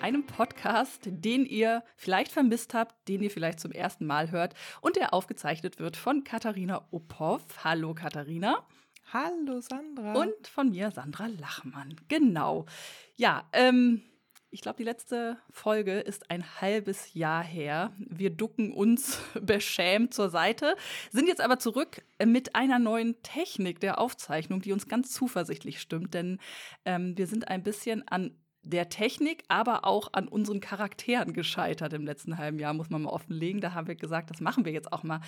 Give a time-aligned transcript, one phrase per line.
[0.00, 4.96] einem Podcast, den ihr vielleicht vermisst habt, den ihr vielleicht zum ersten Mal hört und
[4.96, 7.42] der aufgezeichnet wird von Katharina Opov.
[7.64, 8.66] Hallo Katharina.
[9.12, 10.14] Hallo Sandra.
[10.14, 11.96] Und von mir Sandra Lachmann.
[12.08, 12.66] Genau.
[13.16, 14.02] Ja, ähm,
[14.52, 17.92] ich glaube, die letzte Folge ist ein halbes Jahr her.
[17.98, 20.76] Wir ducken uns beschämt zur Seite,
[21.10, 26.14] sind jetzt aber zurück mit einer neuen Technik der Aufzeichnung, die uns ganz zuversichtlich stimmt,
[26.14, 26.38] denn
[26.84, 32.04] ähm, wir sind ein bisschen an der Technik, aber auch an unseren Charakteren gescheitert im
[32.04, 33.60] letzten halben Jahr, muss man mal offenlegen.
[33.60, 35.20] Da haben wir gesagt, das machen wir jetzt auch mal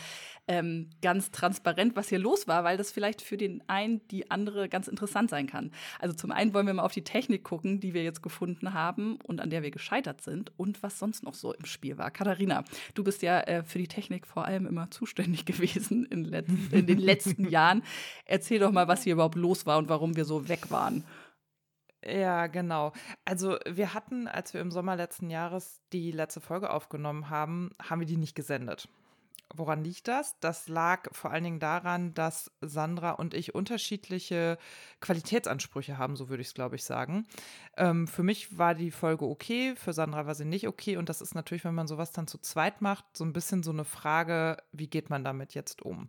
[0.48, 4.68] ähm, ganz transparent, was hier los war, weil das vielleicht für den einen, die andere
[4.68, 5.70] ganz interessant sein kann.
[5.98, 9.18] Also zum einen wollen wir mal auf die Technik gucken, die wir jetzt gefunden haben
[9.24, 12.10] und an der wir gescheitert sind und was sonst noch so im Spiel war.
[12.10, 12.64] Katharina,
[12.94, 16.26] du bist ja äh, für die Technik vor allem immer zuständig gewesen in,
[16.70, 17.82] in den letzten Jahren.
[18.26, 21.04] Erzähl doch mal, was hier überhaupt los war und warum wir so weg waren.
[22.04, 22.92] Ja, genau.
[23.24, 28.00] Also wir hatten, als wir im Sommer letzten Jahres die letzte Folge aufgenommen haben, haben
[28.00, 28.88] wir die nicht gesendet.
[29.54, 30.38] Woran liegt das?
[30.40, 34.56] Das lag vor allen Dingen daran, dass Sandra und ich unterschiedliche
[35.00, 37.26] Qualitätsansprüche haben, so würde ich es, glaube ich, sagen.
[37.76, 40.96] Ähm, für mich war die Folge okay, für Sandra war sie nicht okay.
[40.96, 43.72] Und das ist natürlich, wenn man sowas dann zu zweit macht, so ein bisschen so
[43.72, 46.08] eine Frage, wie geht man damit jetzt um?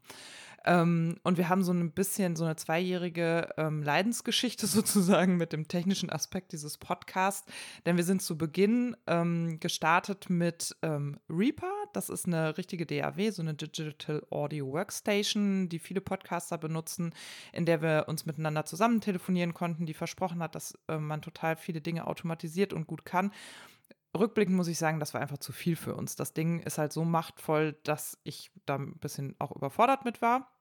[0.65, 5.67] Ähm, und wir haben so ein bisschen so eine zweijährige ähm, Leidensgeschichte sozusagen mit dem
[5.67, 7.51] technischen Aspekt dieses Podcasts.
[7.85, 11.71] Denn wir sind zu Beginn ähm, gestartet mit ähm, Reaper.
[11.93, 17.13] Das ist eine richtige DAW, so eine Digital Audio Workstation, die viele Podcaster benutzen,
[17.51, 21.55] in der wir uns miteinander zusammen telefonieren konnten, die versprochen hat, dass äh, man total
[21.55, 23.31] viele Dinge automatisiert und gut kann
[24.17, 26.15] rückblickend muss ich sagen, das war einfach zu viel für uns.
[26.15, 30.52] Das Ding ist halt so machtvoll, dass ich da ein bisschen auch überfordert mit war.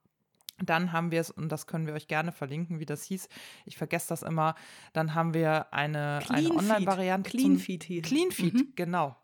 [0.65, 3.29] Dann haben wir es, und das können wir euch gerne verlinken, wie das hieß.
[3.65, 4.55] Ich vergesse das immer.
[4.93, 7.29] Dann haben wir eine, eine Online-Variante.
[7.29, 8.03] Cleanfeed hieß.
[8.03, 8.73] Cleanfeed, mhm.
[8.75, 9.15] genau.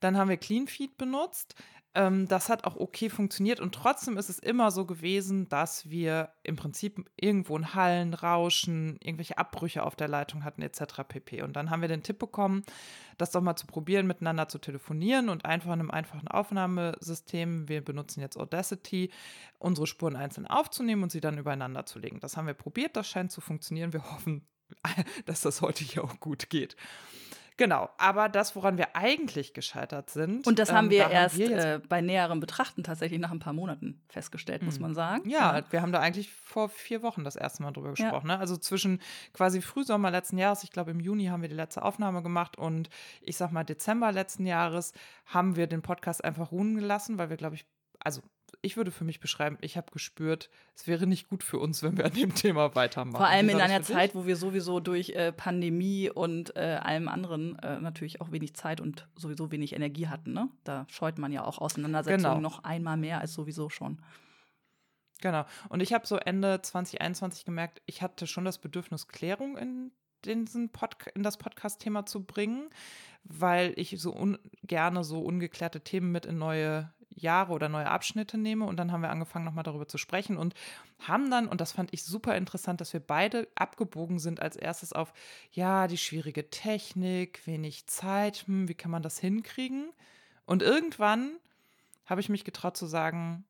[0.00, 1.54] Dann haben wir Cleanfeed benutzt.
[1.94, 6.30] Ähm, das hat auch okay funktioniert und trotzdem ist es immer so gewesen, dass wir
[6.42, 11.02] im Prinzip irgendwo in Hallen, Rauschen, irgendwelche Abbrüche auf der Leitung hatten etc.
[11.06, 11.42] pp.
[11.42, 12.62] Und dann haben wir den Tipp bekommen,
[13.18, 17.84] das doch mal zu probieren, miteinander zu telefonieren und einfach in einem einfachen Aufnahmesystem, wir
[17.84, 19.10] benutzen jetzt Audacity,
[19.58, 22.20] unsere Spuren einzeln aufzunehmen und sie dann übereinander zu legen.
[22.20, 23.92] Das haben wir probiert, das scheint zu funktionieren.
[23.92, 24.46] Wir hoffen,
[25.26, 26.74] dass das heute hier auch gut geht.
[27.62, 30.48] Genau, aber das, woran wir eigentlich gescheitert sind.
[30.48, 33.38] Und das haben ähm, wir erst haben wir äh, bei näherem Betrachten tatsächlich nach ein
[33.38, 34.82] paar Monaten festgestellt, muss hm.
[34.82, 35.30] man sagen.
[35.30, 38.28] Ja, ja, wir haben da eigentlich vor vier Wochen das erste Mal drüber gesprochen.
[38.28, 38.34] Ja.
[38.34, 38.40] Ne?
[38.40, 39.00] Also zwischen
[39.32, 42.90] quasi Frühsommer letzten Jahres, ich glaube im Juni haben wir die letzte Aufnahme gemacht und
[43.20, 44.92] ich sag mal Dezember letzten Jahres
[45.26, 47.64] haben wir den Podcast einfach ruhen gelassen, weil wir, glaube ich,
[48.00, 48.22] also
[48.60, 51.96] ich würde für mich beschreiben, ich habe gespürt, es wäre nicht gut für uns, wenn
[51.96, 53.16] wir an dem Thema weitermachen.
[53.16, 57.58] Vor allem in einer Zeit, wo wir sowieso durch äh, Pandemie und äh, allem anderen
[57.60, 60.32] äh, natürlich auch wenig Zeit und sowieso wenig Energie hatten.
[60.32, 60.48] Ne?
[60.64, 62.40] Da scheut man ja auch Auseinandersetzungen genau.
[62.40, 64.00] noch einmal mehr als sowieso schon.
[65.22, 65.44] Genau.
[65.68, 69.92] Und ich habe so Ende 2021 gemerkt, ich hatte schon das Bedürfnis, Klärung in,
[70.24, 72.70] diesen Pod in das Podcast-Thema zu bringen,
[73.24, 78.64] weil ich so gerne so ungeklärte Themen mit in neue Jahre oder neue Abschnitte nehme.
[78.64, 80.54] Und dann haben wir angefangen, nochmal darüber zu sprechen und
[81.00, 84.92] haben dann, und das fand ich super interessant, dass wir beide abgebogen sind als erstes
[84.92, 85.12] auf,
[85.52, 89.90] ja, die schwierige Technik, wenig Zeit, hm, wie kann man das hinkriegen?
[90.44, 91.36] Und irgendwann
[92.06, 93.44] habe ich mich getraut zu sagen,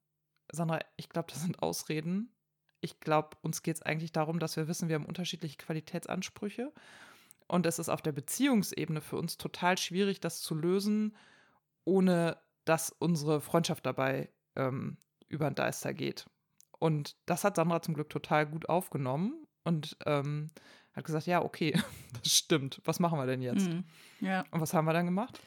[0.51, 2.31] Sandra, ich glaube, das sind Ausreden.
[2.81, 6.73] Ich glaube, uns geht es eigentlich darum, dass wir wissen, wir haben unterschiedliche Qualitätsansprüche.
[7.47, 11.17] Und es ist auf der Beziehungsebene für uns total schwierig, das zu lösen,
[11.85, 14.97] ohne dass unsere Freundschaft dabei ähm,
[15.29, 16.27] über den Deister geht.
[16.79, 20.51] Und das hat Sandra zum Glück total gut aufgenommen und ähm,
[20.93, 21.73] hat gesagt, ja, okay,
[22.23, 22.81] das stimmt.
[22.85, 23.69] Was machen wir denn jetzt?
[23.69, 23.85] Mhm.
[24.21, 24.45] Ja.
[24.51, 25.41] Und was haben wir dann gemacht?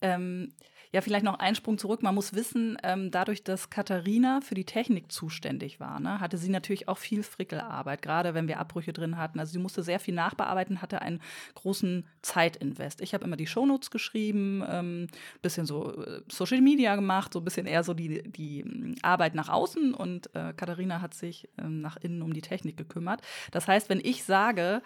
[0.00, 0.54] Ähm,
[0.92, 2.02] ja, vielleicht noch einen Sprung zurück.
[2.02, 6.50] Man muss wissen, ähm, dadurch, dass Katharina für die Technik zuständig war, ne, hatte sie
[6.50, 9.40] natürlich auch viel Frickelarbeit, gerade wenn wir Abbrüche drin hatten.
[9.40, 11.22] Also sie musste sehr viel nachbearbeiten, hatte einen
[11.54, 13.00] großen Zeitinvest.
[13.00, 15.06] Ich habe immer die Shownotes geschrieben, ähm,
[15.40, 19.34] bisschen so äh, Social Media gemacht, so ein bisschen eher so die, die ähm, Arbeit
[19.34, 23.22] nach außen und äh, Katharina hat sich ähm, nach innen um die Technik gekümmert.
[23.50, 24.82] Das heißt, wenn ich sage,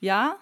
[0.00, 0.36] ja,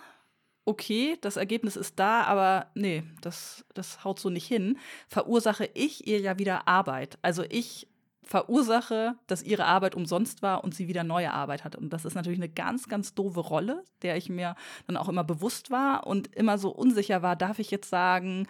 [0.65, 4.79] okay, das Ergebnis ist da, aber nee, das, das haut so nicht hin,
[5.09, 7.19] verursache ich ihr ja wieder Arbeit.
[7.23, 7.89] Also ich
[8.23, 11.77] verursache, dass ihre Arbeit umsonst war und sie wieder neue Arbeit hat.
[11.77, 14.55] Und das ist natürlich eine ganz, ganz doofe Rolle, der ich mir
[14.87, 18.47] dann auch immer bewusst war und immer so unsicher war, darf ich jetzt sagen,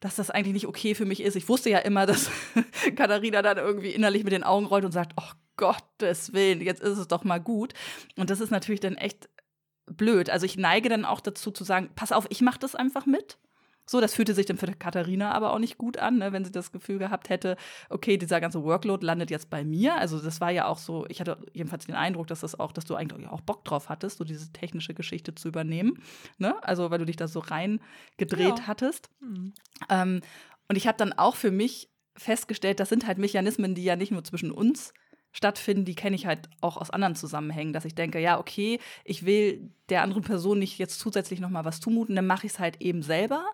[0.00, 1.34] dass das eigentlich nicht okay für mich ist.
[1.34, 2.30] Ich wusste ja immer, dass
[2.94, 6.98] Katharina dann irgendwie innerlich mit den Augen rollt und sagt, oh Gottes Willen, jetzt ist
[6.98, 7.74] es doch mal gut.
[8.16, 9.28] Und das ist natürlich dann echt
[9.86, 10.30] blöd.
[10.30, 13.38] Also ich neige dann auch dazu zu sagen, pass auf, ich mache das einfach mit.
[13.86, 16.50] So, das fühlte sich dann für Katharina aber auch nicht gut an, ne, wenn sie
[16.50, 17.56] das Gefühl gehabt hätte,
[17.90, 19.96] okay, dieser ganze Workload landet jetzt bei mir.
[19.96, 22.86] Also das war ja auch so, ich hatte jedenfalls den Eindruck, dass das auch, dass
[22.86, 26.02] du eigentlich auch Bock drauf hattest, so diese technische Geschichte zu übernehmen.
[26.38, 26.54] Ne?
[26.64, 28.66] Also weil du dich da so reingedreht ja.
[28.66, 29.10] hattest.
[29.20, 29.52] Mhm.
[29.90, 30.20] Ähm,
[30.68, 34.12] und ich habe dann auch für mich festgestellt, das sind halt Mechanismen, die ja nicht
[34.12, 34.94] nur zwischen uns
[35.34, 39.26] stattfinden, die kenne ich halt auch aus anderen Zusammenhängen, dass ich denke, ja, okay, ich
[39.26, 42.58] will der anderen Person nicht jetzt zusätzlich noch mal was zumuten, dann mache ich es
[42.58, 43.44] halt eben selber.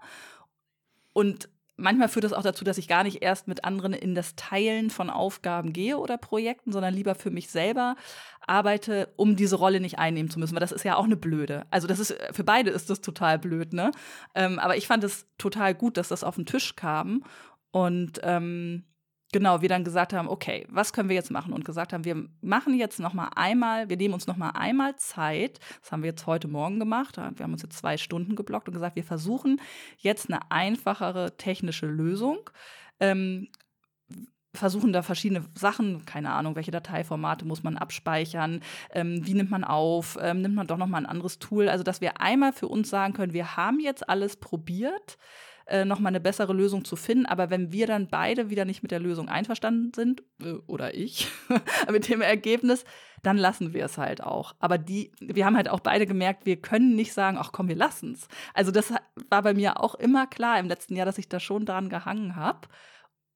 [1.13, 1.49] Und
[1.81, 4.91] manchmal führt das auch dazu, dass ich gar nicht erst mit anderen in das Teilen
[4.91, 7.97] von Aufgaben gehe oder Projekten, sondern lieber für mich selber
[8.47, 11.67] arbeite, um diese Rolle nicht einnehmen zu müssen, weil das ist ja auch eine blöde.
[11.71, 13.91] Also das ist für beide ist das total blöd, ne?
[14.35, 17.25] Ähm, aber ich fand es total gut, dass das auf den Tisch kam
[17.71, 18.85] und ähm,
[19.33, 21.53] genau, wir dann gesagt haben, okay, was können wir jetzt machen?
[21.53, 24.97] Und gesagt haben, wir machen jetzt noch mal einmal, wir nehmen uns noch mal einmal
[24.97, 25.59] Zeit.
[25.81, 27.17] Das haben wir jetzt heute Morgen gemacht.
[27.17, 29.61] Wir haben uns jetzt zwei Stunden geblockt und gesagt, wir versuchen
[29.99, 32.51] jetzt eine einfachere technische Lösung.
[32.99, 33.49] Ähm,
[34.53, 38.61] versuchen da verschiedene Sachen, keine Ahnung, welche Dateiformate muss man abspeichern,
[38.93, 41.85] ähm, wie nimmt man auf, ähm, nimmt man doch noch mal ein anderes Tool, also
[41.85, 45.19] dass wir einmal für uns sagen können, wir haben jetzt alles probiert,
[45.71, 47.27] äh, nochmal eine bessere Lösung zu finden.
[47.27, 51.29] Aber wenn wir dann beide wieder nicht mit der Lösung einverstanden sind, äh, oder ich,
[51.91, 52.85] mit dem Ergebnis,
[53.23, 54.55] dann lassen wir es halt auch.
[54.59, 57.77] Aber die, wir haben halt auch beide gemerkt, wir können nicht sagen, ach komm, wir
[57.77, 58.29] lassen es.
[58.55, 58.93] Also das
[59.29, 62.37] war bei mir auch immer klar im letzten Jahr, dass ich da schon dran gehangen
[62.37, 62.69] habe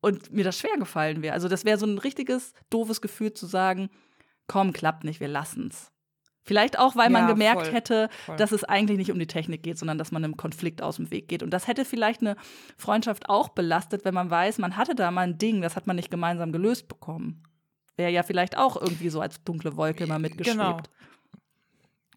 [0.01, 1.35] und mir das schwer gefallen wäre.
[1.35, 3.91] Also das wäre so ein richtiges doofes Gefühl zu sagen,
[4.47, 5.94] komm, klappt nicht, wir lassen es.
[6.45, 8.37] Vielleicht auch, weil man gemerkt voll, hätte, voll.
[8.37, 11.11] dass es eigentlich nicht um die Technik geht, sondern dass man einem Konflikt aus dem
[11.11, 11.43] Weg geht.
[11.43, 12.37] Und das hätte vielleicht eine
[12.77, 15.97] Freundschaft auch belastet, wenn man weiß, man hatte da mal ein Ding, das hat man
[15.97, 17.43] nicht gemeinsam gelöst bekommen.
[17.97, 20.59] Wäre ja vielleicht auch irgendwie so als dunkle Wolke mal mitgeschwebt.
[20.59, 20.83] Genau.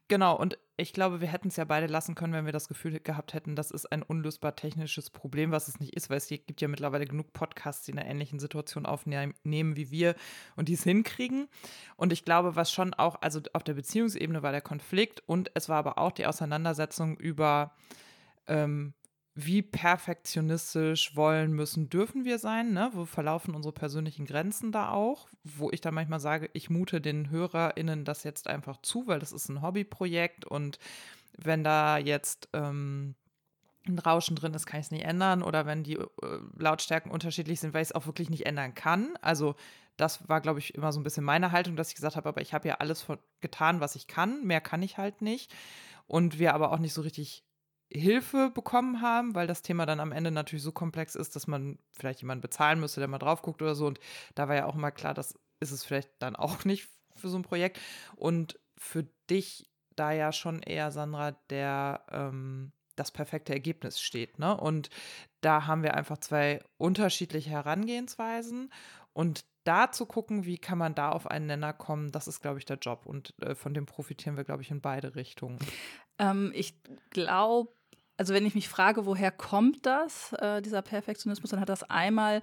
[0.10, 2.98] Genau, und ich glaube, wir hätten es ja beide lassen können, wenn wir das Gefühl
[3.00, 6.62] gehabt hätten, das ist ein unlösbar technisches Problem, was es nicht ist, weil es gibt
[6.62, 10.16] ja mittlerweile genug Podcasts, die in einer ähnlichen Situation aufnehmen wie wir
[10.56, 11.50] und die es hinkriegen.
[11.98, 15.68] Und ich glaube, was schon auch, also auf der Beziehungsebene war der Konflikt und es
[15.68, 17.74] war aber auch die Auseinandersetzung über
[18.48, 18.94] ähm,
[19.40, 22.90] wie perfektionistisch wollen müssen, dürfen wir sein, ne?
[22.94, 25.28] Wo verlaufen unsere persönlichen Grenzen da auch?
[25.44, 29.32] Wo ich dann manchmal sage, ich mute den HörerInnen das jetzt einfach zu, weil das
[29.32, 30.80] ist ein Hobbyprojekt und
[31.38, 33.14] wenn da jetzt ähm,
[33.88, 35.44] ein Rauschen drin ist, kann ich es nicht ändern.
[35.44, 36.08] Oder wenn die äh,
[36.58, 39.18] Lautstärken unterschiedlich sind, weil ich es auch wirklich nicht ändern kann.
[39.22, 39.54] Also
[39.98, 42.42] das war, glaube ich, immer so ein bisschen meine Haltung, dass ich gesagt habe, aber
[42.42, 43.06] ich habe ja alles
[43.40, 44.44] getan, was ich kann.
[44.48, 45.54] Mehr kann ich halt nicht.
[46.08, 47.44] Und wir aber auch nicht so richtig
[47.92, 51.80] Hilfe bekommen haben, weil das Thema dann am Ende natürlich so komplex ist, dass man
[51.92, 53.88] vielleicht jemanden bezahlen müsste, der mal drauf guckt oder so.
[53.88, 54.00] Und
[54.36, 57.38] da war ja auch immer klar, das ist es vielleicht dann auch nicht für so
[57.38, 57.80] ein Projekt.
[58.16, 64.40] Und für dich da ja schon eher, Sandra, der ähm, das perfekte Ergebnis steht.
[64.40, 64.56] Ne?
[64.56, 64.90] Und
[65.42, 68.72] da haben wir einfach zwei unterschiedliche Herangehensweisen.
[69.14, 72.60] Und da zu gucken, wie kann man da auf einen Nenner kommen, das ist, glaube
[72.60, 73.06] ich, der Job.
[73.06, 75.60] Und äh, von dem profitieren wir, glaube ich, in beide Richtungen.
[76.20, 77.72] Ähm, ich glaube,
[78.18, 82.42] also wenn ich mich frage, woher kommt das, äh, dieser Perfektionismus, dann hat das einmal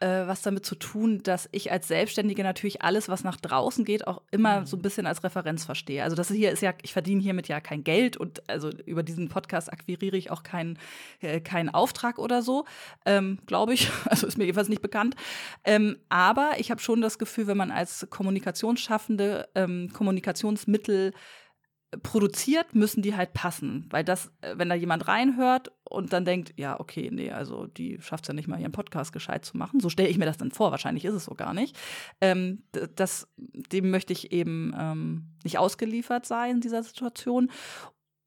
[0.00, 4.06] äh, was damit zu tun, dass ich als Selbstständige natürlich alles, was nach draußen geht,
[4.06, 4.66] auch immer mhm.
[4.66, 6.04] so ein bisschen als Referenz verstehe.
[6.04, 9.28] Also das hier ist ja, ich verdiene hiermit ja kein Geld und also über diesen
[9.28, 10.78] Podcast akquiriere ich auch keinen
[11.20, 12.64] äh, keinen Auftrag oder so,
[13.06, 13.90] ähm, glaube ich.
[14.08, 15.16] Also ist mir jedenfalls nicht bekannt.
[15.64, 21.12] Ähm, aber ich habe schon das Gefühl, wenn man als Kommunikationsschaffende ähm, Kommunikationsmittel
[22.02, 23.86] produziert, müssen die halt passen.
[23.90, 27.98] Weil das, äh, wenn da jemand reinhört und dann denkt, ja, okay, nee, also die
[28.00, 29.80] schafft es ja nicht mal, ihren Podcast gescheit zu machen.
[29.80, 31.78] So stelle ich mir das dann vor, wahrscheinlich ist es so gar nicht.
[32.20, 32.62] Ähm,
[32.96, 37.50] das, dem möchte ich eben ähm, nicht ausgeliefert sein in dieser Situation.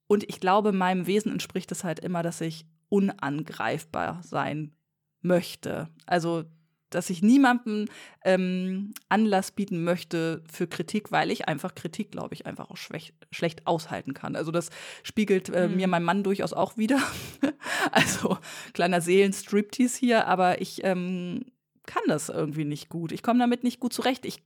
[0.07, 4.75] Und ich glaube, meinem Wesen entspricht es halt immer, dass ich unangreifbar sein
[5.21, 5.87] möchte.
[6.05, 6.45] Also
[6.91, 7.87] dass ich niemandem
[8.23, 13.67] ähm, Anlass bieten möchte für Kritik, weil ich einfach Kritik, glaube ich, einfach auch schlecht
[13.67, 14.35] aushalten kann.
[14.35, 14.69] Also das
[15.03, 15.75] spiegelt äh, mhm.
[15.77, 16.99] mir mein Mann durchaus auch wieder.
[17.91, 18.37] also
[18.73, 21.45] kleiner Seelenstriptease hier, aber ich ähm,
[21.85, 23.11] kann das irgendwie nicht gut.
[23.11, 24.25] Ich komme damit nicht gut zurecht.
[24.25, 24.43] Ich,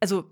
[0.00, 0.28] also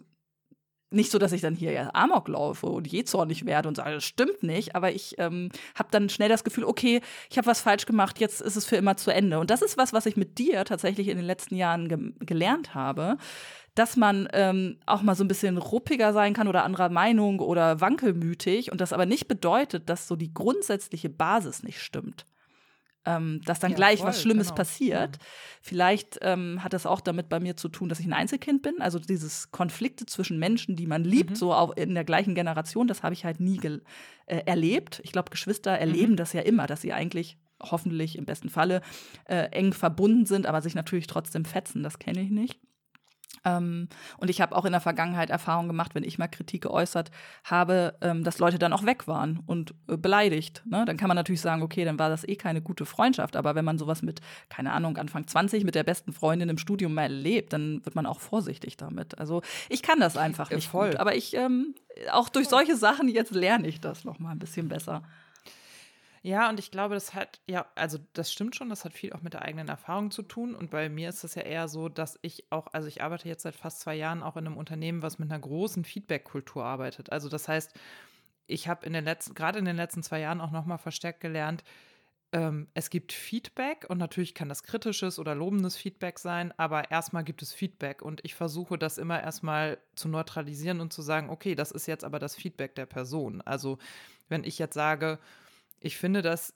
[0.93, 4.05] nicht so, dass ich dann hier ja Amok laufe und jähzornig werde und sage, das
[4.05, 7.87] stimmt nicht, aber ich ähm, habe dann schnell das Gefühl, okay, ich habe was falsch
[7.87, 9.39] gemacht, jetzt ist es für immer zu Ende.
[9.39, 12.75] Und das ist was, was ich mit dir tatsächlich in den letzten Jahren ge gelernt
[12.75, 13.17] habe,
[13.75, 17.81] dass man ähm, auch mal so ein bisschen ruppiger sein kann oder anderer Meinung oder
[17.81, 22.27] wankelmütig und das aber nicht bedeutet, dass so die grundsätzliche Basis nicht stimmt.
[23.05, 24.57] Ähm, dass dann Ja, gleich voll, was Schlimmes genau.
[24.57, 25.19] passiert.
[25.61, 28.81] Vielleicht ähm, hat das auch damit bei mir zu tun, dass ich ein Einzelkind bin.
[28.81, 31.35] Also dieses Konflikte zwischen Menschen, die man liebt, Mhm.
[31.37, 33.61] so auch in der gleichen Generation, das habe ich halt nie
[34.27, 35.01] äh, erlebt.
[35.05, 36.17] Ich glaube, Geschwister erleben Mhm.
[36.17, 38.81] das ja immer, dass sie eigentlich hoffentlich im besten Falle
[39.27, 41.83] äh, eng verbunden sind, aber sich natürlich trotzdem fetzen.
[41.83, 42.59] Das kenne ich nicht.
[43.45, 47.11] Ähm, und ich habe auch in der Vergangenheit Erfahrungen gemacht, wenn ich mal Kritik geäußert
[47.45, 50.63] habe, ähm, dass Leute dann auch weg waren und äh, beleidigt.
[50.65, 50.85] Ne?
[50.85, 53.35] Dann kann man natürlich sagen, okay, dann war das eh keine gute Freundschaft.
[53.37, 56.95] Aber wenn man sowas mit, keine Ahnung, Anfang 20 mit der besten Freundin im Studium
[56.95, 59.19] mal erlebt, dann wird man auch vorsichtig damit.
[59.19, 60.91] Also ich kann das einfach Äh, nicht voll.
[60.91, 61.01] gut.
[61.01, 61.75] Aber ich, ähm,
[62.13, 65.03] auch durch solche Sachen jetzt lerne ich das noch mal ein bisschen besser.
[66.25, 69.23] Ja, und ich glaube, das hat, ja, also das stimmt schon, das hat viel auch
[69.23, 70.55] mit der eigenen Erfahrung zu tun.
[70.55, 73.43] Und bei mir ist es ja eher so, dass ich auch, also ich arbeite jetzt
[73.43, 77.11] seit fast zwei Jahren auch in einem Unternehmen, was mit einer großen Feedback-Kultur arbeitet.
[77.11, 77.75] Also das heißt,
[78.47, 81.65] ich habe in den letzten, gerade in den letzten zwei Jahren auch nochmal verstärkt gelernt,
[82.33, 87.25] ähm, es gibt Feedback und natürlich kann das kritisches oder lobendes Feedback sein, aber erstmal
[87.25, 91.55] gibt es Feedback und ich versuche das immer erstmal zu neutralisieren und zu sagen, okay,
[91.55, 93.43] das ist jetzt aber das Feedback der Person.
[93.43, 93.79] Also
[94.29, 95.19] wenn ich jetzt sage,
[95.83, 96.55] ich finde das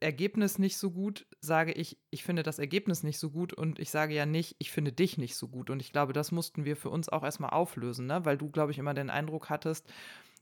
[0.00, 3.90] Ergebnis nicht so gut, sage ich, ich finde das Ergebnis nicht so gut und ich
[3.90, 5.70] sage ja nicht, ich finde dich nicht so gut.
[5.70, 8.24] Und ich glaube, das mussten wir für uns auch erstmal auflösen, ne?
[8.24, 9.90] weil du, glaube ich, immer den Eindruck hattest,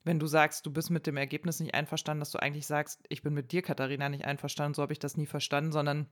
[0.04, 3.22] wenn du sagst, du bist mit dem Ergebnis nicht einverstanden, dass du eigentlich sagst, ich
[3.22, 6.06] bin mit dir, Katharina, nicht einverstanden, so habe ich das nie verstanden, sondern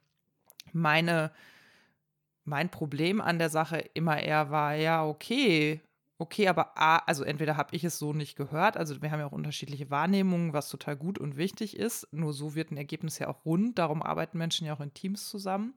[0.73, 1.33] meine,
[2.45, 5.81] mein Problem an der Sache immer eher war, ja, okay,
[6.25, 9.27] okay, aber A, also entweder habe ich es so nicht gehört, also wir haben ja
[9.27, 13.29] auch unterschiedliche Wahrnehmungen, was total gut und wichtig ist, nur so wird ein Ergebnis ja
[13.29, 15.75] auch rund, darum arbeiten Menschen ja auch in Teams zusammen.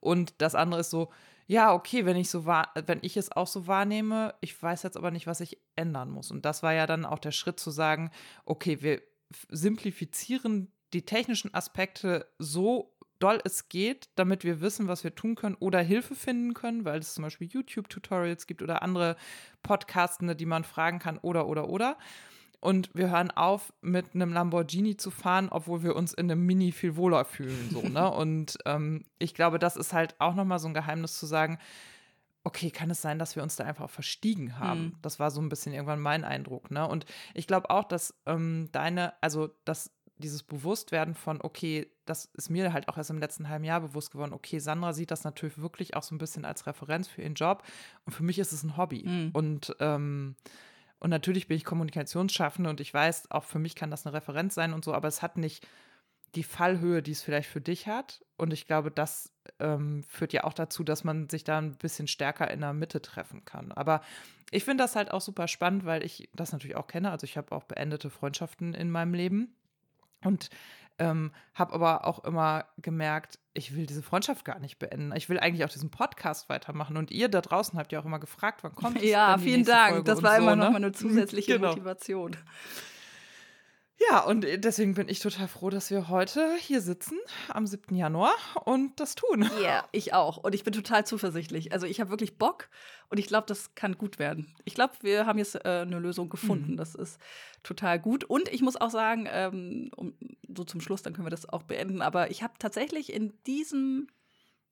[0.00, 1.10] Und das andere ist so,
[1.46, 4.96] ja, okay, wenn ich so wahr, wenn ich es auch so wahrnehme, ich weiß jetzt
[4.96, 6.32] aber nicht, was ich ändern muss.
[6.32, 8.10] Und das war ja dann auch der Schritt zu sagen,
[8.44, 9.00] okay, wir
[9.48, 15.56] simplifizieren die technischen Aspekte so doll es geht, damit wir wissen, was wir tun können
[15.56, 19.16] oder Hilfe finden können, weil es zum Beispiel YouTube-Tutorials gibt oder andere
[19.62, 21.98] Podcastende, die man fragen kann oder oder oder.
[22.60, 26.72] Und wir hören auf, mit einem Lamborghini zu fahren, obwohl wir uns in einem Mini
[26.72, 27.70] viel wohler fühlen.
[27.70, 28.10] So, ne?
[28.12, 31.58] Und ähm, ich glaube, das ist halt auch nochmal so ein Geheimnis zu sagen,
[32.42, 34.80] okay, kann es sein, dass wir uns da einfach verstiegen haben?
[34.80, 34.92] Mhm.
[35.02, 36.70] Das war so ein bisschen irgendwann mein Eindruck.
[36.70, 36.86] Ne?
[36.88, 42.50] Und ich glaube auch, dass ähm, deine, also dass dieses Bewusstwerden von, okay, das ist
[42.50, 45.58] mir halt auch erst im letzten halben Jahr bewusst geworden, okay, Sandra sieht das natürlich
[45.58, 47.62] wirklich auch so ein bisschen als Referenz für ihren Job
[48.04, 49.04] und für mich ist es ein Hobby.
[49.04, 49.30] Mhm.
[49.32, 50.36] Und ähm,
[51.00, 54.54] und natürlich bin ich Kommunikationsschaffende und ich weiß, auch für mich kann das eine Referenz
[54.54, 55.66] sein und so, aber es hat nicht
[56.34, 58.24] die Fallhöhe, die es vielleicht für dich hat.
[58.36, 62.06] Und ich glaube, das ähm, führt ja auch dazu, dass man sich da ein bisschen
[62.06, 63.72] stärker in der Mitte treffen kann.
[63.72, 64.02] Aber
[64.50, 67.10] ich finde das halt auch super spannend, weil ich das natürlich auch kenne.
[67.10, 69.54] Also ich habe auch beendete Freundschaften in meinem Leben
[70.24, 70.50] und
[71.00, 75.12] ähm, habe aber auch immer gemerkt, ich will diese Freundschaft gar nicht beenden.
[75.14, 76.96] Ich will eigentlich auch diesen Podcast weitermachen.
[76.96, 79.90] Und ihr da draußen habt ja auch immer gefragt, wann kommt es Ja, vielen Dank.
[79.90, 80.64] Folge das war so, immer ne?
[80.64, 81.68] noch mal eine zusätzliche Genau.
[81.68, 82.36] Motivation.
[84.08, 87.96] Ja, und deswegen bin ich total froh, dass wir heute hier sitzen am 7.
[87.96, 88.32] Januar
[88.64, 89.50] und das tun.
[89.60, 90.36] Ja, ich auch.
[90.36, 91.72] Und ich bin total zuversichtlich.
[91.72, 92.68] Also ich habe wirklich Bock
[93.08, 94.54] und ich glaube, das kann gut werden.
[94.64, 96.72] Ich glaube, wir haben jetzt äh, eine Lösung gefunden.
[96.72, 96.76] Mhm.
[96.76, 97.18] Das ist
[97.64, 98.22] total gut.
[98.22, 100.14] Und ich muss auch sagen, ähm, um,
[100.54, 102.00] so zum Schluss, dann können wir das auch beenden.
[102.00, 104.06] Aber ich habe tatsächlich in diesem,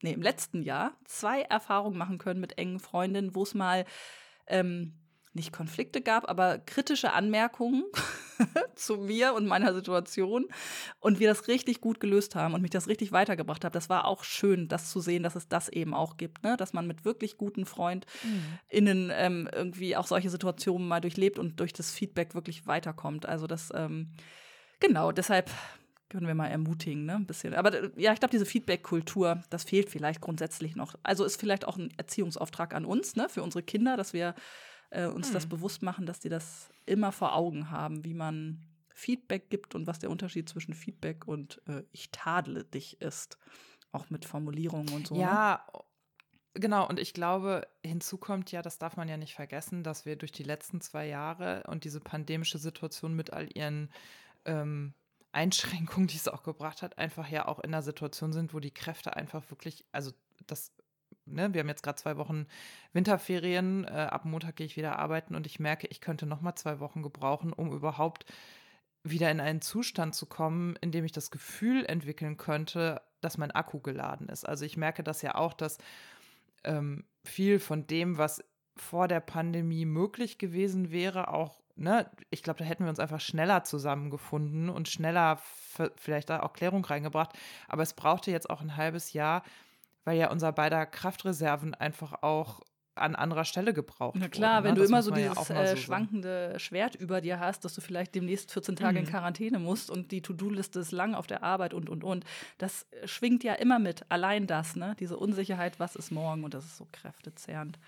[0.03, 3.87] nee, im letzten Jahr zwei Erfahrungen machen können mit engen Freundinnen, wo es mal
[4.47, 4.95] ähm,
[5.37, 7.85] nicht Konflikte gab, aber kritische Anmerkungen
[8.75, 10.47] zu mir und meiner Situation
[10.99, 13.75] und wir das richtig gut gelöst haben und mich das richtig weitergebracht hat.
[13.75, 16.57] Das war auch schön, das zu sehen, dass es das eben auch gibt, ne?
[16.57, 21.73] dass man mit wirklich guten FreundInnen ähm, irgendwie auch solche Situationen mal durchlebt und durch
[21.73, 23.27] das Feedback wirklich weiterkommt.
[23.27, 24.11] Also das, ähm,
[24.81, 25.51] genau, deshalb
[26.09, 27.55] können wir mal ermutigen, ne, ein bisschen.
[27.55, 30.95] Aber äh, ja, ich glaube, diese Feedback-Kultur, das fehlt vielleicht grundsätzlich noch.
[31.03, 34.35] Also ist vielleicht auch ein Erziehungsauftrag an uns, ne, für unsere Kinder, dass wir
[34.91, 38.63] äh, uns das bewusst machen, dass die das immer vor Augen haben, wie man
[38.95, 43.39] Feedback gibt und was der Unterschied zwischen Feedback und äh, ich tadle dich ist.
[43.93, 45.15] Auch mit Formulierungen und so.
[45.15, 45.23] Ne?
[45.23, 45.67] Ja,
[46.55, 46.89] genau.
[46.89, 50.33] Und ich glaube, hinzu kommt ja, das darf man ja nicht vergessen, dass wir durch
[50.33, 53.91] die letzten zwei Jahre und diese pandemische Situation mit all ihren
[54.45, 54.95] ähm,
[55.33, 58.73] Einschränkungen, die es auch gebracht hat, einfach ja auch in einer Situation sind, wo die
[58.73, 60.13] Kräfte einfach wirklich, also
[60.47, 60.73] das,
[61.27, 62.47] ne, wir haben jetzt gerade zwei Wochen
[62.93, 66.57] Winterferien, äh, ab Montag gehe ich wieder arbeiten und ich merke, ich könnte noch mal
[66.57, 68.25] zwei Wochen gebrauchen, um überhaupt
[69.03, 73.53] wieder in einen Zustand zu kommen, in dem ich das Gefühl entwickeln könnte, dass mein
[73.53, 74.49] Akku geladen ist.
[74.49, 75.79] Also ich merke das ja auch, dass
[76.65, 78.43] ähm, viel von dem, was
[78.77, 83.21] vor der Pandemie möglich gewesen wäre, auch ne, ich glaube, da hätten wir uns einfach
[83.21, 85.41] schneller zusammengefunden und schneller
[85.97, 87.33] vielleicht da auch Klärung reingebracht.
[87.69, 89.43] Aber es brauchte jetzt auch ein halbes Jahr,
[90.07, 92.61] weil ja unser beider Kraftreserven einfach auch
[92.95, 94.75] an anderer Stelle gebraucht Na klar, wurden, wenn ne?
[94.77, 97.75] du Das immer so ja dieses mal äh, so schwankende Schwert über dir hast, dass
[97.75, 99.11] du vielleicht demnächst 14 Tage in Mhm.
[99.11, 102.25] Quarantäne musst und die To-Do-Liste ist lang auf der Arbeit und, und, und.
[102.57, 104.07] Das schwingt ja immer mit.
[104.09, 104.97] Allein das, ne?
[104.99, 106.43] Diese Unsicherheit, was ist morgen?
[106.45, 107.79] Und das ist so kräftezehrend.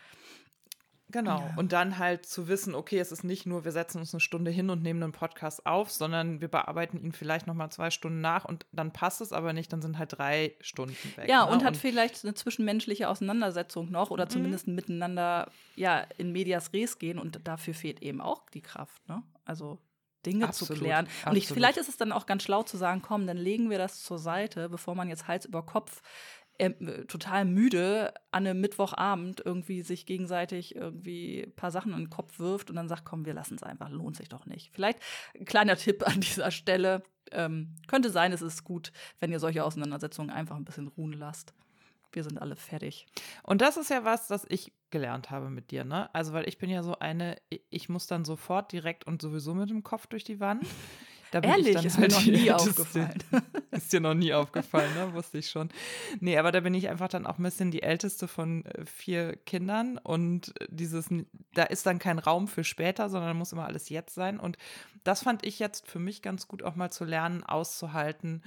[1.10, 1.38] Genau.
[1.38, 1.54] Ja.
[1.56, 4.50] Und dann halt zu wissen, okay, es ist nicht nur, wir setzen uns eine Stunde
[4.50, 8.44] hin und nehmen einen Podcast auf, sondern wir bearbeiten ihn vielleicht nochmal zwei Stunden nach
[8.44, 11.28] und dann passt es aber nicht, dann sind halt drei Stunden weg.
[11.28, 11.52] Ja, ne?
[11.52, 14.30] und hat vielleicht eine zwischenmenschliche Auseinandersetzung noch oder Mhm.
[14.30, 19.22] zumindest miteinander ja in medias res gehen und dafür fehlt eben auch die Kraft, ne?
[19.46, 19.78] Also
[20.26, 21.08] Dinge zu Absolut, klären.
[21.26, 23.78] Und ich, vielleicht ist es dann auch ganz schlau zu sagen, komm, dann legen wir
[23.78, 26.02] das zur Seite, bevor man jetzt Hals über Kopf
[26.58, 32.10] äh, total müde an einem Mittwochabend irgendwie sich gegenseitig irgendwie ein paar Sachen in den
[32.10, 34.70] Kopf wirft und dann sagt, komm, wir lassen es einfach, lohnt sich doch nicht.
[34.72, 34.98] Vielleicht
[35.38, 37.02] ein kleiner Tipp an dieser Stelle.
[37.30, 41.54] Ähm, könnte sein, es ist gut, wenn ihr solche Auseinandersetzungen einfach ein bisschen ruhen lasst.
[42.10, 43.06] Wir sind alle fertig.
[43.42, 46.12] Und das ist ja was, das ich gelernt habe mit dir, ne?
[46.14, 47.36] Also, weil ich bin ja so eine,
[47.68, 50.66] ich muss dann sofort direkt und sowieso mit dem Kopf durch die Wand.
[51.30, 53.24] Da bin ich Ehrlich, dann ist mir halt noch die nie aufgefallen.
[53.70, 55.12] Ist dir noch nie aufgefallen, ne?
[55.12, 55.68] Wusste ich schon.
[56.20, 59.36] Nee, aber da bin ich einfach dann auch ein bisschen die älteste von äh, vier
[59.36, 61.08] Kindern und dieses,
[61.54, 64.40] da ist dann kein Raum für später, sondern muss immer alles jetzt sein.
[64.40, 64.56] Und
[65.04, 68.42] das fand ich jetzt für mich ganz gut auch mal zu lernen, auszuhalten,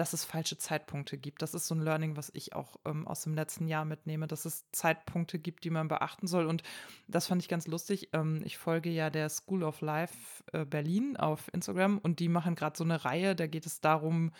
[0.00, 1.42] dass es falsche Zeitpunkte gibt.
[1.42, 4.46] Das ist so ein Learning, was ich auch ähm, aus dem letzten Jahr mitnehme, dass
[4.46, 6.46] es Zeitpunkte gibt, die man beachten soll.
[6.46, 6.62] Und
[7.06, 8.08] das fand ich ganz lustig.
[8.14, 12.54] Ähm, ich folge ja der School of Life äh, Berlin auf Instagram und die machen
[12.54, 14.32] gerade so eine Reihe, da geht es darum,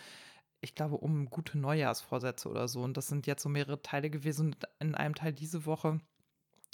[0.62, 2.80] ich glaube, um gute Neujahrsvorsätze oder so.
[2.80, 4.46] Und das sind jetzt so mehrere Teile gewesen.
[4.46, 6.00] Und in einem Teil diese Woche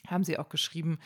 [0.07, 1.01] haben sie auch geschrieben,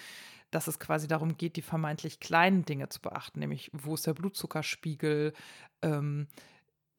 [0.51, 4.13] dass es quasi darum geht, die vermeintlich kleinen Dinge zu beachten, nämlich wo ist der
[4.13, 5.33] Blutzuckerspiegel,
[5.81, 6.27] ähm,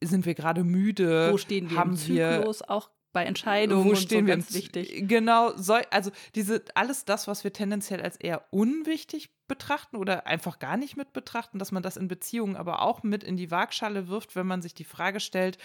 [0.02, 3.94] sind wir gerade müde, Wo stehen wir haben im wir Zyklus, auch bei Entscheidungen wo
[3.94, 5.06] stehen so wir ganz wichtig.
[5.06, 10.58] Genau, so, also diese alles das, was wir tendenziell als eher unwichtig betrachten oder einfach
[10.58, 14.08] gar nicht mit betrachten, dass man das in Beziehungen aber auch mit in die Waagschale
[14.08, 15.58] wirft, wenn man sich die Frage stellt,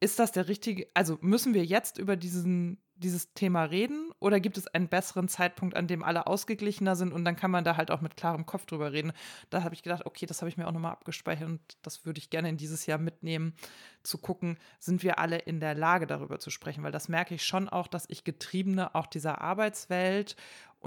[0.00, 4.58] ist das der richtige, also müssen wir jetzt über diesen, dieses Thema reden oder gibt
[4.58, 7.90] es einen besseren Zeitpunkt, an dem alle ausgeglichener sind und dann kann man da halt
[7.90, 9.12] auch mit klarem Kopf drüber reden.
[9.50, 12.18] Da habe ich gedacht, okay, das habe ich mir auch nochmal abgespeichert und das würde
[12.18, 13.54] ich gerne in dieses Jahr mitnehmen,
[14.02, 17.44] zu gucken, sind wir alle in der Lage, darüber zu sprechen, weil das merke ich
[17.44, 20.36] schon auch, dass ich Getriebene auch dieser Arbeitswelt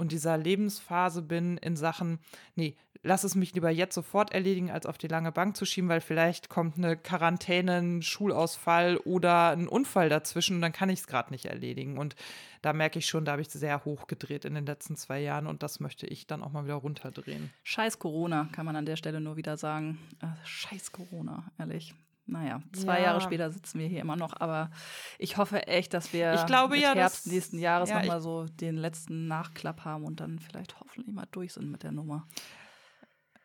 [0.00, 2.20] und dieser Lebensphase bin in Sachen,
[2.54, 5.90] nee, lass es mich lieber jetzt sofort erledigen, als auf die lange Bank zu schieben,
[5.90, 11.00] weil vielleicht kommt eine Quarantäne, ein Schulausfall oder ein Unfall dazwischen und dann kann ich
[11.00, 11.98] es gerade nicht erledigen.
[11.98, 12.16] Und
[12.62, 15.46] da merke ich schon, da habe ich sehr hoch gedreht in den letzten zwei Jahren
[15.46, 17.50] und das möchte ich dann auch mal wieder runterdrehen.
[17.62, 19.98] Scheiß Corona, kann man an der Stelle nur wieder sagen.
[20.22, 21.94] Äh, Scheiß Corona, ehrlich.
[22.30, 23.06] Naja, zwei Ja.
[23.06, 24.70] Jahre später sitzen wir hier immer noch, aber
[25.18, 28.08] ich hoffe echt, dass wir Ich glaube ja, Herbst dass- nächsten Jahres ja, noch ich-
[28.08, 31.92] mal so den letzten Nachklapp haben und dann vielleicht hoffentlich mal durch sind mit der
[31.92, 32.26] Nummer.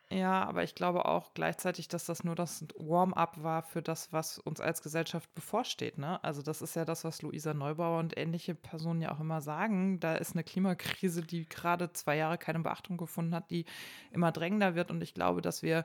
[0.08, 4.38] Ja, aber ich glaube auch gleichzeitig, dass das nur das Warm-up war für das, was
[4.38, 5.98] uns als Gesellschaft bevorsteht.
[5.98, 6.22] Ne?
[6.22, 9.98] Also das ist ja das, was Luisa Neubauer und ähnliche Personen ja auch immer sagen.
[9.98, 13.64] Da ist eine Klimakrise, die gerade zwei Jahre keine Beachtung gefunden hat, die
[14.12, 14.92] immer drängender wird.
[14.92, 15.84] Und ich glaube, dass wir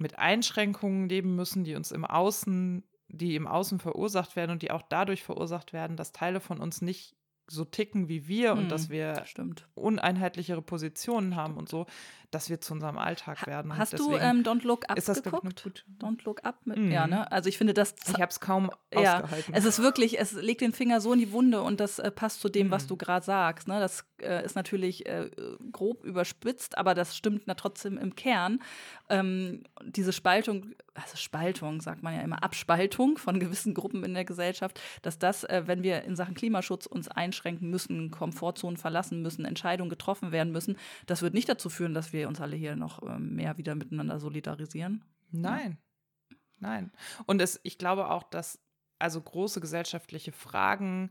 [0.00, 4.70] mit Einschränkungen leben müssen, die uns im Außen, die im Außen verursacht werden und die
[4.70, 7.16] auch dadurch verursacht werden, dass Teile von uns nicht
[7.52, 9.66] so ticken wie wir und Hm, dass wir Stimmt.
[9.74, 11.86] uneinheitlichere Positionen haben und so,
[12.30, 13.72] dass wir zu unserem Alltag werden.
[13.72, 15.64] Und Hast du ähm, Don't Look Up ist das, geguckt?
[15.64, 16.92] gute- Don't Look Up mit, Mhm.
[16.92, 17.30] ja, ne?
[17.32, 19.52] Also ich finde, das Ich habe es kaum Ja, ausgehalten.
[19.54, 22.40] es ist wirklich, es legt den Finger so in die Wunde und das äh, passt
[22.40, 22.88] zu dem, was Mhm.
[22.88, 23.66] du gerade sagst.
[23.66, 23.80] Ne?
[23.80, 25.30] Das äh, ist natürlich äh,
[25.72, 28.60] grob überspitzt, aber das stimmt na trotzdem im Kern.
[29.08, 34.24] Ähm, diese Spaltung, also Spaltung sagt man ja immer, Abspaltung von gewissen Gruppen in der
[34.24, 39.44] Gesellschaft, dass das, äh, wenn wir in Sachen Klimaschutz uns einschränken müssen, Komfortzonen verlassen müssen,
[39.44, 43.02] Entscheidungen getroffen werden müssen, das wird nicht dazu führen, dass wir uns alle hier noch
[43.02, 45.04] ähm, mehr wieder miteinander solidarisieren.
[45.30, 45.78] Nein.
[46.58, 46.92] Nein.
[47.26, 48.58] Und es, ich glaube auch, dass
[48.98, 51.10] also große gesellschaftliche Fragen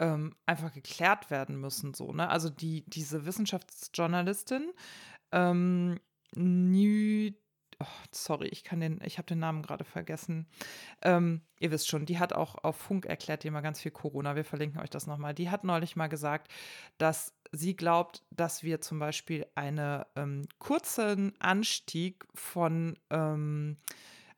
[0.00, 1.94] ähm, einfach geklärt werden müssen.
[1.94, 2.28] So, ne?
[2.28, 4.72] Also die, diese Wissenschaftsjournalistin,
[5.30, 6.00] ähm,
[6.34, 7.32] Nü,
[7.78, 10.48] oh, sorry, ich kann den, ich habe den Namen gerade vergessen.
[11.02, 14.36] Ähm, ihr wisst schon, die hat auch auf Funk erklärt, die immer ganz viel Corona.
[14.36, 15.34] Wir verlinken euch das nochmal.
[15.34, 16.50] Die hat neulich mal gesagt,
[16.98, 23.76] dass sie glaubt, dass wir zum Beispiel einen ähm, kurzen Anstieg von ähm,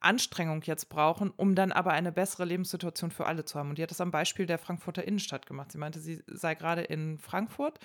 [0.04, 3.70] Anstrengung jetzt brauchen, um dann aber eine bessere Lebenssituation für alle zu haben.
[3.70, 5.72] Und die hat das am Beispiel der Frankfurter Innenstadt gemacht.
[5.72, 7.78] Sie meinte, sie sei gerade in Frankfurt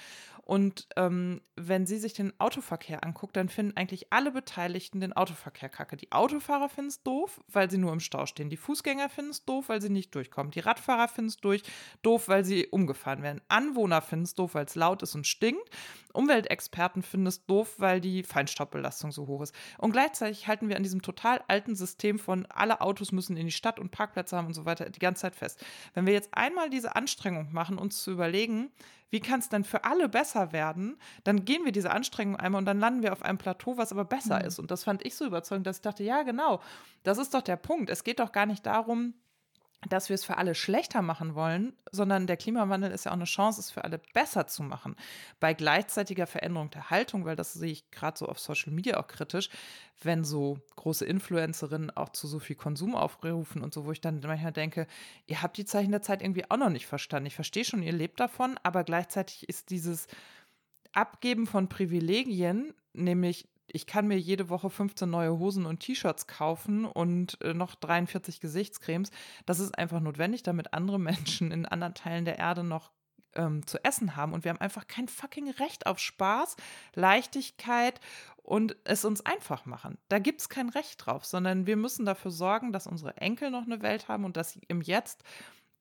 [0.48, 5.68] und ähm, wenn sie sich den Autoverkehr anguckt, dann finden eigentlich alle Beteiligten den Autoverkehr
[5.68, 5.98] kacke.
[5.98, 8.50] Die Autofahrer finden es doof, weil sie nur im Stau stehen.
[8.50, 10.52] Die Fußgänger finden es doof, weil sie nicht durchkommen.
[10.52, 11.64] Die Radfahrer finden es durch,
[12.02, 13.42] doof, weil sie umgefahren werden.
[13.50, 15.70] Anwohner finden es doof, weil es laut ist und stinkt.
[16.14, 19.54] Umweltexperten finden es doof, weil die Feinstaubbelastung so hoch ist.
[19.80, 23.52] Und gleichzeitig halten wir an diesem total alten System von alle Autos müssen in die
[23.52, 25.62] Stadt und Parkplätze haben und so weiter die ganze Zeit fest.
[25.94, 28.72] Wenn wir jetzt einmal diese Anstrengung machen, uns zu überlegen,
[29.10, 32.66] wie kann es denn für alle besser werden, dann gehen wir diese Anstrengung einmal und
[32.66, 34.46] dann landen wir auf einem Plateau, was aber besser mhm.
[34.46, 34.60] ist.
[34.60, 36.62] Und das fand ich so überzeugend, dass ich dachte, ja, genau,
[37.04, 37.90] das ist doch der Punkt.
[37.90, 39.14] Es geht doch gar nicht darum,
[39.88, 43.26] dass wir es für alle schlechter machen wollen, sondern der Klimawandel ist ja auch eine
[43.26, 44.96] Chance, es für alle besser zu machen.
[45.40, 49.08] Bei gleichzeitiger Veränderung der Haltung, weil das sehe ich gerade so auf Social Media auch
[49.08, 49.50] kritisch,
[50.02, 54.20] wenn so große Influencerinnen auch zu so viel Konsum aufrufen und so, wo ich dann
[54.26, 54.88] manchmal denke,
[55.28, 57.28] ihr habt die Zeichen der Zeit irgendwie auch noch nicht verstanden.
[57.28, 60.08] Ich verstehe schon, ihr lebt davon, aber gleichzeitig ist dieses
[60.92, 66.86] Abgeben von Privilegien, nämlich ich kann mir jede Woche 15 neue Hosen und T-Shirts kaufen
[66.86, 69.12] und äh, noch 43 Gesichtscremes.
[69.46, 72.92] Das ist einfach notwendig, damit andere Menschen in anderen Teilen der Erde noch
[73.36, 74.34] ähm, zu essen haben.
[74.34, 76.56] Und wir haben einfach kein fucking Recht auf Spaß,
[76.96, 78.00] Leichtigkeit
[78.38, 79.98] und es uns einfach machen.
[80.08, 83.66] Da gibt es kein Recht drauf, sondern wir müssen dafür sorgen, dass unsere Enkel noch
[83.66, 85.24] eine Welt haben und dass sie im Jetzt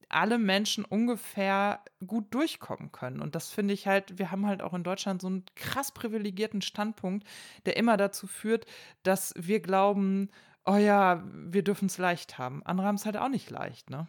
[0.09, 3.21] alle Menschen ungefähr gut durchkommen können.
[3.21, 6.63] Und das finde ich halt, wir haben halt auch in Deutschland so einen krass privilegierten
[6.63, 7.27] Standpunkt,
[7.67, 8.67] der immer dazu führt,
[9.03, 10.31] dass wir glauben,
[10.65, 12.63] oh ja, wir dürfen es leicht haben.
[12.65, 14.07] Andere haben es halt auch nicht leicht, ne?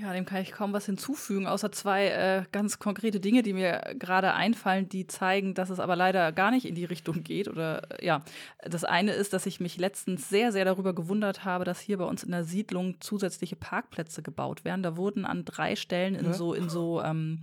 [0.00, 3.82] Ja, dem kann ich kaum was hinzufügen, außer zwei äh, ganz konkrete Dinge, die mir
[3.98, 7.48] gerade einfallen, die zeigen, dass es aber leider gar nicht in die Richtung geht.
[7.48, 8.22] Oder äh, ja,
[8.62, 12.04] das eine ist, dass ich mich letztens sehr, sehr darüber gewundert habe, dass hier bei
[12.04, 14.82] uns in der Siedlung zusätzliche Parkplätze gebaut werden.
[14.82, 16.32] Da wurden an drei Stellen in ja.
[16.32, 17.40] so, in so ähm,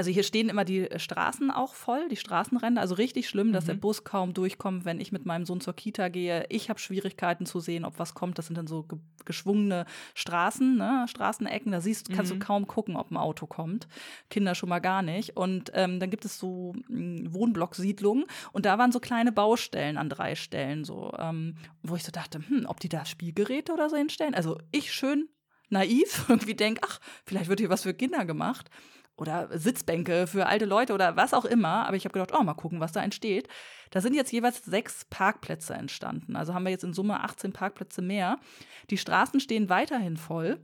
[0.00, 2.80] also hier stehen immer die Straßen auch voll, die Straßenränder.
[2.80, 3.68] Also richtig schlimm, dass mhm.
[3.68, 6.46] der Bus kaum durchkommt, wenn ich mit meinem Sohn zur Kita gehe.
[6.48, 8.38] Ich habe Schwierigkeiten zu sehen, ob was kommt.
[8.38, 9.84] Das sind dann so ge geschwungene
[10.14, 11.04] Straßen, ne?
[11.06, 11.70] Straßenecken.
[11.70, 12.38] Da siehst, kannst mhm.
[12.38, 13.88] du kaum gucken, ob ein Auto kommt.
[14.30, 15.36] Kinder schon mal gar nicht.
[15.36, 20.08] Und ähm, dann gibt es so hm, Wohnblocksiedlungen und da waren so kleine Baustellen an
[20.08, 23.96] drei Stellen, so, ähm, wo ich so dachte, hm, ob die da Spielgeräte oder so
[23.96, 24.34] hinstellen.
[24.34, 25.28] Also ich schön
[25.68, 28.70] naiv irgendwie denke, ach, vielleicht wird hier was für Kinder gemacht
[29.20, 31.86] oder Sitzbänke für alte Leute oder was auch immer.
[31.86, 33.48] Aber ich habe gedacht, oh, mal gucken, was da entsteht.
[33.90, 36.36] Da sind jetzt jeweils sechs Parkplätze entstanden.
[36.36, 38.38] Also haben wir jetzt in Summe 18 Parkplätze mehr.
[38.88, 40.58] Die Straßen stehen weiterhin voll.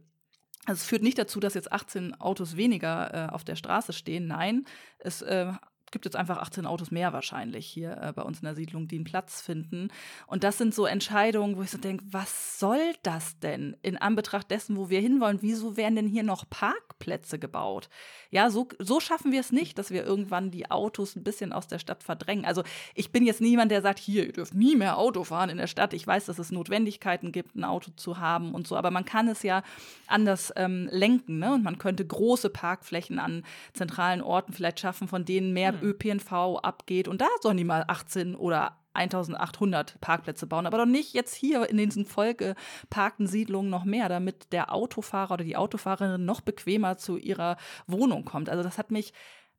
[0.64, 4.26] Also es führt nicht dazu, dass jetzt 18 Autos weniger äh, auf der Straße stehen.
[4.26, 4.64] Nein,
[4.98, 5.52] es äh,
[5.90, 8.96] gibt jetzt einfach 18 Autos mehr wahrscheinlich hier äh, bei uns in der Siedlung, die
[8.96, 9.88] einen Platz finden.
[10.26, 14.50] Und das sind so Entscheidungen, wo ich so denke, was soll das denn in Anbetracht
[14.50, 15.38] dessen, wo wir hinwollen?
[15.42, 17.88] Wieso werden denn hier noch Parkplätze gebaut?
[18.30, 21.68] Ja, so, so schaffen wir es nicht, dass wir irgendwann die Autos ein bisschen aus
[21.68, 22.44] der Stadt verdrängen.
[22.44, 25.58] Also ich bin jetzt niemand, der sagt, hier, ihr dürft nie mehr Auto fahren in
[25.58, 25.92] der Stadt.
[25.92, 29.28] Ich weiß, dass es Notwendigkeiten gibt, ein Auto zu haben und so, aber man kann
[29.28, 29.62] es ja
[30.06, 31.38] anders ähm, lenken.
[31.38, 31.54] Ne?
[31.54, 35.88] Und man könnte große Parkflächen an zentralen Orten vielleicht schaffen, von denen mehr mhm.
[35.88, 37.08] ÖPNV abgeht.
[37.08, 41.68] Und da sollen die mal 18 oder 1800 Parkplätze bauen, aber doch nicht jetzt hier
[41.68, 47.16] in diesen vollgeparkten Siedlungen noch mehr, damit der Autofahrer oder die Autofahrerin noch bequemer zu
[47.18, 48.48] ihrer Wohnung kommt.
[48.48, 49.12] Also das hat mich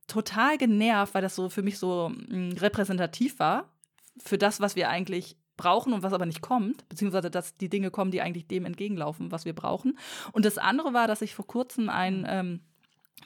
[0.07, 3.71] total genervt, weil das so für mich so mm, repräsentativ war
[4.17, 7.91] für das, was wir eigentlich brauchen und was aber nicht kommt, beziehungsweise dass die Dinge
[7.91, 9.97] kommen, die eigentlich dem entgegenlaufen, was wir brauchen.
[10.31, 12.61] Und das andere war, dass ich vor kurzem ein ähm,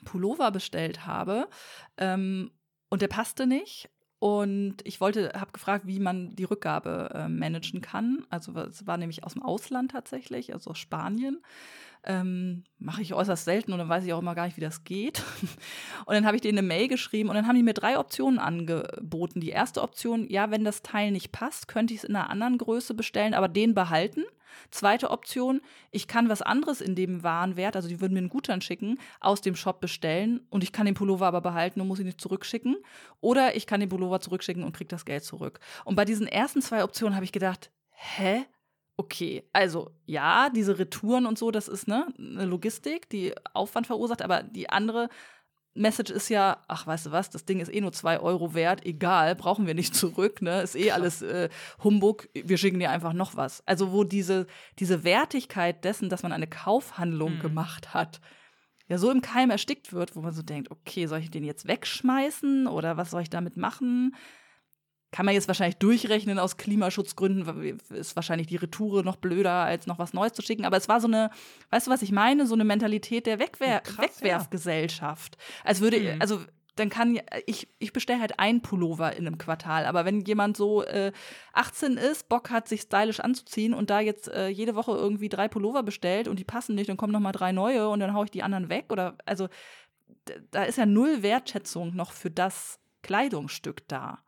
[0.05, 1.47] Pullover bestellt habe
[1.97, 2.51] ähm,
[2.91, 3.89] und der passte nicht.
[4.19, 8.23] Und ich wollte, habe gefragt, wie man die Rückgabe äh, managen kann.
[8.29, 11.41] Also es war nämlich aus dem Ausland tatsächlich, also aus Spanien.
[12.03, 14.83] Ähm, Mache ich äußerst selten und dann weiß ich auch immer gar nicht, wie das
[14.83, 15.23] geht.
[16.05, 18.39] Und dann habe ich denen eine Mail geschrieben und dann haben die mir drei Optionen
[18.39, 19.39] angeboten.
[19.39, 22.57] Die erste Option, ja, wenn das Teil nicht passt, könnte ich es in einer anderen
[22.57, 24.23] Größe bestellen, aber den behalten.
[24.69, 25.61] Zweite Option,
[25.91, 29.41] ich kann was anderes in dem Warenwert, also die würden mir einen Gutschein schicken, aus
[29.41, 32.77] dem Shop bestellen und ich kann den Pullover aber behalten und muss ihn nicht zurückschicken.
[33.19, 35.59] Oder ich kann den Pullover zurückschicken und kriege das Geld zurück.
[35.85, 38.45] Und bei diesen ersten zwei Optionen habe ich gedacht, hä?
[38.97, 44.21] Okay, also ja, diese Retouren und so, das ist ne, eine Logistik, die Aufwand verursacht,
[44.21, 45.09] aber die andere
[45.73, 48.85] Message ist ja, ach, weißt du was, das Ding ist eh nur zwei Euro wert,
[48.85, 50.61] egal, brauchen wir nicht zurück, ne?
[50.61, 51.49] Ist eh alles äh,
[51.83, 53.65] Humbug, wir schicken dir einfach noch was.
[53.65, 54.47] Also, wo diese,
[54.79, 57.41] diese Wertigkeit dessen, dass man eine Kaufhandlung mhm.
[57.41, 58.19] gemacht hat,
[58.91, 61.65] ja so im Keim erstickt wird, wo man so denkt, okay, soll ich den jetzt
[61.65, 64.13] wegschmeißen oder was soll ich damit machen?
[65.11, 69.99] Kann man jetzt wahrscheinlich durchrechnen aus Klimaschutzgründen, ist wahrscheinlich die Retoure noch blöder, als noch
[69.99, 70.65] was Neues zu schicken.
[70.65, 71.29] Aber es war so eine,
[71.69, 72.47] weißt du, was ich meine?
[72.47, 75.37] So eine Mentalität der Wegwer Krass, Wegwerfgesellschaft.
[75.65, 76.21] Als würde, mhm.
[76.21, 76.39] also
[76.75, 79.85] dann kann ich, ich bestelle halt ein Pullover in einem Quartal.
[79.85, 81.11] Aber wenn jemand so äh,
[81.51, 85.49] 18 ist, Bock hat, sich stylisch anzuziehen und da jetzt äh, jede Woche irgendwie drei
[85.49, 88.25] Pullover bestellt und die passen nicht, dann kommen noch mal drei neue und dann haue
[88.25, 88.85] ich die anderen weg.
[88.89, 89.49] Oder also
[90.51, 94.19] da ist ja null Wertschätzung noch für das Kleidungsstück da.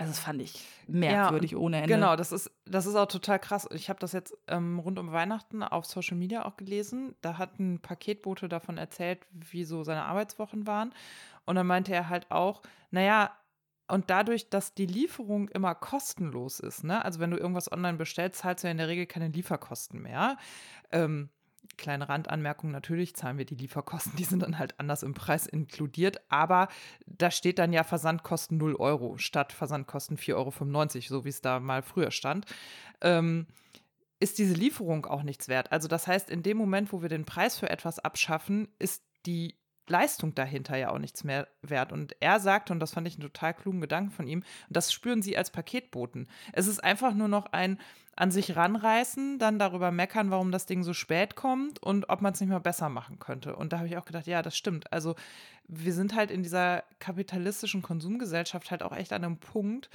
[0.00, 1.94] Also das fand ich merkwürdig ja, ohne Ende.
[1.94, 3.68] Genau, das ist, das ist auch total krass.
[3.74, 7.14] Ich habe das jetzt ähm, rund um Weihnachten auf Social Media auch gelesen.
[7.20, 10.94] Da hat ein Paketbote davon erzählt, wie so seine Arbeitswochen waren.
[11.44, 13.36] Und dann meinte er halt auch, naja,
[13.88, 17.04] und dadurch, dass die Lieferung immer kostenlos ist, ne?
[17.04, 20.38] also wenn du irgendwas online bestellst, zahlst du ja in der Regel keine Lieferkosten mehr.
[20.92, 21.28] Ähm,
[21.76, 26.20] kleine Randanmerkung, natürlich zahlen wir die Lieferkosten, die sind dann halt anders im Preis inkludiert,
[26.28, 26.68] aber
[27.06, 31.60] da steht dann ja Versandkosten 0 Euro statt Versandkosten 4,95 Euro, so wie es da
[31.60, 32.46] mal früher stand.
[33.00, 33.46] Ähm,
[34.20, 35.72] ist diese Lieferung auch nichts wert.
[35.72, 39.56] Also das heißt, in dem Moment, wo wir den Preis für etwas abschaffen, ist die
[39.90, 41.92] Leistung dahinter ja auch nichts mehr wert.
[41.92, 44.92] Und er sagt, und das fand ich einen total klugen Gedanken von ihm, und das
[44.92, 46.28] spüren sie als Paketboten.
[46.52, 47.78] Es ist einfach nur noch ein
[48.16, 52.34] an sich ranreißen, dann darüber meckern, warum das Ding so spät kommt und ob man
[52.34, 53.56] es nicht mal besser machen könnte.
[53.56, 54.92] Und da habe ich auch gedacht, ja, das stimmt.
[54.92, 55.14] Also
[55.68, 59.88] wir sind halt in dieser kapitalistischen Konsumgesellschaft halt auch echt an einem Punkt,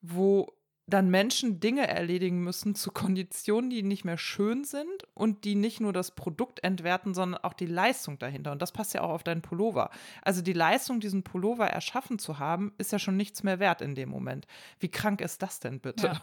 [0.00, 0.52] wo
[0.92, 5.80] dann Menschen Dinge erledigen müssen zu Konditionen, die nicht mehr schön sind und die nicht
[5.80, 8.52] nur das Produkt entwerten, sondern auch die Leistung dahinter.
[8.52, 9.90] Und das passt ja auch auf deinen Pullover.
[10.22, 13.94] Also die Leistung, diesen Pullover erschaffen zu haben, ist ja schon nichts mehr wert in
[13.94, 14.46] dem Moment.
[14.80, 16.06] Wie krank ist das denn bitte?
[16.06, 16.22] Ja.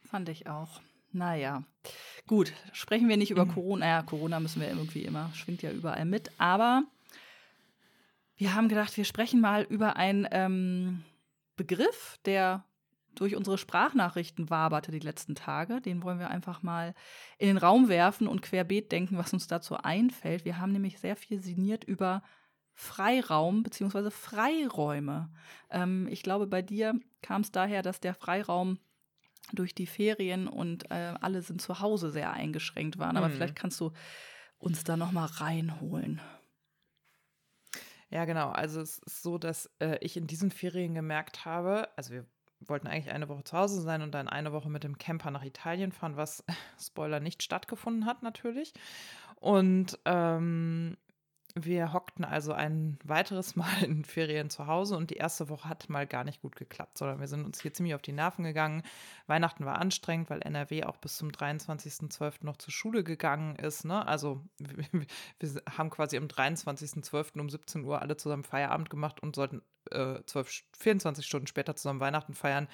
[0.00, 0.80] Fand ich auch.
[1.12, 1.62] Naja,
[2.26, 3.52] gut, sprechen wir nicht über mhm.
[3.52, 3.86] Corona.
[3.86, 6.30] Ja, Corona müssen wir irgendwie immer, schwingt ja überall mit.
[6.38, 6.82] Aber
[8.36, 11.04] wir haben gedacht, wir sprechen mal über einen ähm,
[11.56, 12.64] Begriff, der
[13.14, 15.80] durch unsere Sprachnachrichten waberte die letzten Tage.
[15.80, 16.94] Den wollen wir einfach mal
[17.38, 20.44] in den Raum werfen und querbeet denken, was uns dazu einfällt.
[20.44, 22.22] Wir haben nämlich sehr viel sinniert über
[22.74, 24.10] Freiraum bzw.
[24.10, 25.30] Freiräume.
[25.70, 28.78] Ähm, ich glaube, bei dir kam es daher, dass der Freiraum
[29.52, 33.16] durch die Ferien und äh, alle sind zu Hause sehr eingeschränkt waren.
[33.16, 33.32] Aber mhm.
[33.32, 33.92] vielleicht kannst du
[34.58, 36.20] uns da noch mal reinholen.
[38.10, 38.50] Ja, genau.
[38.50, 42.26] Also es ist so, dass äh, ich in diesen Ferien gemerkt habe, also wir
[42.68, 45.44] wollten eigentlich eine Woche zu Hause sein und dann eine Woche mit dem Camper nach
[45.44, 46.44] Italien fahren, was
[46.80, 48.72] Spoiler nicht stattgefunden hat natürlich.
[49.36, 50.96] Und ähm,
[51.54, 55.88] wir hockten also ein weiteres Mal in Ferien zu Hause und die erste Woche hat
[55.88, 58.82] mal gar nicht gut geklappt, sondern wir sind uns hier ziemlich auf die Nerven gegangen.
[59.26, 62.44] Weihnachten war anstrengend, weil NRW auch bis zum 23.12.
[62.44, 63.84] noch zur Schule gegangen ist.
[63.84, 64.06] Ne?
[64.06, 65.06] Also wir,
[65.38, 67.40] wir haben quasi am 23.12.
[67.40, 72.00] um 17 Uhr alle zusammen Feierabend gemacht und sollten äh, 12, 24 Stunden später zusammen
[72.00, 72.68] Weihnachten feiern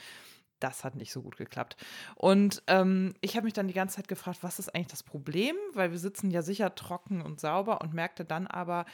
[0.60, 1.76] das hat nicht so gut geklappt.
[2.14, 5.56] Und ähm, ich habe mich dann die ganze Zeit gefragt, was ist eigentlich das Problem?
[5.72, 8.84] Weil wir sitzen ja sicher trocken und sauber und merkte dann aber,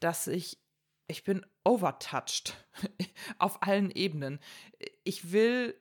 [0.00, 0.58] dass ich,
[1.08, 2.54] ich bin overtouched
[3.38, 4.40] auf allen Ebenen.
[5.04, 5.74] Ich will,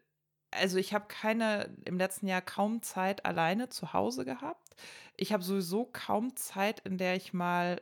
[0.52, 4.76] also ich habe keine, im letzten Jahr kaum Zeit alleine zu Hause gehabt.
[5.15, 7.82] Ich habe sowieso kaum Zeit, in der ich mal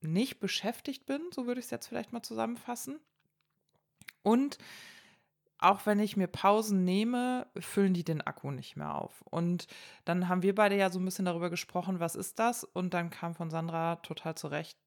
[0.00, 3.00] nicht beschäftigt bin, so würde ich es jetzt vielleicht mal zusammenfassen.
[4.22, 4.58] Und
[5.58, 9.22] auch wenn ich mir Pausen nehme, füllen die den Akku nicht mehr auf.
[9.22, 9.66] Und
[10.04, 12.64] dann haben wir beide ja so ein bisschen darüber gesprochen, was ist das?
[12.64, 14.78] Und dann kam von Sandra total zurecht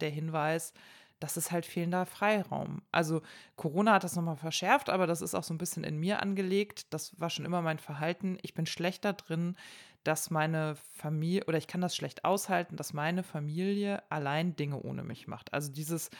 [0.00, 0.72] der Hinweis,
[1.20, 2.82] das ist halt fehlender Freiraum.
[2.92, 3.22] Also
[3.56, 6.92] Corona hat das nochmal verschärft, aber das ist auch so ein bisschen in mir angelegt.
[6.92, 8.38] Das war schon immer mein Verhalten.
[8.42, 9.56] Ich bin schlechter drin,
[10.04, 15.02] dass meine Familie, oder ich kann das schlecht aushalten, dass meine Familie allein Dinge ohne
[15.04, 15.52] mich macht.
[15.54, 16.10] Also dieses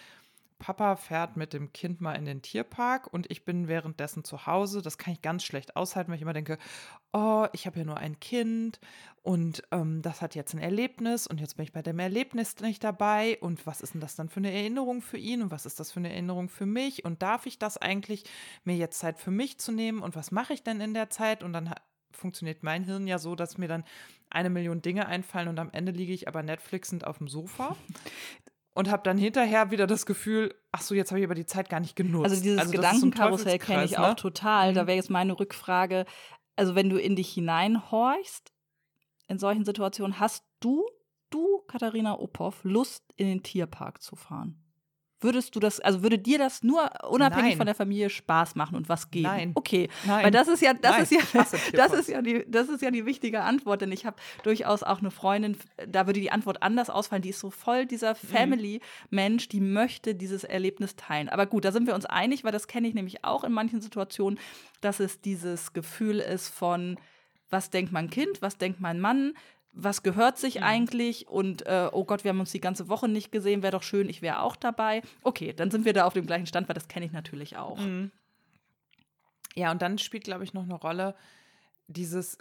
[0.58, 4.80] Papa fährt mit dem Kind mal in den Tierpark und ich bin währenddessen zu Hause.
[4.80, 6.58] Das kann ich ganz schlecht aushalten, weil ich immer denke,
[7.12, 8.80] oh, ich habe ja nur ein Kind
[9.22, 12.82] und ähm, das hat jetzt ein Erlebnis und jetzt bin ich bei dem Erlebnis nicht
[12.82, 15.78] dabei und was ist denn das dann für eine Erinnerung für ihn und was ist
[15.78, 18.24] das für eine Erinnerung für mich und darf ich das eigentlich,
[18.64, 21.42] mir jetzt Zeit für mich zu nehmen und was mache ich denn in der Zeit
[21.42, 21.74] und dann
[22.12, 23.84] funktioniert mein Hirn ja so, dass mir dann
[24.30, 27.76] eine Million Dinge einfallen und am Ende liege ich aber Netflixend auf dem Sofa.
[28.76, 31.70] und habe dann hinterher wieder das Gefühl, ach so, jetzt habe ich aber die Zeit
[31.70, 32.30] gar nicht genutzt.
[32.30, 34.16] Also dieses also Gedankenkarussell kenne ich auch ne?
[34.16, 34.74] total.
[34.74, 34.86] Da mhm.
[34.86, 36.04] wäre jetzt meine Rückfrage,
[36.56, 38.52] also wenn du in dich hineinhorchst,
[39.28, 40.84] in solchen Situationen, hast du,
[41.30, 44.62] du, Katharina Oppoff, Lust, in den Tierpark zu fahren?
[45.20, 47.56] Würdest du das, also würde dir das nur unabhängig Nein.
[47.56, 49.24] von der Familie Spaß machen und was geben?
[49.24, 49.52] Nein.
[49.54, 50.24] Okay, Nein.
[50.24, 52.90] weil das ist ja, das Nein, ist ja, das ist ja die, das ist ja
[52.90, 55.56] die wichtige Antwort, denn ich habe durchaus auch eine Freundin,
[55.88, 57.22] da würde die Antwort anders ausfallen.
[57.22, 58.28] Die ist so voll dieser Mhm.
[58.28, 61.28] Family-Mensch, die möchte dieses Erlebnis teilen.
[61.28, 63.80] Aber gut, da sind wir uns einig, weil das kenne ich nämlich auch in manchen
[63.80, 64.38] Situationen,
[64.80, 66.98] dass es dieses Gefühl ist von,
[67.50, 69.32] was denkt mein Kind, was denkt mein Mann,
[69.78, 70.62] was gehört sich Mhm.
[70.62, 73.82] eigentlich und äh, oh Gott, wir haben uns die ganze Woche nicht gesehen, wäre doch
[73.82, 75.02] schön, ich wäre auch dabei.
[75.22, 77.78] Okay, dann sind wir da auf dem gleichen Stand, weil das kenne ich natürlich auch.
[77.78, 78.10] Mhm.
[79.54, 81.14] Ja, und dann spielt, glaube ich, noch eine Rolle
[81.88, 82.38] dieses,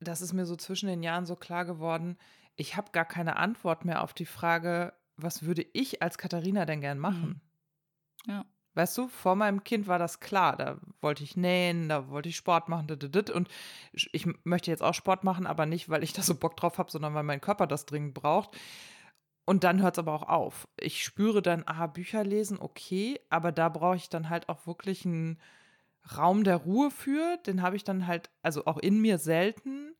[0.00, 2.16] das ist mir so zwischen den Jahren so klar geworden,
[2.56, 6.80] ich habe gar keine Antwort mehr auf die Frage, was würde ich als Katharina denn
[6.80, 7.40] gern machen?
[8.26, 8.44] Ja.
[8.78, 10.56] Weißt du, vor meinem Kind war das klar.
[10.56, 12.88] Da wollte ich nähen, da wollte ich Sport machen.
[12.88, 13.48] Und
[14.12, 16.88] ich möchte jetzt auch Sport machen, aber nicht, weil ich da so Bock drauf habe,
[16.88, 18.56] sondern weil mein Körper das dringend braucht.
[19.44, 20.68] Und dann hört es aber auch auf.
[20.78, 25.04] Ich spüre dann, ah, Bücher lesen, okay, aber da brauche ich dann halt auch wirklich
[25.04, 25.40] einen
[26.16, 27.36] Raum der Ruhe für.
[27.46, 29.96] Den habe ich dann halt, also auch in mir selten.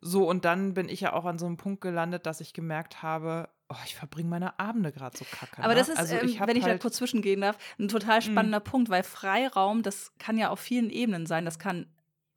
[0.00, 3.04] So, und dann bin ich ja auch an so einem Punkt gelandet, dass ich gemerkt
[3.04, 5.58] habe, oh, ich verbringe meine Abende gerade so kacke.
[5.62, 5.78] Aber ne?
[5.80, 8.22] das ist, also ähm, hab wenn ich da halt, kurz zwischengehen darf, ein total Mhm.
[8.22, 11.44] spannender Punkt, weil Freiraum, das kann ja auf vielen Ebenen sein.
[11.44, 11.86] Das kann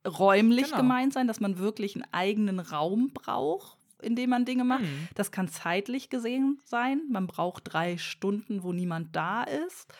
[0.07, 0.77] räumlich Genau.
[0.77, 4.81] gemeint sein, dass man wirklich einen eigenen Raum braucht, in dem man Dinge macht.
[4.83, 5.07] Mhm.
[5.15, 7.01] Das kann zeitlich gesehen sein.
[7.09, 9.93] Man braucht drei Stunden, wo niemand da ist.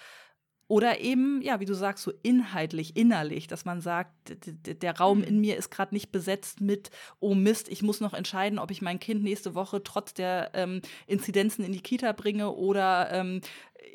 [0.70, 4.12] Oder eben, ja, wie du sagst, so inhaltlich, innerlich, dass man sagt,
[4.84, 5.24] der Raum Mhm.
[5.24, 8.84] in mir ist gerade nicht besetzt mit, oh Mist, ich muss noch entscheiden, ob ich
[8.84, 13.42] mein Kind nächste Woche trotz der ähm, Inzidenzen in die Kita bringe oder ähm,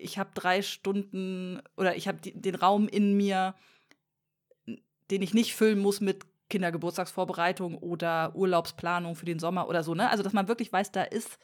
[0.00, 3.54] ich habe drei Stunden oder ich habe den Raum in mir,
[5.12, 10.10] den ich nicht füllen muss mit Kindergeburtstagsvorbereitung oder Urlaubsplanung für den Sommer oder so, ne?
[10.10, 11.38] Also, dass man wirklich weiß, da ist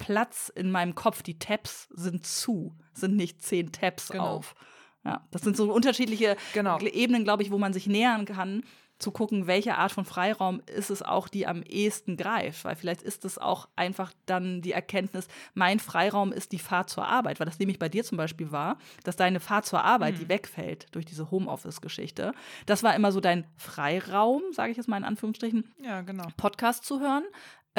[0.00, 1.22] Platz in meinem Kopf.
[1.22, 4.26] Die Tabs sind zu, sind nicht zehn Tabs Genau.
[4.26, 4.56] auf.
[5.04, 6.78] Ja, das sind so unterschiedliche Genau.
[6.80, 8.64] Ebenen, glaube ich, wo man sich nähern kann,
[8.98, 12.66] zu gucken, welche Art von Freiraum ist es auch, die am ehesten greift.
[12.66, 17.06] Weil vielleicht ist es auch einfach dann die Erkenntnis, mein Freiraum ist die Fahrt zur
[17.06, 17.40] Arbeit.
[17.40, 20.18] Weil das nämlich bei dir zum Beispiel war, dass deine Fahrt zur Arbeit, Mhm.
[20.18, 22.34] die wegfällt durch diese Homeoffice-Geschichte,
[22.66, 26.26] das war immer so dein Freiraum, sage ich jetzt mal in Anführungsstrichen, Ja, genau.
[26.36, 27.24] Podcast zu hören,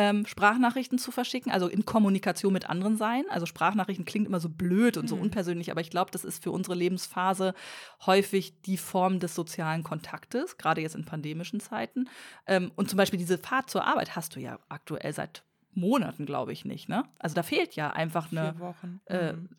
[0.01, 3.23] ähm, Sprachnachrichten zu verschicken, also in Kommunikation mit anderen sein.
[3.29, 5.21] Also Sprachnachrichten klingt immer so blöd und so Mhm.
[5.23, 7.53] unpersönlich, aber ich glaube, das ist für unsere Lebensphase
[8.05, 12.09] häufig die Form des sozialen Kontaktes, gerade jetzt in pandemischen Zeiten.
[12.47, 16.51] Ähm, und zum Beispiel diese Fahrt zur Arbeit hast du ja aktuell seit Monaten, glaube
[16.51, 16.89] ich, nicht.
[16.89, 17.03] Ne?
[17.19, 18.53] Also da fehlt ja einfach eine,
[19.05, 19.49] äh, Mhm.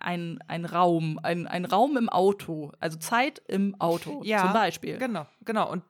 [0.00, 4.98] ein, ein Raum, ein, ein Raum im Auto, also Zeit im Auto Ja, zum Beispiel.
[4.98, 5.70] Genau, genau.
[5.70, 5.82] Und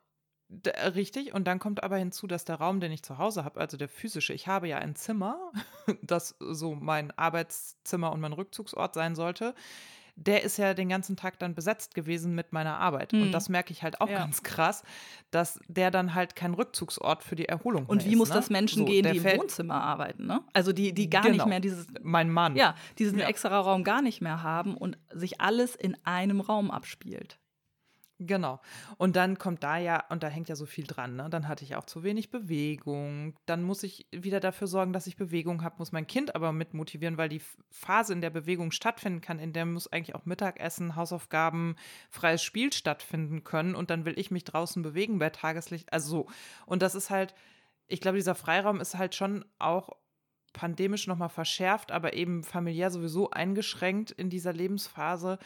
[0.95, 1.35] richtig.
[1.35, 3.89] Und dann kommt aber hinzu, dass der Raum, den ich zu Hause habe, also der
[3.89, 5.53] physische, ich habe ja ein Zimmer,
[6.03, 9.55] das so mein Arbeitszimmer und mein Rückzugsort sein sollte.
[10.15, 13.15] Der ist ja den ganzen Tag dann besetzt gewesen mit meiner Arbeit.
[13.15, 13.23] Mhm.
[13.23, 14.19] Und das merke ich halt auch Ja.
[14.19, 14.83] ganz krass,
[15.31, 18.35] dass der dann halt kein Rückzugsort für die Erholung Und mehr wie ist, muss ne?
[18.35, 20.43] das Menschen So, gehen, die im Wohnzimmer arbeiten, ne?
[20.53, 21.37] Also die, die gar Genau.
[21.37, 22.57] nicht mehr dieses, Mein Mann.
[22.57, 23.27] ja, diesen Ja.
[23.27, 27.39] extra Raum gar nicht mehr haben und sich alles in einem Raum abspielt.
[28.27, 28.61] Genau.
[28.99, 31.29] Und dann kommt da ja, und da hängt ja so viel dran, ne?
[31.31, 33.35] Dann hatte ich auch zu wenig Bewegung.
[33.47, 36.75] Dann muss ich wieder dafür sorgen, dass ich Bewegung habe, muss mein Kind aber mit
[36.75, 40.95] motivieren, weil die Phase, in der Bewegung stattfinden kann, in der muss eigentlich auch Mittagessen,
[40.95, 41.77] Hausaufgaben,
[42.11, 43.75] freies Spiel stattfinden können.
[43.75, 45.93] Und dann will ich mich draußen bewegen bei Tageslicht.
[45.93, 46.27] Also so.
[46.67, 47.35] Und das ist halt,
[47.89, 49.91] ich glaube, dieser Freiraum ist halt schon auch
[50.53, 55.39] pandemisch nochmal verschärft, aber eben familiär sowieso eingeschränkt in dieser Lebensphase,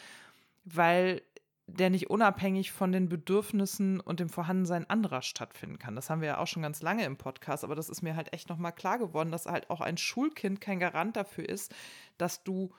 [0.65, 1.21] weil
[1.67, 5.95] der nicht unabhängig von den Bedürfnissen und dem Vorhandensein anderer stattfinden kann.
[5.95, 8.31] Das haben wir ja auch schon ganz lange im Podcast, aber das ist mir halt
[8.33, 11.75] echt nochmal klar geworden, dass halt auch ein Schulkind kein Garant dafür ist,
[12.17, 12.73] dass du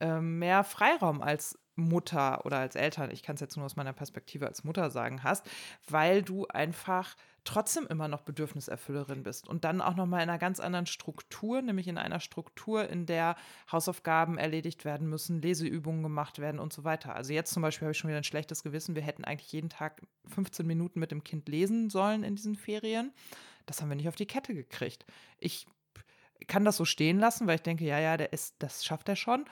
[0.00, 3.92] ähm, mehr Freiraum als Mutter oder als Eltern, ich kann es jetzt nur aus meiner
[3.92, 5.48] Perspektive als Mutter sagen, hast,
[5.88, 10.38] weil du einfach trotzdem immer noch Bedürfniserfüllerin bist und dann auch noch mal in einer
[10.38, 13.36] ganz anderen Struktur, nämlich in einer Struktur, in der
[13.72, 17.14] Hausaufgaben erledigt werden müssen, Leseübungen gemacht werden und so weiter.
[17.14, 18.94] Also jetzt zum Beispiel habe ich schon wieder ein schlechtes Gewissen.
[18.94, 23.12] Wir hätten eigentlich jeden Tag 15 Minuten mit dem Kind lesen sollen in diesen Ferien.
[23.66, 25.06] Das haben wir nicht auf die Kette gekriegt.
[25.38, 25.66] Ich
[26.46, 29.16] kann das so stehen lassen, weil ich denke, ja, ja, der ist, das schafft er
[29.16, 29.44] schon.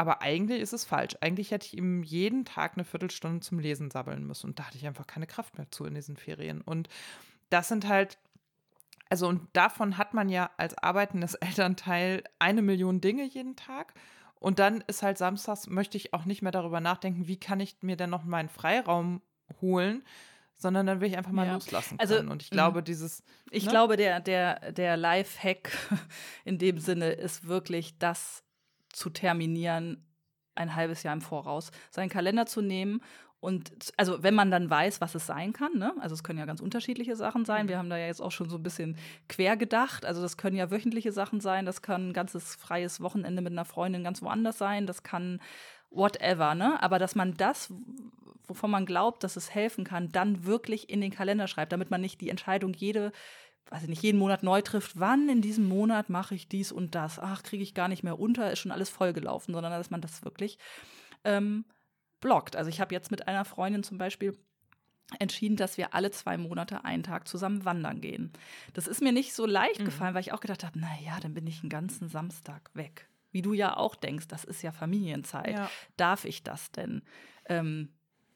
[0.00, 1.14] Aber eigentlich ist es falsch.
[1.20, 4.46] Eigentlich hätte ich ihm jeden Tag eine Viertelstunde zum Lesen sabbeln müssen.
[4.46, 6.62] Und da hatte ich einfach keine Kraft mehr zu in diesen Ferien.
[6.62, 6.88] Und
[7.50, 8.16] das sind halt,
[9.10, 13.92] also und davon hat man ja als arbeitendes Elternteil eine Million Dinge jeden Tag.
[14.36, 17.76] Und dann ist halt samstags, möchte ich auch nicht mehr darüber nachdenken, wie kann ich
[17.82, 19.20] mir denn noch meinen Freiraum
[19.60, 20.02] holen,
[20.56, 21.52] sondern dann will ich einfach mal Ja.
[21.52, 22.30] loslassen Also, können.
[22.30, 22.84] Und ich glaube, mhm.
[22.84, 23.70] dieses, Ich Ne?
[23.70, 25.70] glaube, der, der, der Life-Hack
[26.46, 28.42] in dem Sinne ist wirklich das
[28.92, 30.06] zu terminieren,
[30.54, 33.00] ein halbes Jahr im Voraus, seinen Kalender zu nehmen
[33.40, 35.94] und also wenn man dann weiß, was es sein kann, ne?
[36.00, 37.68] also es können ja ganz unterschiedliche Sachen sein.
[37.68, 40.04] Wir haben da ja jetzt auch schon so ein bisschen quer gedacht.
[40.04, 43.64] Also das können ja wöchentliche Sachen sein, das kann ein ganzes freies Wochenende mit einer
[43.64, 45.40] Freundin ganz woanders sein, das kann
[45.88, 46.82] whatever, ne?
[46.82, 47.72] Aber dass man das,
[48.46, 52.02] wovon man glaubt, dass es helfen kann, dann wirklich in den Kalender schreibt, damit man
[52.02, 53.10] nicht die Entscheidung jede
[53.70, 56.94] weiß ich nicht, jeden Monat neu trifft, wann in diesem Monat mache ich dies und
[56.94, 57.18] das.
[57.18, 60.24] Ach, kriege ich gar nicht mehr unter, ist schon alles vollgelaufen, sondern dass man das
[60.24, 60.58] wirklich
[61.24, 61.64] ähm,
[62.20, 62.56] blockt.
[62.56, 64.36] Also ich habe jetzt mit einer Freundin zum Beispiel
[65.18, 68.32] entschieden, dass wir alle zwei Monate einen Tag zusammen wandern gehen.
[68.74, 69.86] Das ist mir nicht so leicht mhm.
[69.86, 73.08] gefallen, weil ich auch gedacht habe, naja, dann bin ich einen ganzen Samstag weg.
[73.32, 75.56] Wie du ja auch denkst, das ist ja Familienzeit.
[75.56, 75.70] Ja.
[75.96, 77.02] Darf ich das denn?
[77.46, 77.92] Ähm,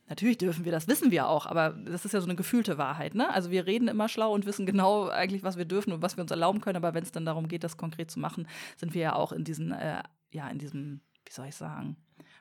[0.08, 3.14] Natürlich dürfen wir das, wissen wir auch, aber das ist ja so eine gefühlte Wahrheit.
[3.14, 3.32] Ne?
[3.32, 6.22] Also wir reden immer schlau und wissen genau eigentlich, was wir dürfen und was wir
[6.22, 8.46] uns erlauben können, aber wenn es dann darum geht, das konkret zu machen,
[8.76, 11.96] sind wir ja auch in diesen, äh, ja, in diesem, wie soll ich sagen,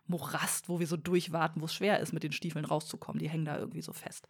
[0.08, 3.20] Morast, wo wir so durchwarten, wo es schwer ist, mit den Stiefeln rauszukommen.
[3.20, 4.28] Die hängen da irgendwie so fest.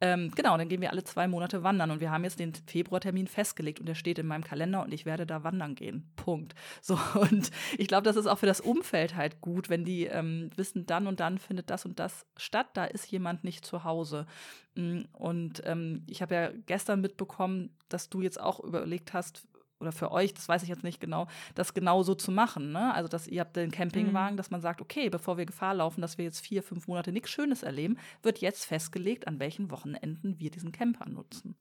[0.00, 3.28] Ähm, genau, dann gehen wir alle zwei Monate wandern und wir haben jetzt den Februartermin
[3.28, 6.10] festgelegt und der steht in meinem Kalender und ich werde da wandern gehen.
[6.16, 6.54] Punkt.
[6.80, 10.50] So, und ich glaube, das ist auch für das Umfeld halt gut, wenn die ähm,
[10.56, 14.26] wissen, dann und dann findet das und das statt, da ist jemand nicht zu Hause.
[14.74, 19.46] Mm, und ähm, ich habe ja gestern mitbekommen, dass du jetzt auch überlegt hast,
[19.84, 22.72] oder für euch, das weiß ich jetzt nicht genau, das genauso zu machen.
[22.72, 22.92] Ne?
[22.94, 24.36] Also, dass ihr habt den Campingwagen, mhm.
[24.36, 27.30] dass man sagt, okay, bevor wir Gefahr laufen, dass wir jetzt vier, fünf Monate nichts
[27.30, 31.56] Schönes erleben, wird jetzt festgelegt, an welchen Wochenenden wir diesen Camper nutzen.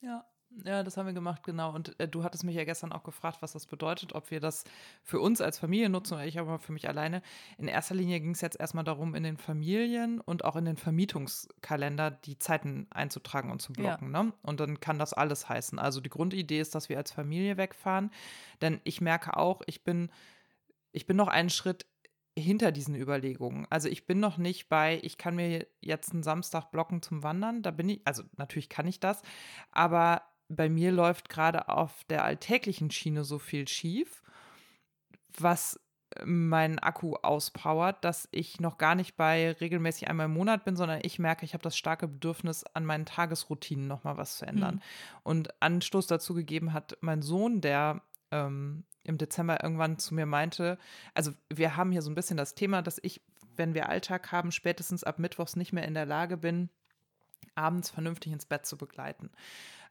[0.00, 0.24] Ja,
[0.64, 1.74] ja, das haben wir gemacht, genau.
[1.74, 4.64] Und äh, du hattest mich ja gestern auch gefragt, was das bedeutet, ob wir das
[5.02, 7.22] für uns als Familie nutzen oder ich aber für mich alleine.
[7.58, 10.76] In erster Linie ging es jetzt erstmal darum, in den Familien und auch in den
[10.76, 14.12] Vermietungskalender die Zeiten einzutragen und zu blocken.
[14.12, 14.22] Ja.
[14.24, 14.32] Ne?
[14.42, 15.78] Und dann kann das alles heißen.
[15.78, 18.10] Also die Grundidee ist, dass wir als Familie wegfahren.
[18.60, 20.10] Denn ich merke auch, ich bin,
[20.92, 21.86] ich bin noch einen Schritt
[22.36, 23.66] hinter diesen Überlegungen.
[23.70, 27.62] Also ich bin noch nicht bei, ich kann mir jetzt einen Samstag blocken zum Wandern.
[27.62, 29.22] Da bin ich, also natürlich kann ich das,
[29.70, 34.22] aber bei mir läuft gerade auf der alltäglichen Schiene so viel schief,
[35.38, 35.80] was
[36.24, 41.00] meinen Akku auspowert, dass ich noch gar nicht bei regelmäßig einmal im Monat bin, sondern
[41.02, 44.76] ich merke, ich habe das starke Bedürfnis, an meinen Tagesroutinen nochmal was zu ändern.
[44.76, 44.80] Mhm.
[45.22, 50.78] Und Anstoß dazu gegeben hat mein Sohn, der ähm, im Dezember irgendwann zu mir meinte,
[51.14, 53.20] also wir haben hier so ein bisschen das Thema, dass ich,
[53.56, 56.70] wenn wir Alltag haben, spätestens ab Mittwochs nicht mehr in der Lage bin,
[57.54, 59.30] abends vernünftig ins Bett zu begleiten.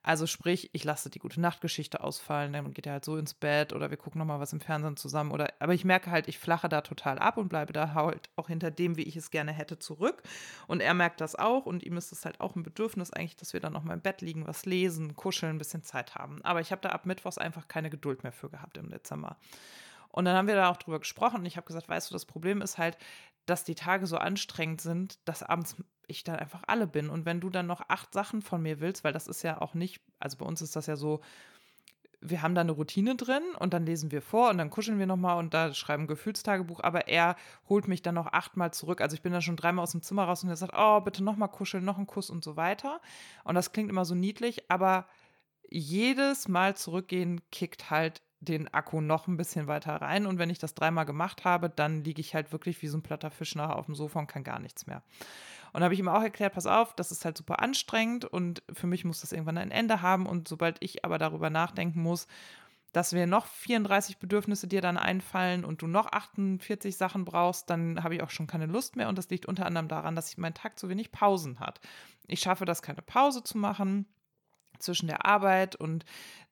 [0.06, 3.72] Also sprich, ich lasse die gute Nachtgeschichte ausfallen, dann geht er halt so ins Bett
[3.72, 5.32] oder wir gucken nochmal was im Fernsehen zusammen.
[5.32, 8.49] Oder, aber ich merke halt, ich flache da total ab und bleibe da halt auch
[8.49, 10.22] hinter dem, wie ich es gerne hätte, zurück.
[10.68, 13.54] Und er merkt das auch und ihm ist es halt auch ein Bedürfnis eigentlich, dass
[13.54, 16.41] wir dann nochmal im Bett liegen, was lesen, kuscheln, ein bisschen Zeit haben.
[16.43, 19.38] Aber ich habe da ab Mittwochs einfach keine Geduld mehr für gehabt im Dezember.
[20.10, 22.26] Und dann haben wir da auch drüber gesprochen und ich habe gesagt, weißt du, das
[22.26, 22.97] Problem ist halt,
[23.45, 25.75] dass die Tage so anstrengend sind, dass abends
[26.07, 27.09] ich dann einfach alle bin.
[27.09, 29.73] Und wenn du dann noch acht Sachen von mir willst, weil das ist ja auch
[29.73, 31.21] nicht, also bei uns ist das ja so,
[32.25, 35.05] wir haben da eine Routine drin und dann lesen wir vor und dann kuscheln wir
[35.05, 37.35] nochmal und da schreiben Gefühlstagebuch, aber er
[37.67, 39.01] holt mich dann noch achtmal zurück.
[39.01, 41.23] Also ich bin dann schon dreimal aus dem Zimmer raus und er sagt, oh, bitte
[41.23, 43.01] nochmal kuscheln, noch einen Kuss und so weiter.
[43.43, 45.07] Und das klingt immer so niedlich, aber
[45.69, 50.25] jedes Mal zurückgehen kickt halt den Akku noch ein bisschen weiter rein.
[50.25, 53.03] Und wenn ich das dreimal gemacht habe, dann liege ich halt wirklich wie so ein
[53.03, 55.01] platter Fisch nachher auf dem Sofa und kann gar nichts mehr.
[55.73, 58.61] Und da habe ich ihm auch erklärt, pass auf, das ist halt super anstrengend und
[58.71, 60.27] für mich muss das irgendwann ein Ende haben.
[60.27, 62.27] Und sobald ich aber darüber nachdenken muss,
[62.91, 68.03] dass wir noch 34 Bedürfnisse dir dann einfallen und du noch 48 Sachen brauchst, dann
[68.03, 69.09] habe ich auch schon keine Lust mehr.
[69.09, 71.81] Und das liegt unter anderem daran, dass ich mein Tag zu wenig Pausen hat.
[72.27, 74.05] Ich schaffe das, keine Pause zu machen
[74.84, 76.05] zwischen der Arbeit und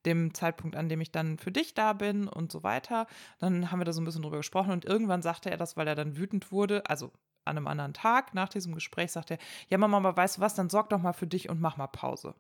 [0.06, 3.08] dem Zeitpunkt, an dem ich dann für dich da bin und so weiter.
[3.40, 5.88] Dann haben wir da so ein bisschen drüber gesprochen und irgendwann sagte er das, weil
[5.88, 7.12] er dann wütend wurde, also
[7.46, 10.56] an einem anderen Tag nach diesem Gespräch sagte er, ja Mama, aber weißt du was,
[10.56, 12.36] dann sorg doch mal für dich und mach mal Pause.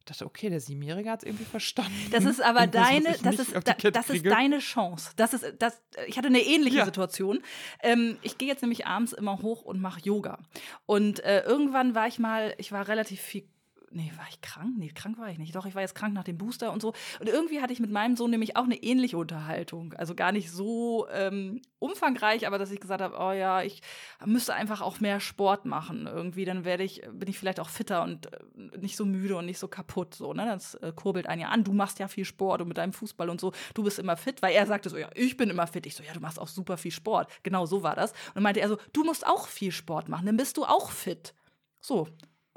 [0.00, 1.92] Ich dachte, okay, der Siebenjährige hat es irgendwie verstanden.
[2.10, 5.10] Das ist aber deine, das ist, da, das ist deine Chance.
[5.16, 6.84] Das ist, das, ich hatte eine ähnliche ja.
[6.86, 7.40] Situation.
[7.82, 10.38] Ähm, ich gehe jetzt nämlich abends immer hoch und mache Yoga.
[10.86, 13.48] Und äh, irgendwann war ich mal, ich war relativ viel
[13.90, 14.74] nee, war ich krank?
[14.76, 15.54] Nee, krank war ich nicht.
[15.54, 16.92] Doch, ich war jetzt krank nach dem Booster und so.
[17.20, 19.94] Und irgendwie hatte ich mit meinem Sohn nämlich auch eine ähnliche Unterhaltung.
[19.94, 23.82] Also gar nicht so ähm, umfangreich, aber dass ich gesagt habe, oh ja, ich
[24.24, 26.06] müsste einfach auch mehr Sport machen.
[26.06, 29.46] Irgendwie, dann werde ich, bin ich vielleicht auch fitter und äh, nicht so müde und
[29.46, 30.14] nicht so kaputt.
[30.14, 30.46] So, ne?
[30.46, 31.64] Das äh, kurbelt einen ja an.
[31.64, 34.42] Du machst ja viel Sport und mit deinem Fußball und so, du bist immer fit,
[34.42, 35.86] weil er sagte so, ja, ich bin immer fit.
[35.86, 37.30] Ich so, ja, du machst auch super viel Sport.
[37.42, 38.12] Genau so war das.
[38.12, 40.90] Und dann meinte er so, du musst auch viel Sport machen, dann bist du auch
[40.90, 41.34] fit.
[41.80, 42.08] So,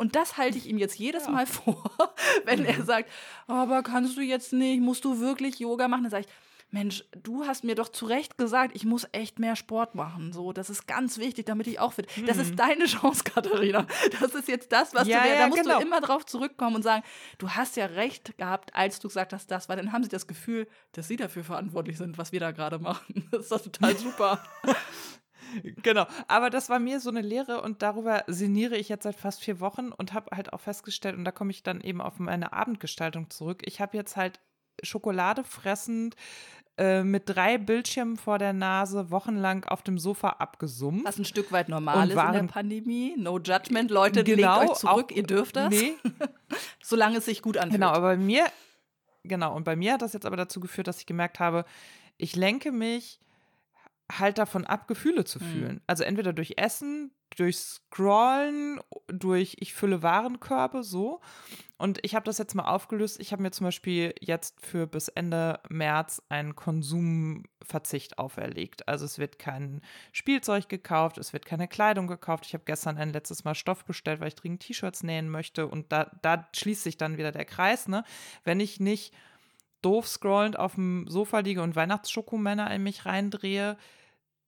[0.01, 1.31] und das halte ich ihm jetzt jedes ja.
[1.31, 1.91] Mal vor,
[2.45, 2.65] wenn mhm.
[2.65, 3.09] er sagt,
[3.45, 6.03] aber kannst du jetzt nicht, musst du wirklich Yoga machen?
[6.05, 6.33] Dann sage ich,
[6.73, 10.33] Mensch, du hast mir doch zu Recht gesagt, ich muss echt mehr Sport machen.
[10.33, 12.07] So, das ist ganz wichtig, damit ich auch fit.
[12.17, 12.25] Mhm.
[12.25, 12.55] Das ist mhm.
[12.55, 13.85] deine Chance, Katharina.
[14.19, 15.77] Das ist jetzt das, was ja, du dir, ja, da musst genau.
[15.77, 17.03] du immer drauf zurückkommen und sagen,
[17.37, 20.25] du hast ja recht gehabt, als du gesagt hast, das, weil dann haben sie das
[20.25, 23.27] Gefühl, dass sie dafür verantwortlich sind, was wir da gerade machen.
[23.31, 24.43] Das ist doch total super.
[25.83, 29.43] Genau, aber das war mir so eine Lehre und darüber sinniere ich jetzt seit fast
[29.43, 32.53] vier Wochen und habe halt auch festgestellt, und da komme ich dann eben auf meine
[32.53, 33.61] Abendgestaltung zurück.
[33.65, 34.39] Ich habe jetzt halt
[34.83, 36.15] Schokolade fressend
[36.77, 41.05] äh, mit drei Bildschirmen vor der Nase wochenlang auf dem Sofa abgesummt.
[41.05, 43.15] Was ein Stück weit normal ist in der Pandemie.
[43.17, 45.69] No judgment, Leute, genau, legt euch zurück, auch, ihr dürft das.
[45.69, 45.93] Nee.
[46.81, 47.81] Solange es sich gut anfühlt.
[47.81, 48.45] Genau, aber bei mir,
[49.23, 51.65] genau, und bei mir hat das jetzt aber dazu geführt, dass ich gemerkt habe,
[52.17, 53.19] ich lenke mich
[54.19, 55.43] halt davon ab, Gefühle zu mhm.
[55.43, 55.75] fühlen.
[55.75, 55.81] Mhm.
[55.87, 61.21] Also entweder durch Essen, durch Scrollen, durch ich fülle Warenkörbe, so.
[61.77, 63.19] Und ich habe das jetzt mal aufgelöst.
[63.19, 68.87] Ich habe mir zum Beispiel jetzt für bis Ende März einen Konsumverzicht auferlegt.
[68.87, 69.81] Also es wird kein
[70.11, 72.45] Spielzeug gekauft, es wird keine Kleidung gekauft.
[72.45, 75.67] Ich habe gestern ein letztes Mal Stoff bestellt, weil ich dringend T-Shirts nähen möchte.
[75.67, 78.03] Und da, da schließt sich dann wieder der Kreis, ne?
[78.43, 79.13] Wenn ich nicht
[79.81, 83.77] doof scrollend auf dem Sofa liege und Weihnachtsschokomänner in mich reindrehe,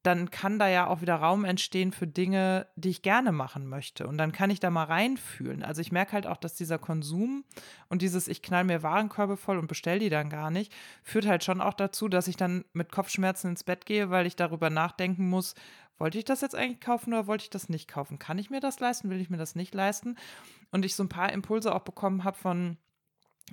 [0.04, 4.06] dann kann da ja auch wieder Raum entstehen für Dinge, die ich gerne machen möchte.
[4.06, 5.64] Und dann kann ich da mal reinfühlen.
[5.64, 7.46] Also ich merke halt auch, dass dieser Konsum
[7.88, 10.74] und dieses, ich knall mir Warenkörbe voll und bestell die dann gar nicht,
[11.04, 14.36] führt halt schon auch dazu, dass ich dann mit Kopfschmerzen ins Bett gehe, weil ich
[14.36, 15.56] darüber nachdenken muss,
[15.98, 18.20] wollte ich das jetzt eigentlich kaufen oder wollte ich das nicht kaufen?
[18.20, 19.10] Kann ich mir das leisten?
[19.10, 20.18] Will ich mir das nicht leisten?
[20.72, 22.78] Und ich so ein paar Impulse auch bekommen habe von,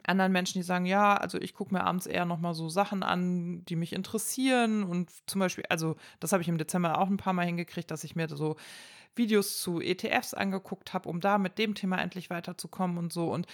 [0.05, 3.65] anderen Menschen, die sagen, ja, also ich gucke mir abends eher nochmal so Sachen an,
[3.67, 4.83] die mich interessieren.
[4.83, 8.05] Und zum Beispiel, also das habe ich im Dezember auch ein paar Mal hingekriegt, dass
[8.05, 8.57] ich mir so
[9.17, 13.33] Videos zu ETFs angeguckt habe, um da mit dem Thema endlich weiterzukommen und so.
[13.33, 13.47] Und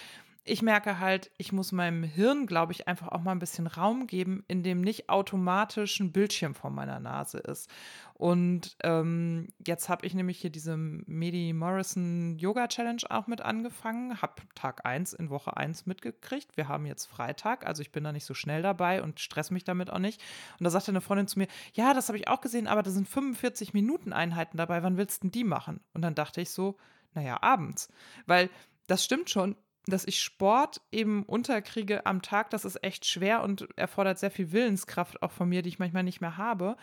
[0.47, 4.07] ich merke halt, ich muss meinem Hirn, glaube ich, einfach auch mal ein bisschen Raum
[4.07, 7.69] geben, in dem nicht automatisch ein Bildschirm vor meiner Nase ist.
[8.13, 14.21] Und ähm, jetzt habe ich nämlich hier diese Medi Morrison Yoga Challenge auch mit angefangen,
[14.21, 16.57] habe Tag 1 in Woche 1 mitgekriegt.
[16.57, 19.65] Wir haben jetzt Freitag, also ich bin da nicht so schnell dabei und stress mich
[19.65, 20.21] damit auch nicht.
[20.59, 22.89] Und da sagte eine Freundin zu mir, ja, das habe ich auch gesehen, aber da
[22.89, 25.81] sind 45 Minuten Einheiten dabei, wann willst du denn die machen?
[25.93, 26.77] Und dann dachte ich so,
[27.13, 27.89] naja, abends.
[28.25, 28.49] Weil
[28.87, 29.55] das stimmt schon,
[29.91, 34.51] dass ich Sport eben unterkriege am Tag, das ist echt schwer und erfordert sehr viel
[34.51, 36.77] Willenskraft auch von mir, die ich manchmal nicht mehr habe.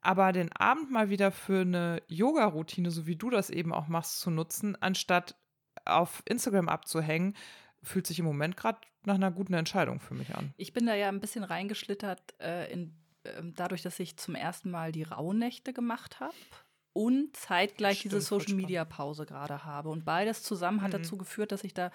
[0.00, 4.20] Aber den Abend mal wieder für eine Yoga-Routine, so wie du das eben auch machst,
[4.20, 5.34] zu nutzen, anstatt
[5.84, 7.34] auf Instagram abzuhängen,
[7.82, 10.52] fühlt sich im Moment gerade nach einer guten Entscheidung für mich an.
[10.56, 12.94] Ich bin da ja ein bisschen reingeschlittert, äh, in,
[13.24, 16.34] äh, dadurch, dass ich zum ersten Mal die Rauhnächte gemacht habe
[16.92, 19.88] und zeitgleich Stimmt, diese Social Media Pause gerade habe.
[19.88, 20.98] Und beides zusammen hat mhm.
[20.98, 21.90] dazu geführt, dass ich da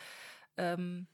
[0.57, 1.07] ähm,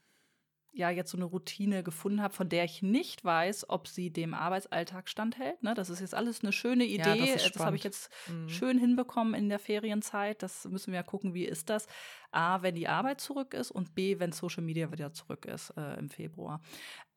[0.72, 4.34] ja jetzt so eine Routine gefunden habe, von der ich nicht weiß, ob sie dem
[4.34, 5.62] Arbeitsalltag standhält.
[5.64, 5.74] Ne?
[5.74, 7.26] Das ist jetzt alles eine schöne Idee.
[7.26, 8.50] Ja, das, das habe ich jetzt mhm.
[8.50, 10.44] schön hinbekommen in der Ferienzeit.
[10.44, 11.88] Das müssen wir ja gucken, wie ist das.
[12.32, 15.98] A, wenn die Arbeit zurück ist und B, wenn Social Media wieder zurück ist äh,
[15.98, 16.62] im Februar.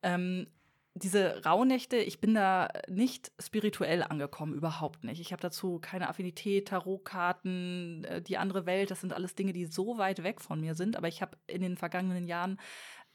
[0.01, 0.47] Ähm,
[0.95, 5.19] diese Rauhnächte, ich bin da nicht spirituell angekommen, überhaupt nicht.
[5.19, 9.65] Ich habe dazu keine Affinität, Tarotkarten, äh, die andere Welt, das sind alles Dinge, die
[9.65, 10.95] so weit weg von mir sind.
[10.95, 12.59] Aber ich habe in den vergangenen Jahren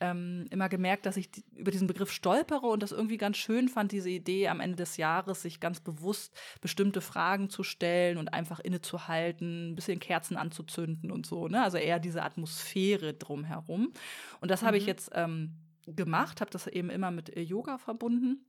[0.00, 3.68] ähm, immer gemerkt, dass ich die, über diesen Begriff stolpere und das irgendwie ganz schön
[3.68, 8.32] fand, diese Idee am Ende des Jahres, sich ganz bewusst bestimmte Fragen zu stellen und
[8.32, 11.48] einfach innezuhalten, ein bisschen Kerzen anzuzünden und so.
[11.48, 11.62] Ne?
[11.62, 13.92] Also eher diese Atmosphäre drumherum.
[14.40, 14.66] Und das mhm.
[14.66, 15.54] habe ich jetzt ähm,
[15.94, 18.44] gemacht, habe das eben immer mit äh, Yoga verbunden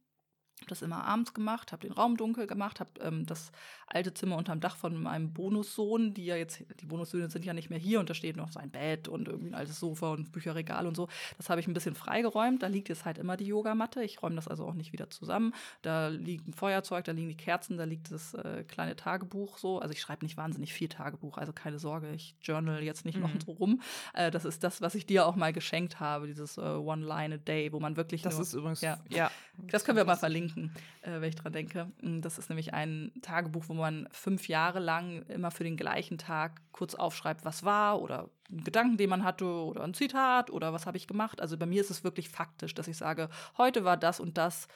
[0.61, 3.51] habe das immer abends gemacht, habe den Raum dunkel gemacht, habe ähm, das
[3.87, 7.69] alte Zimmer unterm Dach von meinem Bonussohn, die ja jetzt, die Bonussöhne sind ja nicht
[7.69, 10.85] mehr hier und da steht noch sein Bett und irgendwie ein altes Sofa und Bücherregal
[10.85, 11.07] und so.
[11.37, 12.61] Das habe ich ein bisschen freigeräumt.
[12.61, 14.03] Da liegt jetzt halt immer die Yogamatte.
[14.03, 15.53] Ich räume das also auch nicht wieder zusammen.
[15.81, 19.79] Da liegt ein Feuerzeug, da liegen die Kerzen, da liegt das äh, kleine Tagebuch so.
[19.79, 23.23] Also ich schreibe nicht wahnsinnig viel Tagebuch, also keine Sorge, ich journal jetzt nicht mhm.
[23.23, 23.81] noch so rum.
[24.13, 27.35] Äh, das ist das, was ich dir auch mal geschenkt habe, dieses äh, One Line
[27.35, 28.21] a Day, wo man wirklich.
[28.21, 28.99] Das nur, ist übrigens, ja.
[29.09, 29.31] ja.
[29.67, 30.71] Das können wir mal verlinken verlinken,
[31.01, 31.91] äh, wenn ich dran denke.
[32.01, 36.17] Mm, das ist nämlich ein Tagebuch, wo man fünf Jahre lang immer für den gleichen
[36.17, 40.73] Tag kurz aufschreibt, was war oder einen Gedanken, den man hatte oder ein Zitat oder
[40.73, 41.41] was habe ich gemacht.
[41.41, 44.67] Also bei mir ist es wirklich faktisch, dass ich sage, heute war das und das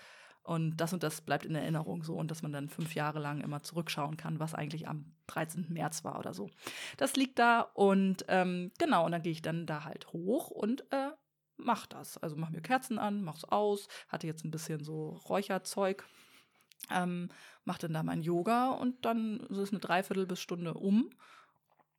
[0.44, 3.40] und das und das bleibt in Erinnerung so und dass man dann fünf Jahre lang
[3.40, 5.68] immer zurückschauen kann, was eigentlich am 13.
[5.70, 6.50] März war oder so.
[6.98, 10.82] Das liegt da und ähm, genau, und dann gehe ich dann da halt hoch und
[10.92, 11.12] äh,
[11.58, 12.18] mach das.
[12.18, 16.06] Also mach mir Kerzen an, mach's aus, hatte jetzt ein bisschen so Räucherzeug,
[16.91, 17.30] ähm,
[17.66, 21.06] mach dann da mein Yoga und dann ist es eine Dreiviertel bis Stunde um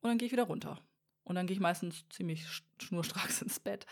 [0.01, 0.79] und dann gehe ich wieder runter.
[1.25, 2.45] Und dann gehe ich meistens ziemlich
[2.79, 3.87] schnurstracks ins Bett.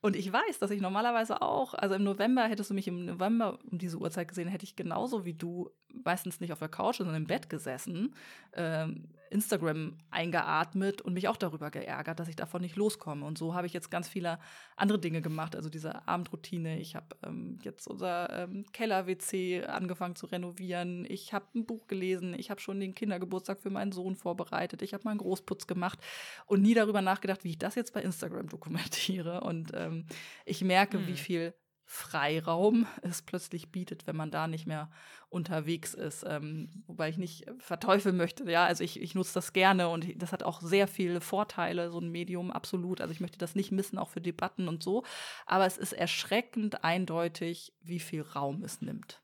[0.00, 3.58] Und ich weiß, dass ich normalerweise auch, also im November hättest du mich im November
[3.70, 7.16] um diese Uhrzeit gesehen, hätte ich genauso wie du meistens nicht auf der Couch, sondern
[7.16, 8.14] im Bett gesessen,
[8.52, 13.24] ähm, Instagram eingeatmet und mich auch darüber geärgert, dass ich davon nicht loskomme.
[13.24, 14.38] Und so habe ich jetzt ganz viele
[14.76, 15.56] andere Dinge gemacht.
[15.56, 16.78] Also diese Abendroutine.
[16.78, 21.06] Ich habe ähm, jetzt unser ähm, Keller-WC angefangen zu renovieren.
[21.08, 22.34] Ich habe ein Buch gelesen.
[22.38, 24.82] Ich habe schon den Kindergeburtstag für meinen Sohn vorbereitet.
[24.82, 25.98] Ich habe meinen Großputz gemacht
[26.46, 29.40] und nie darüber nachgedacht, wie ich das jetzt bei Instagram dokumentiere.
[29.42, 30.06] Und ähm,
[30.44, 31.06] ich merke, hm.
[31.06, 31.54] wie viel
[31.88, 34.90] Freiraum es plötzlich bietet, wenn man da nicht mehr
[35.28, 36.24] unterwegs ist.
[36.28, 38.50] Ähm, wobei ich nicht verteufeln möchte.
[38.50, 42.00] Ja, also ich, ich nutze das gerne und das hat auch sehr viele Vorteile, so
[42.00, 43.00] ein Medium, absolut.
[43.00, 45.04] Also ich möchte das nicht missen, auch für Debatten und so.
[45.46, 49.22] Aber es ist erschreckend eindeutig, wie viel Raum es nimmt.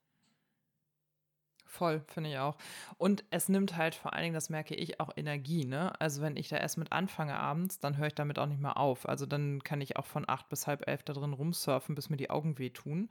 [1.72, 2.58] Voll, finde ich auch.
[2.98, 5.98] Und es nimmt halt vor allen Dingen, das merke ich, auch Energie, ne?
[6.02, 8.76] Also wenn ich da erst mit anfange abends, dann höre ich damit auch nicht mehr
[8.76, 9.08] auf.
[9.08, 12.18] Also dann kann ich auch von acht bis halb elf da drin rumsurfen, bis mir
[12.18, 13.08] die Augen wehtun.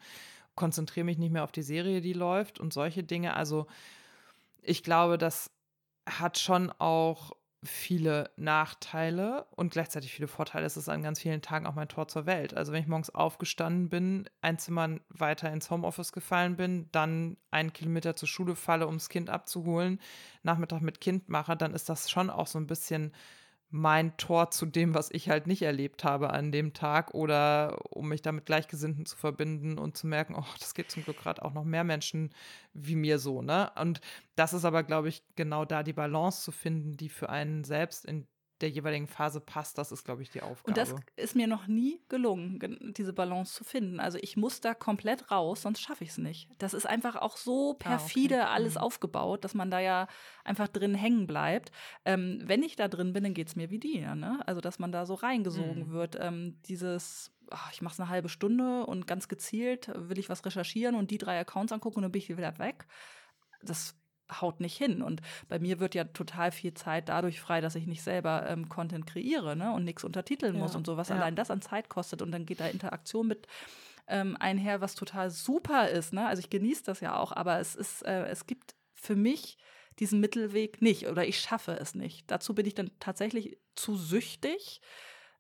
[0.54, 3.36] Konzentriere mich nicht mehr auf die Serie, die läuft und solche Dinge.
[3.36, 3.66] Also
[4.62, 5.50] ich glaube, das
[6.08, 7.32] hat schon auch
[7.64, 10.66] viele Nachteile und gleichzeitig viele Vorteile.
[10.66, 12.56] Es ist an ganz vielen Tagen auch mein Tor zur Welt.
[12.56, 17.72] Also wenn ich morgens aufgestanden bin, ein Zimmer weiter ins Homeoffice gefallen bin, dann einen
[17.72, 20.00] Kilometer zur Schule falle, um das Kind abzuholen,
[20.42, 23.14] Nachmittag mit Kind mache, dann ist das schon auch so ein bisschen
[23.72, 28.10] mein Tor zu dem, was ich halt nicht erlebt habe an dem Tag oder um
[28.10, 31.54] mich damit Gleichgesinnten zu verbinden und zu merken, oh, das geht zum Glück gerade auch
[31.54, 32.32] noch mehr Menschen
[32.74, 33.72] wie mir so, ne?
[33.80, 34.02] Und
[34.36, 38.06] das ist aber, glaube ich, genau da die Balance zu finden, die für einen selbst
[38.06, 38.28] in
[38.62, 40.70] der jeweiligen Phase passt, das ist, glaube ich, die Aufgabe.
[40.70, 44.00] Und das ist mir noch nie gelungen, diese Balance zu finden.
[44.00, 46.50] Also ich muss da komplett raus, sonst schaffe ich es nicht.
[46.60, 48.54] Das ist einfach auch so perfide ah, okay.
[48.54, 48.82] alles mhm.
[48.82, 50.08] aufgebaut, dass man da ja
[50.44, 51.72] einfach drin hängen bleibt.
[52.06, 54.16] Ähm, wenn ich da drin bin, dann geht es mir wie dir.
[54.16, 54.40] Ne?
[54.46, 55.92] Also dass man da so reingesogen mhm.
[55.92, 56.18] wird.
[56.20, 60.46] Ähm, dieses ach, ich mache es eine halbe Stunde und ganz gezielt will ich was
[60.46, 62.86] recherchieren und die drei Accounts angucken und dann bin ich wieder weg.
[63.62, 63.96] Das
[64.40, 65.02] haut nicht hin.
[65.02, 68.70] Und bei mir wird ja total viel Zeit dadurch frei, dass ich nicht selber ähm,
[68.70, 69.74] Content kreiere ne?
[69.74, 71.16] und nichts untertiteln muss und so, was ja.
[71.16, 72.22] allein das an Zeit kostet.
[72.22, 73.48] Und dann geht da Interaktion mit
[74.08, 76.14] ähm, einher, was total super ist.
[76.14, 76.26] Ne?
[76.26, 79.58] Also ich genieße das ja auch, aber es ist, äh, es gibt für mich
[80.00, 82.30] diesen Mittelweg nicht oder ich schaffe es nicht.
[82.30, 84.82] Dazu bin ich dann tatsächlich zu süchtig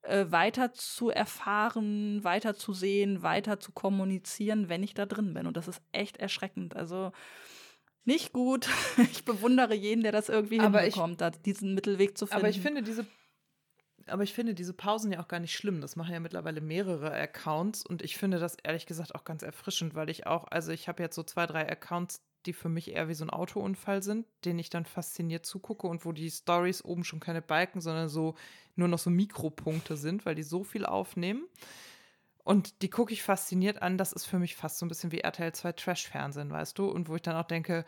[0.03, 5.47] äh, weiter zu erfahren, weiter zu sehen, weiter zu kommunizieren, wenn ich da drin bin.
[5.47, 6.75] Und das ist echt erschreckend.
[6.75, 7.11] Also
[8.05, 8.67] nicht gut.
[9.11, 12.41] Ich bewundere jeden, der das irgendwie aber hinbekommt, ich, diesen Mittelweg zu finden.
[12.41, 13.05] Aber ich finde diese
[14.07, 15.81] aber ich finde diese Pausen ja auch gar nicht schlimm.
[15.81, 19.95] Das machen ja mittlerweile mehrere Accounts und ich finde das ehrlich gesagt auch ganz erfrischend,
[19.95, 23.07] weil ich auch, also ich habe jetzt so zwei, drei Accounts, die für mich eher
[23.07, 27.03] wie so ein Autounfall sind, den ich dann fasziniert zugucke und wo die Stories oben
[27.03, 28.35] schon keine Balken, sondern so
[28.75, 31.45] nur noch so Mikropunkte sind, weil die so viel aufnehmen.
[32.51, 33.97] Und die gucke ich fasziniert an.
[33.97, 36.89] Das ist für mich fast so ein bisschen wie RTL 2 Trash-Fernsehen, weißt du?
[36.89, 37.85] Und wo ich dann auch denke,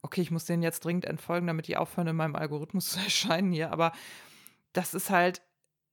[0.00, 3.52] okay, ich muss denen jetzt dringend entfolgen, damit die aufhören, in meinem Algorithmus zu erscheinen
[3.52, 3.72] hier.
[3.72, 3.92] Aber
[4.72, 5.42] das ist halt,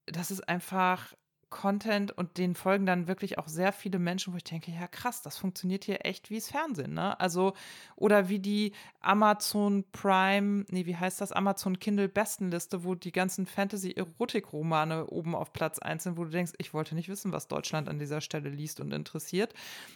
[0.05, 1.13] das ist einfach
[1.54, 5.22] Content und den folgen dann wirklich auch sehr viele Menschen, wo ich denke, ja krass,
[5.22, 7.20] das funktioniert hier echt wie das Fernsehen, ne?
[7.20, 7.54] Also,
[7.95, 11.32] oder wie die Amazon Prime, nee, wie heißt das?
[11.32, 16.54] Amazon Kindle Bestenliste, wo die ganzen Fantasy-Erotik-Romane oben auf Platz 1 sind, wo du denkst,
[16.58, 19.54] ich wollte nicht wissen, was Deutschland an dieser Stelle liest und interessiert.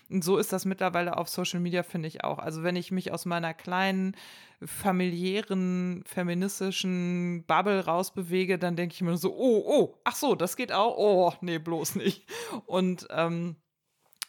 [0.09, 2.37] Und so ist das mittlerweile auf Social Media, finde ich auch.
[2.37, 4.15] Also, wenn ich mich aus meiner kleinen
[4.63, 10.71] familiären, feministischen Bubble rausbewege, dann denke ich mir so, oh, oh, ach so, das geht
[10.71, 12.27] auch, oh, nee, bloß nicht.
[12.65, 13.55] Und ähm,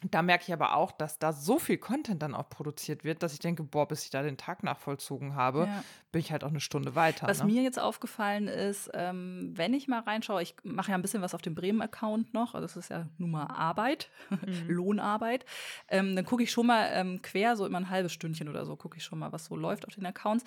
[0.03, 3.33] da merke ich aber auch, dass da so viel Content dann auch produziert wird, dass
[3.33, 5.85] ich denke, boah, bis ich da den Tag nachvollzogen habe, ja.
[6.13, 7.27] bin ich halt auch eine Stunde weiter.
[7.27, 7.47] Was ne?
[7.47, 11.35] mir jetzt aufgefallen ist, ähm, wenn ich mal reinschaue, ich mache ja ein bisschen was
[11.35, 14.69] auf dem Bremen-Account noch, also das ist ja nun mal Arbeit, mhm.
[14.69, 15.45] Lohnarbeit,
[15.89, 18.77] ähm, dann gucke ich schon mal ähm, quer, so immer ein halbes Stündchen oder so,
[18.77, 20.45] gucke ich schon mal, was so läuft auf den Accounts.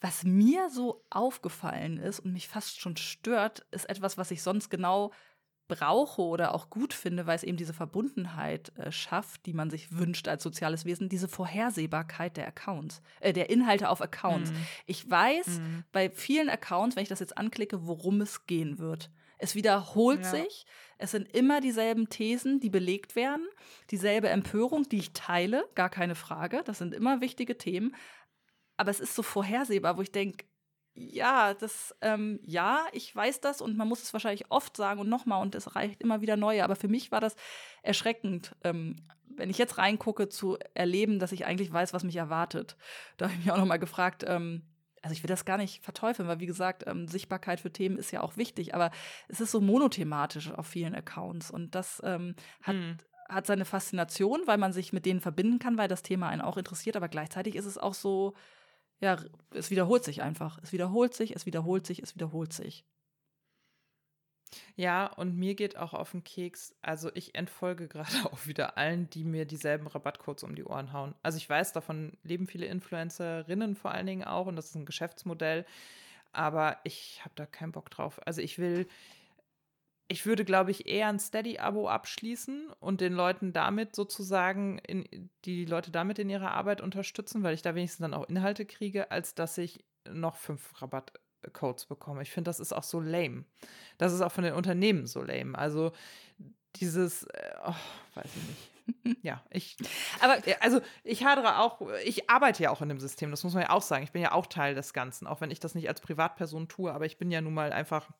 [0.00, 4.68] Was mir so aufgefallen ist und mich fast schon stört, ist etwas, was ich sonst
[4.68, 5.12] genau
[5.66, 9.96] brauche oder auch gut finde, weil es eben diese Verbundenheit äh, schafft, die man sich
[9.96, 14.50] wünscht als soziales Wesen, diese Vorhersehbarkeit der Accounts, äh, der Inhalte auf Accounts.
[14.50, 14.56] Mhm.
[14.86, 15.84] Ich weiß mhm.
[15.92, 19.10] bei vielen Accounts, wenn ich das jetzt anklicke, worum es gehen wird.
[19.38, 20.30] Es wiederholt ja.
[20.30, 20.64] sich.
[20.98, 23.46] Es sind immer dieselben Thesen, die belegt werden,
[23.90, 26.62] dieselbe Empörung, die ich teile, gar keine Frage.
[26.64, 27.94] Das sind immer wichtige Themen.
[28.76, 30.46] Aber es ist so vorhersehbar, wo ich denke,
[30.94, 35.08] ja, das, ähm, ja, ich weiß das und man muss es wahrscheinlich oft sagen und
[35.08, 36.62] nochmal und es reicht immer wieder neue.
[36.62, 37.34] Aber für mich war das
[37.82, 42.76] erschreckend, ähm, wenn ich jetzt reingucke, zu erleben, dass ich eigentlich weiß, was mich erwartet.
[43.16, 44.62] Da habe ich mich auch nochmal gefragt, ähm,
[45.02, 48.12] also ich will das gar nicht verteufeln, weil wie gesagt, ähm, Sichtbarkeit für Themen ist
[48.12, 48.90] ja auch wichtig, aber
[49.28, 52.98] es ist so monothematisch auf vielen Accounts und das ähm, hat, hm.
[53.28, 56.56] hat seine Faszination, weil man sich mit denen verbinden kann, weil das Thema einen auch
[56.56, 58.34] interessiert, aber gleichzeitig ist es auch so,
[59.04, 59.18] ja,
[59.50, 60.58] es wiederholt sich einfach.
[60.62, 62.86] Es wiederholt sich, es wiederholt sich, es wiederholt sich.
[64.76, 66.74] Ja, und mir geht auch auf den Keks.
[66.80, 71.14] Also ich entfolge gerade auch wieder allen, die mir dieselben Rabattcodes um die Ohren hauen.
[71.22, 74.86] Also ich weiß, davon leben viele Influencerinnen vor allen Dingen auch und das ist ein
[74.86, 75.66] Geschäftsmodell.
[76.32, 78.20] Aber ich habe da keinen Bock drauf.
[78.26, 78.88] Also ich will,
[80.08, 85.64] ich würde, glaube ich, eher ein Steady-Abo abschließen und den Leuten damit sozusagen, in, die
[85.64, 89.34] Leute damit in ihrer Arbeit unterstützen, weil ich da wenigstens dann auch Inhalte kriege, als
[89.34, 91.12] dass ich noch fünf Rabatt
[91.52, 92.22] Codes bekomme.
[92.22, 93.44] Ich finde, das ist auch so lame.
[93.98, 95.56] Das ist auch von den Unternehmen so lame.
[95.58, 95.92] Also
[96.76, 97.74] dieses, äh, oh,
[98.14, 98.70] weiß ich nicht.
[99.22, 99.78] Ja, ich.
[100.20, 103.62] Aber also ich hadere auch, ich arbeite ja auch in dem System, das muss man
[103.62, 104.04] ja auch sagen.
[104.04, 106.92] Ich bin ja auch Teil des Ganzen, auch wenn ich das nicht als Privatperson tue,
[106.92, 108.10] aber ich bin ja nun mal einfach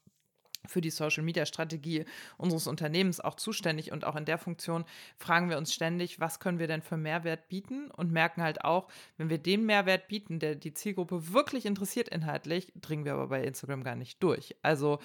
[0.66, 2.04] für die Social-Media-Strategie
[2.36, 4.84] unseres Unternehmens auch zuständig und auch in der Funktion
[5.16, 8.88] fragen wir uns ständig, was können wir denn für Mehrwert bieten und merken halt auch,
[9.16, 13.44] wenn wir den Mehrwert bieten, der die Zielgruppe wirklich interessiert inhaltlich, dringen wir aber bei
[13.44, 14.56] Instagram gar nicht durch.
[14.62, 14.98] Also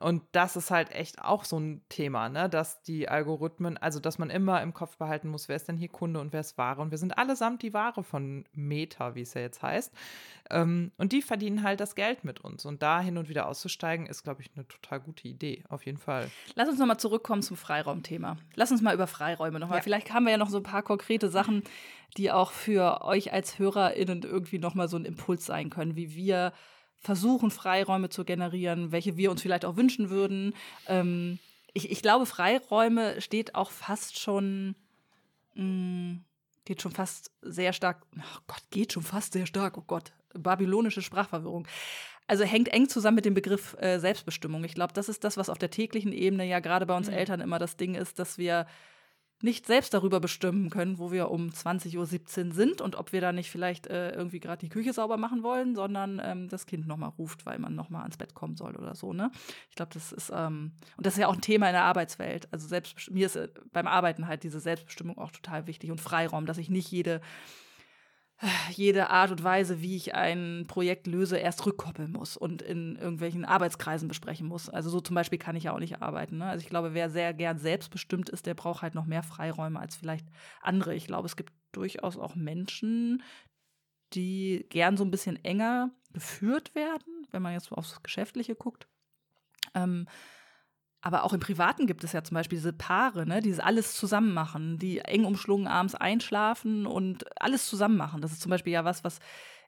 [0.00, 2.48] und das ist halt echt auch so ein Thema, ne?
[2.48, 5.88] dass die Algorithmen, also dass man immer im Kopf behalten muss, wer ist denn hier
[5.88, 6.80] Kunde und wer ist Ware.
[6.80, 9.92] Und wir sind allesamt die Ware von Meta, wie es ja jetzt heißt.
[10.50, 12.64] Ähm, und die verdienen halt das Geld mit uns.
[12.64, 15.98] Und da hin und wieder auszusteigen, ist, glaube ich, eine total gute Idee, auf jeden
[15.98, 16.30] Fall.
[16.54, 18.36] Lass uns nochmal zurückkommen zum Freiraumthema.
[18.54, 19.78] Lass uns mal über Freiräume nochmal.
[19.78, 19.82] Ja.
[19.82, 21.64] Vielleicht haben wir ja noch so ein paar konkrete Sachen,
[22.16, 26.52] die auch für euch als HörerInnen irgendwie nochmal so ein Impuls sein können, wie wir
[27.00, 30.54] versuchen, Freiräume zu generieren, welche wir uns vielleicht auch wünschen würden.
[30.86, 31.38] Ähm,
[31.72, 34.74] ich, ich, glaube, Freiräume steht auch fast schon,
[35.54, 36.24] mh, mm,
[36.64, 41.02] geht schon fast sehr stark, oh Gott, geht schon fast sehr stark, oh Gott, babylonische
[41.02, 41.66] Sprachverwirrung.
[42.26, 44.62] Also hängt eng zusammen mit dem Begriff äh, Selbstbestimmung.
[44.64, 47.14] Ich glaube, das ist das, was auf der täglichen Ebene ja gerade bei uns mhm.
[47.14, 48.66] Eltern immer das Ding ist, dass wir
[49.42, 53.32] nicht selbst darüber bestimmen können, wo wir um 20.17 Uhr sind und ob wir da
[53.32, 57.10] nicht vielleicht äh, irgendwie gerade die Küche sauber machen wollen, sondern ähm, das Kind nochmal
[57.10, 59.12] ruft, weil man nochmal ans Bett kommen soll oder so.
[59.12, 59.30] Ne?
[59.70, 62.48] Ich glaube, das ist, ähm, und das ist ja auch ein Thema in der Arbeitswelt.
[62.52, 66.46] Also selbst, mir ist äh, beim Arbeiten halt diese Selbstbestimmung auch total wichtig und Freiraum,
[66.46, 67.20] dass ich nicht jede
[68.70, 73.44] jede Art und Weise, wie ich ein Projekt löse, erst rückkoppeln muss und in irgendwelchen
[73.44, 74.68] Arbeitskreisen besprechen muss.
[74.68, 76.38] Also so zum Beispiel kann ich ja auch nicht arbeiten.
[76.38, 76.46] Ne?
[76.46, 79.96] Also ich glaube, wer sehr gern selbstbestimmt ist, der braucht halt noch mehr Freiräume als
[79.96, 80.26] vielleicht
[80.60, 80.94] andere.
[80.94, 83.22] Ich glaube, es gibt durchaus auch Menschen,
[84.14, 88.86] die gern so ein bisschen enger geführt werden, wenn man jetzt aufs Geschäftliche guckt.
[89.74, 90.06] Ähm,
[91.00, 94.34] aber auch im Privaten gibt es ja zum Beispiel diese Paare, ne, die alles zusammen
[94.34, 98.20] machen, die eng umschlungen abends einschlafen und alles zusammen machen.
[98.20, 99.20] Das ist zum Beispiel ja was, was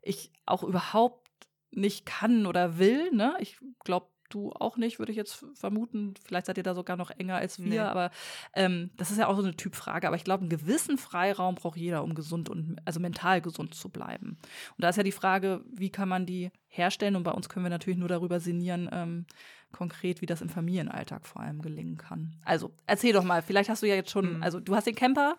[0.02, 1.28] ich auch überhaupt
[1.70, 3.12] nicht kann oder will.
[3.12, 3.36] Ne?
[3.38, 6.14] Ich glaube, du auch nicht, würde ich jetzt vermuten.
[6.24, 7.78] Vielleicht seid ihr da sogar noch enger als wir, nee.
[7.78, 8.10] aber
[8.54, 10.06] ähm, das ist ja auch so eine Typfrage.
[10.06, 13.88] Aber ich glaube, einen gewissen Freiraum braucht jeder, um gesund und also mental gesund zu
[13.88, 14.38] bleiben.
[14.76, 17.16] Und da ist ja die Frage, wie kann man die herstellen?
[17.16, 19.26] Und bei uns können wir natürlich nur darüber sinnieren, ähm,
[19.72, 22.34] konkret, wie das im Familienalltag vor allem gelingen kann.
[22.44, 24.42] Also erzähl doch mal, vielleicht hast du ja jetzt schon, mhm.
[24.42, 25.36] also du hast den Camper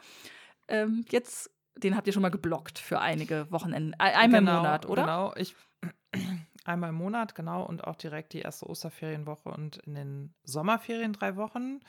[0.68, 4.86] ähm, jetzt, den habt ihr schon mal geblockt für einige Wochenenden, einmal genau, im Monat,
[4.86, 5.02] oder?
[5.04, 5.56] Genau, ich
[6.66, 11.36] einmal im Monat, genau, und auch direkt die erste Osterferienwoche und in den Sommerferien drei
[11.36, 11.80] Wochen,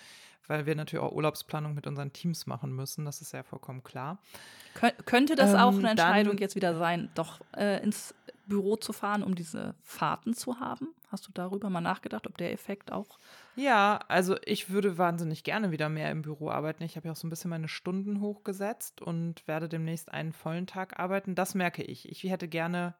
[0.46, 4.18] weil wir natürlich auch Urlaubsplanung mit unseren Teams machen müssen, das ist ja vollkommen klar.
[4.74, 8.14] Kön könnte das ähm, auch eine Entscheidung jetzt wieder sein, doch äh, ins
[8.46, 10.88] Büro zu fahren, um diese Fahrten zu haben?
[11.08, 13.18] Hast du darüber mal nachgedacht, ob der Effekt auch.
[13.54, 16.82] Ja, also ich würde wahnsinnig gerne wieder mehr im Büro arbeiten.
[16.84, 20.66] Ich habe ja auch so ein bisschen meine Stunden hochgesetzt und werde demnächst einen vollen
[20.66, 21.34] Tag arbeiten.
[21.34, 22.08] Das merke ich.
[22.08, 22.94] Ich hätte gerne,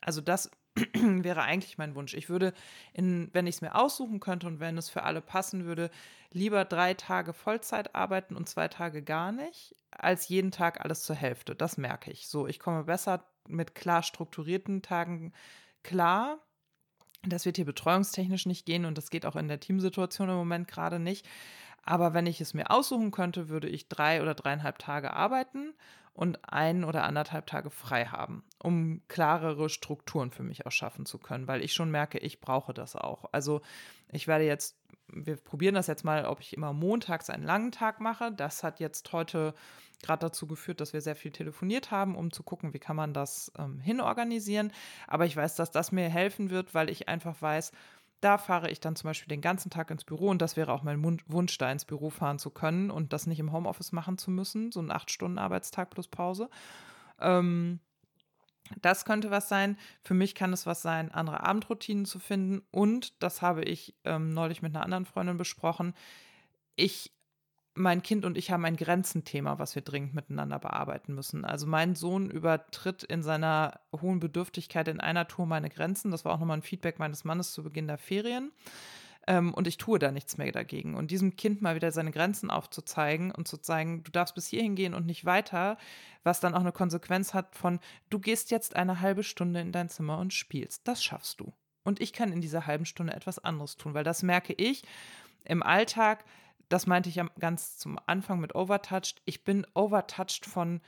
[0.00, 0.50] also das
[0.94, 2.14] wäre eigentlich mein Wunsch.
[2.14, 2.52] Ich würde,
[2.92, 5.90] in, wenn ich es mir aussuchen könnte und wenn es für alle passen würde,
[6.30, 11.16] lieber drei Tage Vollzeit arbeiten und zwei Tage gar nicht, als jeden Tag alles zur
[11.16, 11.54] Hälfte.
[11.54, 12.28] Das merke ich.
[12.28, 15.32] So, ich komme besser mit klar strukturierten Tagen
[15.82, 16.38] klar.
[17.22, 20.68] Das wird hier betreuungstechnisch nicht gehen und das geht auch in der Teamsituation im Moment
[20.68, 21.26] gerade nicht.
[21.88, 25.72] Aber wenn ich es mir aussuchen könnte, würde ich drei oder dreieinhalb Tage arbeiten
[26.12, 31.16] und ein oder anderthalb Tage frei haben, um klarere Strukturen für mich auch schaffen zu
[31.16, 33.24] können, weil ich schon merke, ich brauche das auch.
[33.32, 33.62] Also
[34.12, 34.76] ich werde jetzt,
[35.06, 38.32] wir probieren das jetzt mal, ob ich immer montags einen langen Tag mache.
[38.32, 39.54] Das hat jetzt heute
[40.02, 43.14] gerade dazu geführt, dass wir sehr viel telefoniert haben, um zu gucken, wie kann man
[43.14, 44.72] das ähm, hinorganisieren.
[45.06, 47.72] Aber ich weiß, dass das mir helfen wird, weil ich einfach weiß,
[48.20, 50.82] da fahre ich dann zum Beispiel den ganzen Tag ins Büro und das wäre auch
[50.82, 54.30] mein Wunsch, da ins Büro fahren zu können und das nicht im Homeoffice machen zu
[54.30, 56.50] müssen, so ein acht Stunden Arbeitstag plus Pause.
[57.20, 57.80] Ähm,
[58.82, 59.78] Das könnte was sein.
[60.02, 62.62] Für mich kann es was sein, andere Abendroutinen zu finden.
[62.70, 65.94] Und, das habe ich ähm, neulich mit einer anderen Freundin besprochen,
[66.76, 67.12] ich
[67.78, 71.44] mein Kind und ich haben ein Grenzenthema, was wir dringend miteinander bearbeiten müssen.
[71.44, 76.10] Also mein Sohn übertritt in seiner hohen Bedürftigkeit in einer Tour meine Grenzen.
[76.10, 78.52] Das war auch nochmal ein Feedback meines Mannes zu Beginn der Ferien.
[79.26, 80.94] Ähm, und ich tue da nichts mehr dagegen.
[80.94, 84.74] Und diesem Kind mal wieder seine Grenzen aufzuzeigen und zu zeigen, du darfst bis hierhin
[84.74, 85.78] gehen und nicht weiter,
[86.24, 87.78] was dann auch eine Konsequenz hat von,
[88.10, 90.88] du gehst jetzt eine halbe Stunde in dein Zimmer und spielst.
[90.88, 91.52] Das schaffst du.
[91.84, 94.82] Und ich kann in dieser halben Stunde etwas anderes tun, weil das merke ich
[95.44, 96.24] im Alltag
[96.68, 99.22] das meinte ich ganz zum Anfang mit overtouched.
[99.24, 100.80] Ich bin overtouched von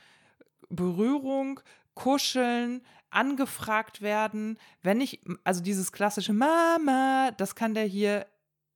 [0.69, 1.59] Berührung,
[1.95, 4.57] Kuscheln, angefragt werden.
[4.81, 8.25] Wenn ich, also dieses klassische Mama, das kann der hier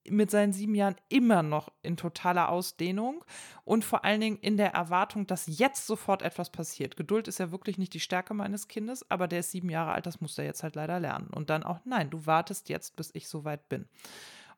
[0.07, 3.25] mit seinen sieben Jahren immer noch in totaler Ausdehnung
[3.63, 6.95] und vor allen Dingen in der Erwartung, dass jetzt sofort etwas passiert.
[6.95, 10.05] Geduld ist ja wirklich nicht die Stärke meines Kindes, aber der ist sieben Jahre alt,
[10.05, 11.27] das muss er jetzt halt leider lernen.
[11.33, 13.87] Und dann auch, nein, du wartest jetzt, bis ich soweit bin.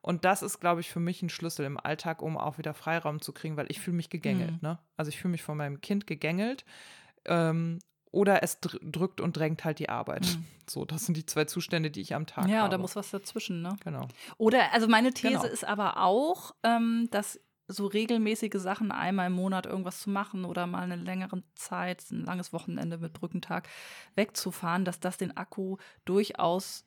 [0.08, 3.20] Und das ist, glaube ich, für mich ein Schlüssel im Alltag, um auch wieder Freiraum
[3.20, 4.54] zu kriegen, weil ich fühle mich gegängelt.
[4.54, 4.60] Mhm.
[4.62, 4.80] Ne?
[4.96, 6.64] Also ich fühle mich von meinem Kind gegängelt.
[7.26, 7.80] Ähm,
[8.12, 10.26] oder es drückt und drängt halt die Arbeit.
[10.26, 10.46] Mhm.
[10.70, 12.66] So, das sind die zwei Zustände, die ich am Tag ja, habe.
[12.66, 13.78] Ja, da muss was dazwischen, ne?
[13.86, 14.06] Genau.
[14.38, 15.46] Oder, also meine These genau.
[15.46, 17.40] ist aber auch, ähm, dass
[17.70, 22.24] so regelmäßige Sachen, einmal im Monat irgendwas zu machen oder mal eine längere Zeit, ein
[22.24, 23.70] langes Wochenende mit Brückentag
[24.16, 26.87] wegzufahren, dass das den Akku durchaus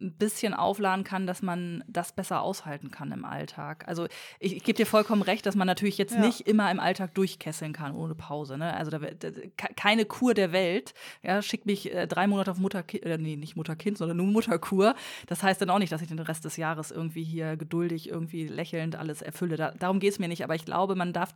[0.00, 3.84] ein bisschen aufladen kann, dass man das besser aushalten kann im Alltag.
[3.86, 4.06] Also
[4.38, 6.20] ich, ich gebe dir vollkommen recht, dass man natürlich jetzt ja.
[6.20, 8.56] nicht immer im Alltag durchkesseln kann ohne Pause.
[8.56, 8.74] Ne?
[8.74, 9.30] Also da, da,
[9.76, 10.94] keine Kur der Welt.
[11.22, 14.94] Ja, schickt mich äh, drei Monate auf Mutter, äh, nee, nicht Mutter-Kind, sondern nur Mutterkur.
[15.26, 18.46] Das heißt dann auch nicht, dass ich den Rest des Jahres irgendwie hier geduldig, irgendwie
[18.46, 19.56] lächelnd alles erfülle.
[19.56, 20.44] Da, darum geht es mir nicht.
[20.44, 21.34] Aber ich glaube, man darf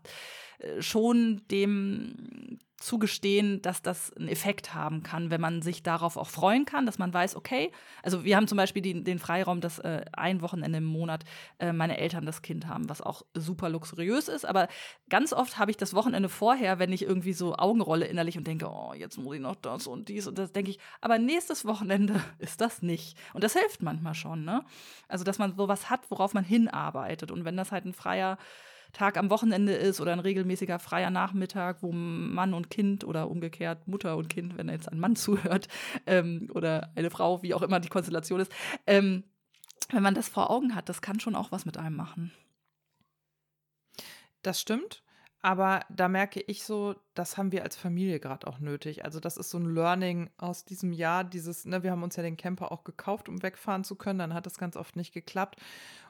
[0.59, 6.28] äh, schon dem zugestehen, dass das einen Effekt haben kann, wenn man sich darauf auch
[6.28, 7.72] freuen kann, dass man weiß, okay,
[8.03, 11.24] also wir haben zum Beispiel die, den Freiraum, dass äh, ein Wochenende im Monat
[11.59, 14.68] äh, meine Eltern das Kind haben, was auch super luxuriös ist, aber
[15.09, 18.68] ganz oft habe ich das Wochenende vorher, wenn ich irgendwie so Augenrolle innerlich und denke,
[18.68, 22.22] oh, jetzt muss ich noch das und dies und das, denke ich, aber nächstes Wochenende
[22.39, 23.16] ist das nicht.
[23.32, 24.62] Und das hilft manchmal schon, ne?
[25.09, 28.37] Also, dass man sowas hat, worauf man hinarbeitet und wenn das halt ein freier
[28.95, 33.86] Tag am Wochenende ist oder ein regelmäßiger freier Nachmittag, wo Mann und Kind oder umgekehrt
[33.86, 35.68] Mutter und Kind, wenn jetzt ein Mann zuhört,
[36.07, 38.53] ähm, oder eine Frau, wie auch immer die Konstellation ist,
[38.86, 39.24] ähm,
[39.90, 42.32] wenn man das vor Augen hat, das kann schon auch was mit einem machen.
[44.42, 45.03] Das stimmt.
[45.42, 49.05] Aber da merke ich so, das haben wir als Familie gerade auch nötig.
[49.05, 51.22] Also das ist so ein Learning aus diesem Jahr.
[51.22, 54.20] Dieses, ne, wir haben uns ja den Camper auch gekauft, um wegfahren zu können.
[54.20, 55.61] Dann hat das ganz oft nicht geklappt.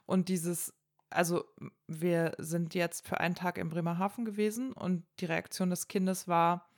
[0.07, 0.73] Und dieses
[1.15, 1.45] also
[1.87, 6.69] wir sind jetzt für einen Tag in Bremerhaven gewesen und die Reaktion des Kindes war,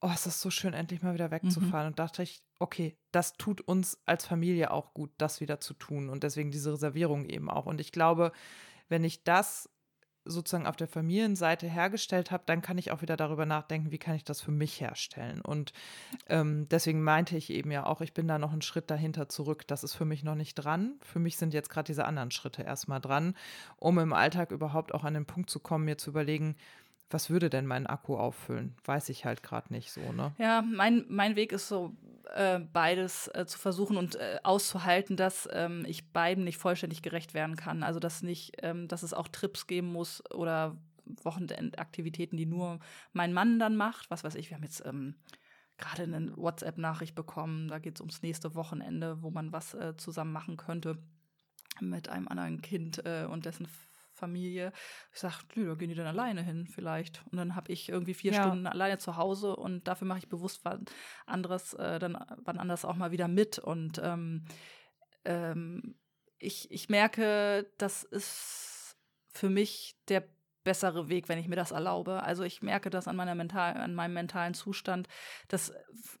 [0.00, 1.86] oh, es ist so schön, endlich mal wieder wegzufahren.
[1.86, 1.92] Mhm.
[1.92, 6.08] Und dachte ich, okay, das tut uns als Familie auch gut, das wieder zu tun.
[6.08, 7.66] Und deswegen diese Reservierung eben auch.
[7.66, 8.32] Und ich glaube,
[8.88, 9.68] wenn ich das
[10.24, 14.14] sozusagen auf der Familienseite hergestellt habe, dann kann ich auch wieder darüber nachdenken, wie kann
[14.14, 15.40] ich das für mich herstellen.
[15.40, 15.72] Und
[16.28, 19.66] ähm, deswegen meinte ich eben ja auch, ich bin da noch einen Schritt dahinter zurück.
[19.66, 20.94] Das ist für mich noch nicht dran.
[21.02, 23.34] Für mich sind jetzt gerade diese anderen Schritte erstmal dran,
[23.78, 26.56] um im Alltag überhaupt auch an den Punkt zu kommen, mir zu überlegen,
[27.10, 28.74] was würde denn mein Akku auffüllen?
[28.84, 30.32] Weiß ich halt gerade nicht so, ne?
[30.38, 31.92] Ja, mein, mein Weg ist so,
[32.34, 37.34] äh, beides äh, zu versuchen und äh, auszuhalten, dass ähm, ich beiden nicht vollständig gerecht
[37.34, 37.82] werden kann.
[37.82, 40.76] Also dass nicht, ähm, dass es auch Trips geben muss oder
[41.22, 42.78] Wochenendaktivitäten, die nur
[43.12, 44.10] mein Mann dann macht.
[44.10, 45.16] Was weiß ich, wir haben jetzt ähm,
[45.78, 50.32] gerade eine WhatsApp-Nachricht bekommen, da geht es ums nächste Wochenende, wo man was äh, zusammen
[50.32, 50.98] machen könnte
[51.80, 53.66] mit einem anderen Kind äh, und dessen
[54.20, 54.72] Familie.
[55.12, 57.24] Ich sage, da gehen die dann alleine hin vielleicht.
[57.30, 58.42] Und dann habe ich irgendwie vier ja.
[58.42, 60.84] Stunden alleine zu Hause und dafür mache ich bewusst wann
[61.26, 63.58] anderes, äh, dann wann anders auch mal wieder mit.
[63.58, 64.44] Und ähm,
[65.24, 65.96] ähm,
[66.38, 68.96] ich, ich merke, das ist
[69.32, 70.24] für mich der
[70.64, 72.22] bessere Weg, wenn ich mir das erlaube.
[72.22, 75.08] Also ich merke das an meiner mental, an meinem mentalen Zustand.
[75.48, 75.72] Das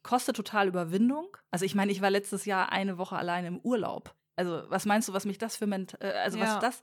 [0.02, 1.36] kostet total Überwindung.
[1.50, 4.14] Also ich meine, ich war letztes Jahr eine Woche alleine im Urlaub.
[4.40, 6.44] Also was meinst du, was mich das für ment äh, also ja.
[6.44, 6.82] was das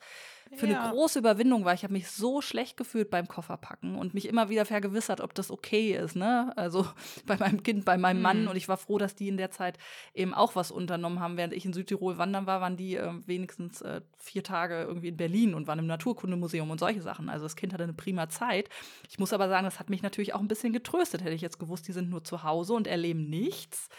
[0.56, 0.82] für ja.
[0.82, 1.74] eine große Überwindung war.
[1.74, 5.52] Ich habe mich so schlecht gefühlt beim Kofferpacken und mich immer wieder vergewissert, ob das
[5.52, 6.54] okay ist, ne?
[6.56, 6.88] Also
[7.26, 8.24] bei meinem Kind, bei meinem mhm.
[8.24, 9.78] Mann und ich war froh, dass die in der Zeit
[10.14, 11.38] eben auch was unternommen haben.
[11.38, 15.18] Während ich in Südtirol wandern war, waren die äh, wenigstens äh, vier Tage irgendwie in
[15.18, 17.30] Berlin und waren im Naturkundemuseum und solche Sachen.
[17.30, 18.70] Also das Kind hatte eine prima Zeit.
[19.10, 21.24] Ich muss aber sagen, das hat mich natürlich auch ein bisschen getröstet.
[21.24, 23.90] Hätte ich jetzt gewusst, die sind nur zu Hause und erleben nichts,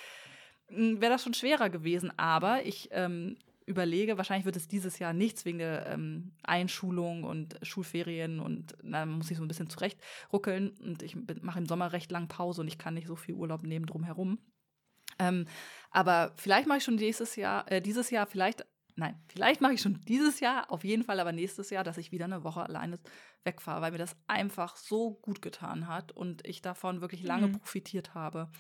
[0.68, 2.12] hm, wäre das schon schwerer gewesen.
[2.16, 3.36] Aber ich ähm,
[3.68, 9.10] überlege, wahrscheinlich wird es dieses Jahr nichts wegen der ähm, Einschulung und Schulferien und dann
[9.10, 12.68] muss ich so ein bisschen zurechtruckeln und ich mache im Sommer recht lang Pause und
[12.68, 14.38] ich kann nicht so viel Urlaub nehmen drumherum.
[15.18, 15.46] Ähm,
[15.90, 18.64] aber vielleicht mache ich schon nächstes Jahr, äh, dieses Jahr vielleicht,
[18.96, 22.12] nein, vielleicht mache ich schon dieses Jahr, auf jeden Fall aber nächstes Jahr, dass ich
[22.12, 22.98] wieder eine Woche alleine
[23.44, 27.52] wegfahre, weil mir das einfach so gut getan hat und ich davon wirklich lange mhm.
[27.52, 28.50] profitiert habe.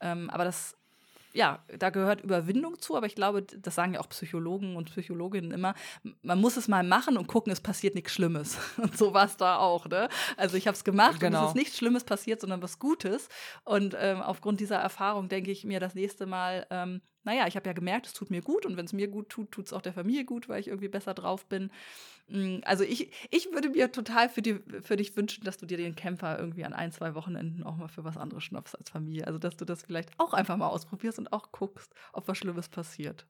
[0.00, 0.76] Ähm, aber das
[1.34, 5.50] ja, da gehört Überwindung zu, aber ich glaube, das sagen ja auch Psychologen und Psychologinnen
[5.50, 5.74] immer,
[6.22, 8.56] man muss es mal machen und gucken, es passiert nichts Schlimmes.
[8.78, 10.08] Und so war es da auch, ne?
[10.36, 11.26] Also ich habe es gemacht genau.
[11.26, 11.48] und es genau.
[11.48, 13.28] ist nichts Schlimmes passiert, sondern was Gutes.
[13.64, 17.66] Und ähm, aufgrund dieser Erfahrung denke ich mir das nächste Mal, ähm, naja, ich habe
[17.66, 19.82] ja gemerkt, es tut mir gut und wenn es mir gut tut, tut es auch
[19.82, 21.70] der Familie gut, weil ich irgendwie besser drauf bin.
[22.28, 25.76] Mm, also ich, ich würde mir total für, die, für dich wünschen, dass du dir
[25.76, 29.26] den Camper irgendwie an ein, zwei Wochenenden auch mal für was anderes schnappst als Familie.
[29.26, 32.68] Also dass du das vielleicht auch einfach mal ausprobierst und auch guckst, ob was Schlimmes
[32.68, 33.26] passiert.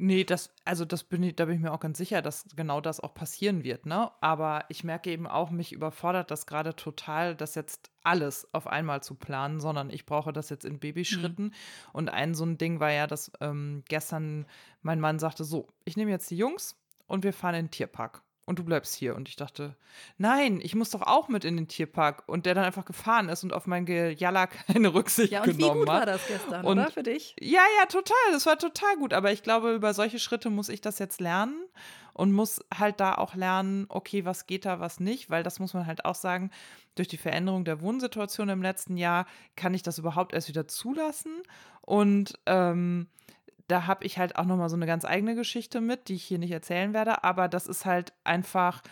[0.00, 2.80] Nee, das, also das bin ich, da bin ich mir auch ganz sicher, dass genau
[2.80, 4.12] das auch passieren wird, ne?
[4.20, 9.02] Aber ich merke eben auch, mich überfordert das gerade total, das jetzt alles auf einmal
[9.02, 11.46] zu planen, sondern ich brauche das jetzt in Babyschritten.
[11.46, 11.52] Mhm.
[11.92, 14.46] Und ein so ein Ding war ja, dass ähm, gestern
[14.82, 16.77] mein Mann sagte: So, ich nehme jetzt die Jungs
[17.08, 19.14] und wir fahren in den Tierpark und du bleibst hier.
[19.14, 19.76] Und ich dachte,
[20.16, 22.22] nein, ich muss doch auch mit in den Tierpark.
[22.26, 25.60] Und der dann einfach gefahren ist und auf mein Gejalla keine Rücksicht genommen hat.
[25.60, 25.98] Ja, und wie gut hat.
[25.98, 27.36] war das gestern, und, oder, für dich?
[27.40, 28.16] Ja, ja, total.
[28.32, 29.12] Das war total gut.
[29.12, 31.62] Aber ich glaube, über solche Schritte muss ich das jetzt lernen
[32.14, 35.28] und muss halt da auch lernen, okay, was geht da, was nicht.
[35.28, 36.50] Weil das muss man halt auch sagen,
[36.94, 41.42] durch die Veränderung der Wohnsituation im letzten Jahr kann ich das überhaupt erst wieder zulassen.
[41.82, 43.08] Und ähm,
[43.68, 46.38] da habe ich halt auch nochmal so eine ganz eigene Geschichte mit, die ich hier
[46.38, 48.82] nicht erzählen werde, aber das ist halt einfach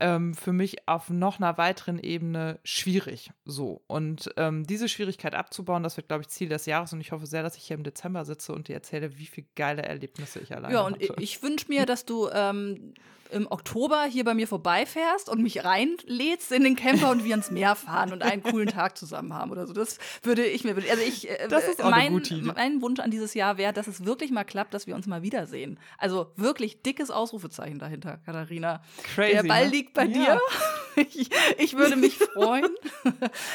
[0.00, 3.30] ähm, für mich auf noch einer weiteren Ebene schwierig.
[3.44, 3.82] So.
[3.86, 6.92] Und ähm, diese Schwierigkeit abzubauen, das wird, glaube ich, Ziel des Jahres.
[6.92, 9.48] Und ich hoffe sehr, dass ich hier im Dezember sitze und dir erzähle, wie viele
[9.56, 10.98] geile Erlebnisse ich alleine habe.
[11.00, 12.94] Ja, und ich wünsche mir, dass du ähm,
[13.30, 17.50] im Oktober hier bei mir vorbeifährst und mich reinlädst in den Camper und wir ins
[17.50, 19.72] Meer fahren und einen coolen Tag zusammen haben oder so.
[19.72, 22.52] Das würde ich mir Also ich, äh, das ist auch mein, eine gute Idee.
[22.54, 25.22] mein Wunsch an dieses Jahr wäre, dass es wirklich mal klappt, dass wir uns mal
[25.22, 25.78] wiedersehen.
[25.98, 28.82] Also wirklich dickes Ausrufezeichen dahinter, Katharina.
[29.14, 29.32] Crazy.
[29.32, 29.70] Der Ball ne?
[29.70, 30.10] liegt bei ja.
[30.10, 30.40] dir.
[30.96, 32.66] Ich, ich, würde mich freuen.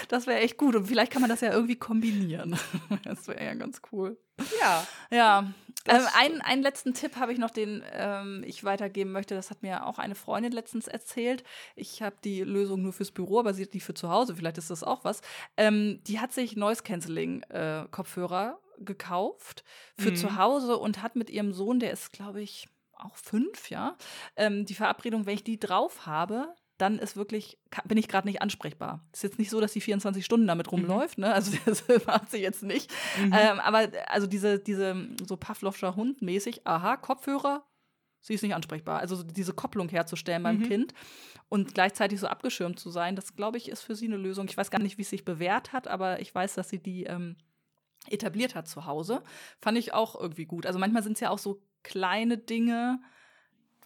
[0.08, 0.78] Das wäre echt gut.
[0.78, 2.58] Und vielleicht kann man das ja irgendwie kombinieren.
[3.04, 4.18] Das wäre ja ganz cool.
[4.60, 4.88] Ja.
[5.12, 5.54] Ja.
[5.86, 9.36] Ähm, einen, einen letzten Tipp habe ich noch, den ähm, ich weitergeben möchte.
[9.36, 11.44] Das hat mir auch eine Freundin letztens erzählt.
[11.76, 14.36] Ich habe die Lösung nur fürs Büro, aber sie hat die für zu Hause.
[14.36, 15.22] Vielleicht ist das auch was.
[15.58, 19.64] Ähm, die hat sich Noise Cancelling äh, Kopfhörer gekauft
[19.98, 20.16] für mhm.
[20.16, 23.98] zu Hause und hat mit ihrem Sohn, der ist, glaube ich, auch fünf, ja,
[24.38, 28.42] ähm, die Verabredung, wenn ich die drauf habe, dann ist wirklich, bin ich gerade nicht
[28.42, 29.06] ansprechbar.
[29.14, 30.80] Ist jetzt nicht so, dass sie 24 Stunden damit mhm.
[30.80, 31.26] rumläuft, mhm.
[31.26, 31.34] ne?
[31.34, 32.92] Also das macht sie jetzt nicht.
[33.20, 33.34] Mhm.
[33.34, 37.64] Ähm, aber also diese, diese so Pavlovscher Hund mäßig, aha, Kopfhörer,
[38.22, 39.00] sie ist nicht ansprechbar.
[39.00, 40.68] Also diese Kopplung herzustellen beim mhm.
[40.68, 40.94] Kind
[41.50, 44.48] und gleichzeitig so abgeschirmt zu sein, das glaube ich, ist für sie eine Lösung.
[44.50, 47.04] Ich weiß gar nicht, wie es sich bewährt hat, aber ich weiß, dass sie die
[47.04, 47.36] ähm,
[48.10, 49.24] etabliert hat zu Hause.
[49.62, 50.66] Fand ich auch irgendwie gut.
[50.66, 53.00] Also manchmal sind es ja auch so kleine Dinge,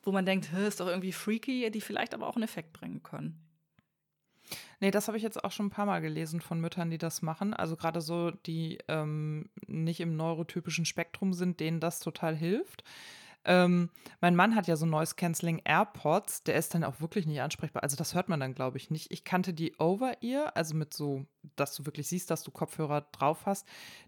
[0.08, 3.44] wo man denkt, ist doch irgendwie freaky, die vielleicht aber auch einen Effekt bringen können.
[4.80, 7.22] Nee, das habe ich jetzt auch schon ein paar Mal gelesen von Müttern, die das
[7.22, 7.54] machen.
[7.54, 12.86] Also gerade so, die ähm, nicht im neurotypischen Spektrum sind, denen das total hilft.
[13.48, 13.90] Ähm,
[14.20, 17.82] mein Mann hat ja so Noise Cancelling AirPods, der ist dann auch wirklich nicht ansprechbar.
[17.82, 19.12] Also das hört man dann, glaube ich, nicht.
[19.12, 21.26] Ich kannte die Over-Ear, also mit so,
[21.56, 23.66] dass du wirklich siehst, dass du Kopfhörer drauf hast.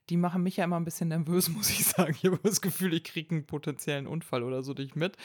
[0.09, 2.15] Die machen mich ja immer ein bisschen nervös, muss ich sagen.
[2.21, 5.15] Ich habe das Gefühl, ich kriege einen potenziellen Unfall oder so nicht mit.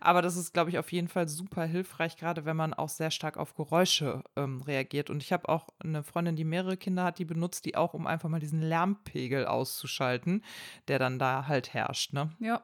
[0.00, 3.10] Aber das ist, glaube ich, auf jeden Fall super hilfreich, gerade wenn man auch sehr
[3.10, 5.10] stark auf Geräusche ähm, reagiert.
[5.10, 8.06] Und ich habe auch eine Freundin, die mehrere Kinder hat, die benutzt die auch, um
[8.06, 10.44] einfach mal diesen Lärmpegel auszuschalten,
[10.86, 12.12] der dann da halt herrscht.
[12.12, 12.30] Ne?
[12.38, 12.62] Ja.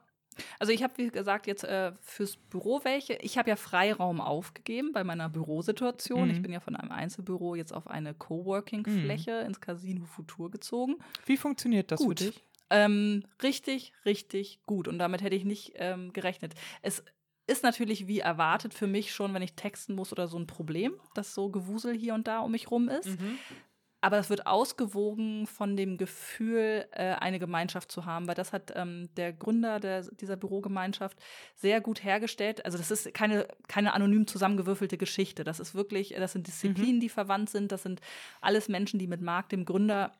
[0.58, 3.14] Also ich habe, wie gesagt, jetzt äh, fürs Büro welche.
[3.14, 6.28] Ich habe ja Freiraum aufgegeben bei meiner Bürosituation.
[6.28, 6.34] Mhm.
[6.34, 9.46] Ich bin ja von einem Einzelbüro jetzt auf eine Coworking-Fläche mhm.
[9.46, 10.96] ins Casino Futur gezogen.
[11.26, 12.20] Wie funktioniert das gut.
[12.20, 12.44] für dich?
[12.70, 14.86] Ähm, richtig, richtig gut.
[14.88, 16.54] Und damit hätte ich nicht ähm, gerechnet.
[16.82, 17.02] Es
[17.46, 20.94] ist natürlich wie erwartet für mich schon, wenn ich texten muss oder so ein Problem,
[21.14, 23.06] dass so Gewusel hier und da um mich rum ist.
[23.06, 23.38] Mhm
[24.00, 28.72] aber es wird ausgewogen von dem Gefühl, äh, eine Gemeinschaft zu haben, weil das hat
[28.74, 31.18] ähm, der Gründer der, dieser Bürogemeinschaft
[31.54, 32.64] sehr gut hergestellt.
[32.64, 35.44] Also das ist keine, keine anonym zusammengewürfelte Geschichte.
[35.44, 37.00] Das ist wirklich, das sind Disziplinen, mhm.
[37.00, 37.72] die verwandt sind.
[37.72, 38.00] Das sind
[38.40, 40.12] alles Menschen, die mit Marc, dem Gründer,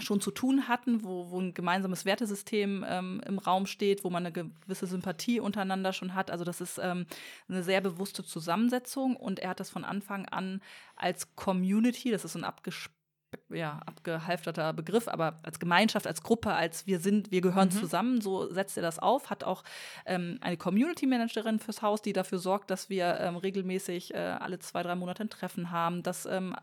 [0.00, 4.26] schon zu tun hatten, wo, wo ein gemeinsames Wertesystem ähm, im Raum steht, wo man
[4.26, 6.32] eine gewisse Sympathie untereinander schon hat.
[6.32, 7.06] Also das ist ähm,
[7.48, 10.60] eine sehr bewusste Zusammensetzung und er hat das von Anfang an
[10.96, 13.03] als Community, das ist so ein abgesprochen
[13.50, 17.72] ja, abgehalfterter Begriff, aber als Gemeinschaft, als Gruppe, als wir sind, wir gehören Mhm.
[17.72, 19.62] zusammen, so setzt er das auf, hat auch
[20.06, 24.58] ähm, eine Community Managerin fürs Haus, die dafür sorgt, dass wir ähm, regelmäßig äh, alle
[24.58, 26.54] zwei, drei Monate ein Treffen haben, dass ähm,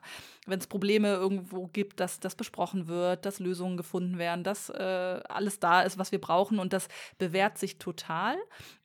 [0.47, 5.19] wenn es Probleme irgendwo gibt, dass das besprochen wird, dass Lösungen gefunden werden, dass äh,
[5.29, 8.35] alles da ist, was wir brauchen und das bewährt sich total,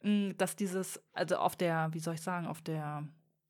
[0.02, 3.06] mh, dass dieses, also auf der, wie soll ich sagen, auf der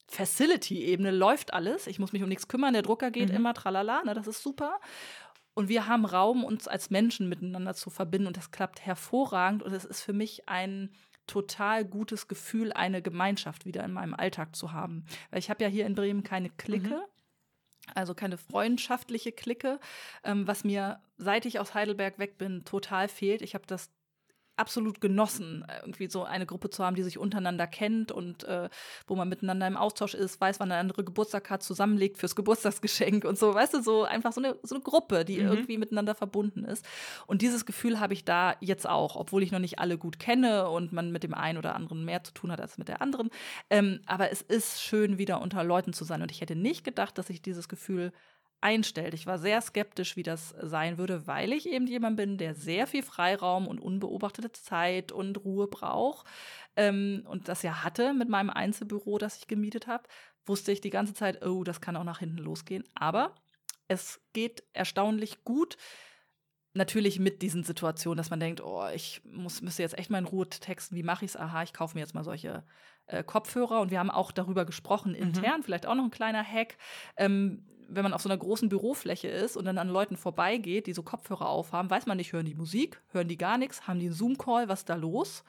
[0.09, 1.87] Facility-Ebene läuft alles.
[1.87, 3.37] Ich muss mich um nichts kümmern, der Drucker geht Mhm.
[3.37, 4.81] immer, tralala, ne, das ist super.
[5.55, 9.73] Und wir haben Raum, uns als Menschen miteinander zu verbinden und das klappt hervorragend und
[9.73, 10.91] es ist für mich ein
[11.27, 15.05] total gutes Gefühl, eine Gemeinschaft wieder in meinem Alltag zu haben.
[15.31, 17.03] Weil ich habe ja hier in Bremen keine Clique,
[17.95, 19.81] also keine freundschaftliche Clique,
[20.25, 23.43] ähm, was mir, seit ich aus Heidelberg weg bin, total fehlt.
[23.43, 23.91] Ich habe das
[24.57, 28.69] absolut genossen, irgendwie so eine Gruppe zu haben, die sich untereinander kennt und äh,
[29.07, 33.25] wo man miteinander im Austausch ist, weiß, wann der andere Geburtstag hat, zusammenlegt fürs Geburtstagsgeschenk
[33.25, 35.49] und so, weißt du, so einfach so eine, so eine Gruppe, die Mhm.
[35.49, 36.85] irgendwie miteinander verbunden ist.
[37.27, 40.69] Und dieses Gefühl habe ich da jetzt auch, obwohl ich noch nicht alle gut kenne
[40.69, 43.31] und man mit dem einen oder anderen mehr zu tun hat als mit der anderen.
[43.71, 46.23] Ähm, aber es ist schön, wieder unter Leuten zu sein.
[46.23, 48.13] Und ich hätte nicht gedacht, dass ich dieses Gefühl
[48.67, 49.15] einstellt.
[49.15, 52.89] Ich war sehr skeptisch, wie das sein würde, weil ich eben jemand bin, der sehr
[52.89, 56.27] viel Freiraum und unbeobachtete Zeit und Ruhe braucht.
[56.75, 60.09] Ähm, und das ja hatte mit meinem Einzelbüro, das ich gemietet habe,
[60.47, 62.83] wusste ich die ganze Zeit, oh, das kann auch nach hinten losgehen.
[62.97, 63.37] Aber
[63.87, 65.77] es geht erstaunlich gut.
[66.75, 70.25] Natürlich mit diesen Situationen, dass man denkt, oh, ich muss, müsste jetzt echt mal in
[70.25, 71.37] Ruhe texten, wie mache ich es?
[71.37, 72.65] Aha, ich kaufe mir jetzt mal solche
[73.07, 73.81] äh, Kopfhörer.
[73.81, 76.77] Und wir haben auch darüber gesprochen intern, vielleicht auch noch ein kleiner Hack.
[77.17, 80.93] Ähm, wenn man auf so einer großen Bürofläche ist und dann an Leuten vorbeigeht, die
[80.93, 84.07] so Kopfhörer aufhaben, weiß man nicht, hören die Musik, hören die gar nichts, haben die
[84.07, 85.45] einen Zoom-Call, was ist da los?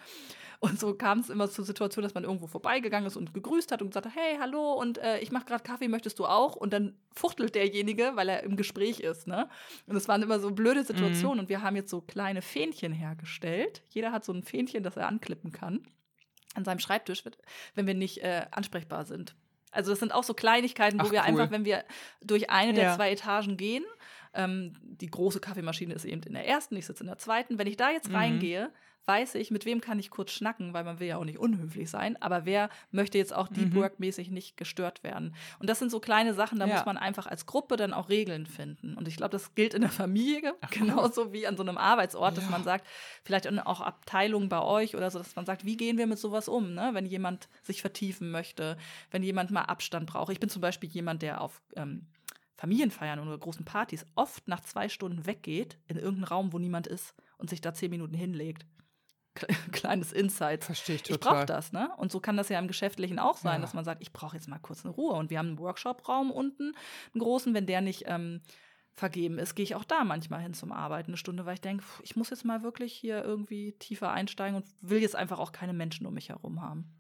[0.60, 3.82] Und so kam es immer zur Situation, dass man irgendwo vorbeigegangen ist und gegrüßt hat
[3.82, 6.56] und gesagt hat, hey, hallo, und äh, ich mache gerade Kaffee, möchtest du auch?
[6.56, 9.50] Und dann fuchtelt derjenige, weil er im Gespräch ist, ne?
[9.86, 11.40] Und es waren immer so blöde Situationen.
[11.42, 13.84] Und wir haben jetzt so kleine Fähnchen hergestellt.
[13.90, 15.86] Jeder hat so ein Fähnchen, das er anklippen kann
[16.56, 17.24] an seinem Schreibtisch,
[17.76, 19.36] wenn wir nicht äh, ansprechbar sind.
[19.72, 21.26] Also das sind auch so Kleinigkeiten, wo Ach, wir cool.
[21.26, 21.84] einfach, wenn wir
[22.22, 22.96] durch eine der Ja.
[22.96, 23.84] zwei Etagen gehen,
[24.34, 27.58] ähm, die große Kaffeemaschine ist eben in der ersten, ich sitze in der zweiten.
[27.58, 28.16] Wenn ich da jetzt Mhm.
[28.16, 28.72] reingehe,
[29.08, 31.90] weiß ich, mit wem kann ich kurz schnacken, weil man will ja auch nicht unhöflich
[31.90, 33.76] sein, aber wer möchte jetzt auch deep Mhm.
[33.78, 35.34] work-mäßig nicht gestört werden?
[35.60, 36.76] Und das sind so kleine Sachen, da Ja.
[36.76, 38.96] muss man einfach als Gruppe dann auch Regeln finden.
[38.96, 42.38] Und ich glaube, das gilt in der Familie Ach, genauso wie an so einem Arbeitsort,
[42.38, 42.52] dass Ja.
[42.52, 42.86] man sagt,
[43.24, 46.48] vielleicht auch Abteilungen bei euch oder so, dass man sagt, wie gehen wir mit sowas
[46.50, 46.90] um, ne?
[46.94, 48.78] wenn jemand sich vertiefen möchte,
[49.12, 50.32] wenn jemand mal Abstand braucht.
[50.32, 52.08] Ich bin zum Beispiel jemand, der auf ähm,
[52.58, 57.14] Familienfeiern oder großen Partys oft nach zwei Stunden weggeht in irgendeinen Raum, wo niemand ist
[57.38, 58.66] und sich da zehn Minuten hinlegt.
[59.38, 60.64] Kle- Kleines Insight.
[60.64, 61.34] Verstehe ich Ich total.
[61.34, 61.90] brauche das, ne?
[61.98, 63.62] Und so kann das ja im Geschäftlichen auch sein, Ja.
[63.62, 65.14] dass man sagt, ich brauche jetzt mal kurz eine Ruhe.
[65.14, 66.74] Und wir haben einen Workshop-Raum unten,
[67.14, 68.42] einen großen, wenn der nicht ähm,
[68.96, 71.84] vergeben ist, gehe ich auch da manchmal hin zum Arbeiten, eine Stunde, weil ich denke,
[72.02, 75.74] ich muss jetzt mal wirklich hier irgendwie tiefer einsteigen und will jetzt einfach auch keine
[75.74, 76.92] Menschen um mich herum haben.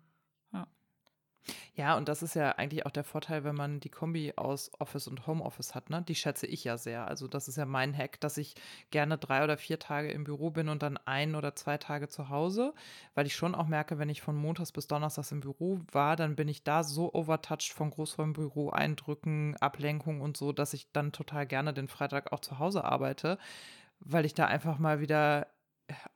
[1.75, 5.07] Ja, und das ist ja eigentlich auch der Vorteil, wenn man die Kombi aus Office
[5.07, 6.01] und Homeoffice hat, ne?
[6.01, 7.07] Die schätze ich ja sehr.
[7.07, 8.55] Also das ist ja mein Hack, dass ich
[8.91, 12.29] gerne drei oder vier Tage im Büro bin und dann ein oder zwei Tage zu
[12.29, 12.73] Hause,
[13.15, 16.35] weil ich schon auch merke, wenn ich von Montags bis Donnerstags im Büro war, dann
[16.35, 21.45] bin ich da so overtouched von Großraumbüro, Eindrücken, Ablenkung und so, dass ich dann total
[21.47, 23.37] gerne den Freitag auch zu Hause arbeite,
[23.99, 25.47] weil ich da einfach mal wieder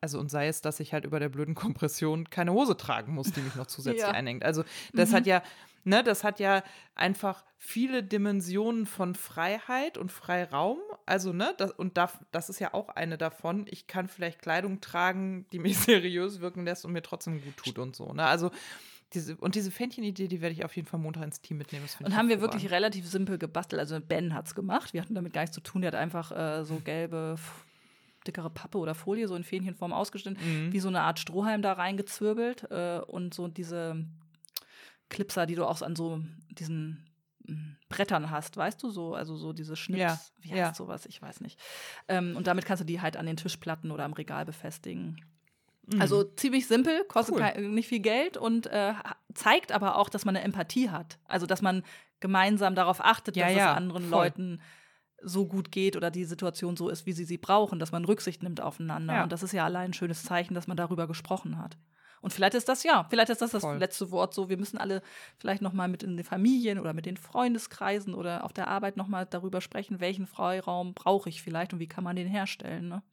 [0.02, 3.32] also und sei es, dass ich halt über der blöden Kompression keine Hose tragen muss,
[3.32, 4.12] die mich noch zusätzlich Ja.
[4.12, 4.44] einengt.
[4.44, 4.64] Also
[4.94, 5.16] das Mhm.
[5.16, 5.44] hat ja,
[5.84, 6.64] ne, das hat ja
[6.96, 10.80] einfach viele Dimensionen von Freiheit und Freiraum.
[11.06, 13.66] Also, ne, das, und da, das ist ja auch eine davon.
[13.70, 17.78] Ich kann vielleicht Kleidung tragen, die mich seriös wirken lässt und mir trotzdem gut tut
[17.80, 18.12] und so.
[18.14, 18.24] Ne?
[18.24, 18.50] Also
[19.14, 21.86] diese, und diese Fähnchen-Idee, die werde ich auf jeden Fall Montag ins Team mitnehmen.
[22.04, 23.80] Und haben wir wirklich relativ simpel gebastelt.
[23.80, 24.94] Also Ben hat es gemacht.
[24.94, 25.82] Wir hatten damit gar nichts zu tun.
[25.82, 27.36] Der hat einfach äh, so gelbe,
[28.28, 30.74] dickere Pappe oder Folie so in Fähnchenform ausgeschnitten, Mhm.
[30.74, 34.06] wie so eine Art Strohhalm da reingezwirbelt äh, und so diese
[35.10, 37.06] Clipser, die du auch an so diesen
[37.48, 40.74] mm, Brettern hast, weißt du so, also so diese Schnips, Ja, wie heißt ja.
[40.74, 41.60] sowas, ich weiß nicht.
[42.08, 45.20] Ähm, und damit kannst du die halt an den Tischplatten oder am Regal befestigen.
[45.92, 46.00] Mhm.
[46.02, 47.70] Also ziemlich simpel, kostet Cool.
[47.70, 48.94] nicht viel Geld und äh,
[49.34, 51.18] zeigt aber auch, dass man eine Empathie hat.
[51.26, 51.84] Also, dass man
[52.20, 54.26] gemeinsam darauf achtet, Ja, dass es anderen voll.
[54.26, 54.62] Leuten
[55.24, 58.44] so gut geht oder die Situation so ist, wie sie sie brauchen, dass man Rücksicht
[58.44, 59.16] nimmt aufeinander.
[59.16, 59.24] Ja.
[59.24, 61.78] Und das ist ja allein ein schönes Zeichen, dass man darüber gesprochen hat.
[62.22, 63.78] Und vielleicht ist das ja, vielleicht ist das das Voll.
[63.78, 64.48] letzte Wort so.
[64.48, 65.02] Wir müssen alle
[65.38, 68.96] vielleicht noch mal mit in den Familien oder mit den Freundeskreisen oder auf der Arbeit
[68.96, 72.88] noch mal darüber sprechen, welchen Freiraum brauche ich vielleicht und wie kann man den herstellen.
[72.90, 73.04] Ne?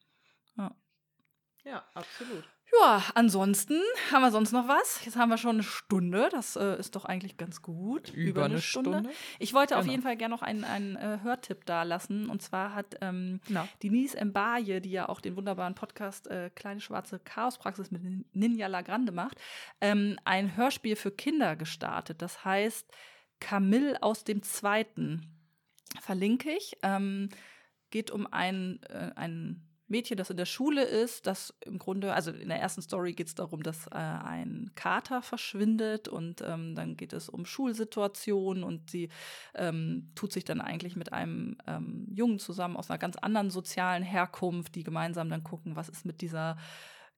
[1.64, 2.44] ja, absolut.
[2.80, 3.80] Ja, ansonsten
[4.12, 5.04] haben wir sonst noch was.
[5.04, 6.28] Jetzt haben wir schon eine Stunde.
[6.30, 8.10] Das äh, ist doch eigentlich ganz gut.
[8.12, 9.08] Über, eine Stunde.
[9.38, 9.90] Ich wollte auf Genau.
[9.92, 12.28] jeden Fall gerne noch einen, einen äh, Hörtipp da lassen.
[12.28, 13.66] Und zwar hat ähm, Na.
[13.82, 18.02] Denise Mbaye, die ja auch den wunderbaren Podcast äh, Kleine Schwarze Chaospraxis mit
[18.34, 19.38] Ninja Lagrande macht,
[19.80, 22.20] ähm, ein Hörspiel für Kinder gestartet.
[22.20, 22.86] Das heißt
[23.40, 25.34] Camille aus dem Zweiten.
[26.00, 26.76] Verlinke ich.
[26.82, 27.30] Ähm,
[27.90, 32.30] geht um ein, äh, ein Mädchen, das in der Schule ist, das im Grunde, also
[32.30, 36.96] in der ersten Story geht es darum, dass äh, ein Kater verschwindet und ähm, dann
[36.96, 39.08] geht es um Schulsituationen und sie
[39.54, 44.02] ähm, tut sich dann eigentlich mit einem ähm, Jungen zusammen aus einer ganz anderen sozialen
[44.02, 46.56] Herkunft, die gemeinsam dann gucken, was ist mit dieser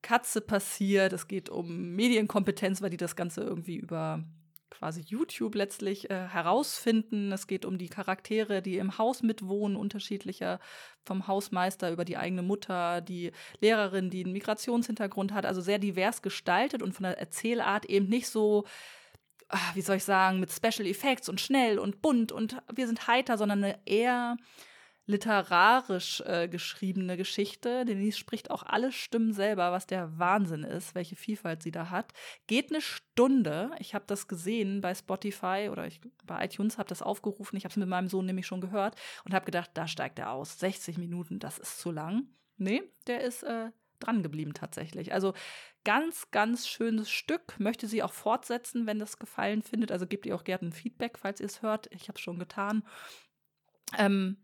[0.03, 1.13] Katze passiert.
[1.13, 4.25] Es geht um Medienkompetenz, weil die das Ganze irgendwie über
[4.71, 7.33] quasi YouTube letztlich äh, herausfinden.
[7.33, 10.61] Es geht um die Charaktere, die im Haus mitwohnen, unterschiedlicher
[11.05, 16.23] vom Hausmeister über die eigene Mutter, die Lehrerin, die einen Migrationshintergrund hat, also sehr divers
[16.23, 18.65] gestaltet und von der Erzählart eben nicht so,
[19.49, 23.07] ah, wie soll ich sagen, mit Special Effects und schnell und bunt und wir sind
[23.07, 24.37] heiter, sondern eine eher
[25.11, 27.85] literarisch äh, geschriebene Geschichte.
[27.85, 32.13] Denise spricht auch alle Stimmen selber, was der Wahnsinn ist, welche Vielfalt sie da hat.
[32.47, 33.73] Geht eine Stunde.
[33.79, 37.57] Ich habe das gesehen bei Spotify oder ich, bei iTunes, habe das aufgerufen.
[37.57, 40.31] Ich habe es mit meinem Sohn nämlich schon gehört und habe gedacht, da steigt er
[40.31, 40.59] aus.
[40.59, 42.29] 60 Minuten, das ist zu lang.
[42.57, 45.13] Nee, der ist äh, dran geblieben tatsächlich.
[45.13, 45.35] Also
[45.85, 47.59] ganz, ganz schönes Stück.
[47.59, 49.93] Möchte sie auch fortsetzen, wenn das gefallen findet.
[49.93, 51.89] Also gebt ihr auch gerne ein Feedback, falls ihr es hört.
[51.93, 52.85] Ich habe es schon getan.
[53.99, 54.37] Ähm,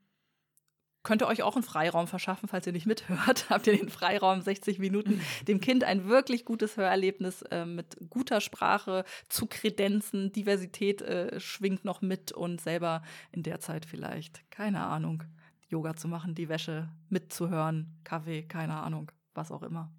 [1.06, 3.48] könnt ihr euch auch einen Freiraum verschaffen, falls ihr nicht mithört.
[3.50, 8.40] Habt ihr den Freiraum, 60 Minuten, dem Kind ein wirklich gutes Hörerlebnis äh, mit guter
[8.40, 14.84] Sprache zu Kredenzen, Diversität äh, schwingt noch mit und selber in der Zeit vielleicht, keine
[14.84, 15.22] Ahnung,
[15.68, 19.92] Yoga zu machen, die Wäsche mitzuhören, Kaffee, keine Ahnung, was auch immer.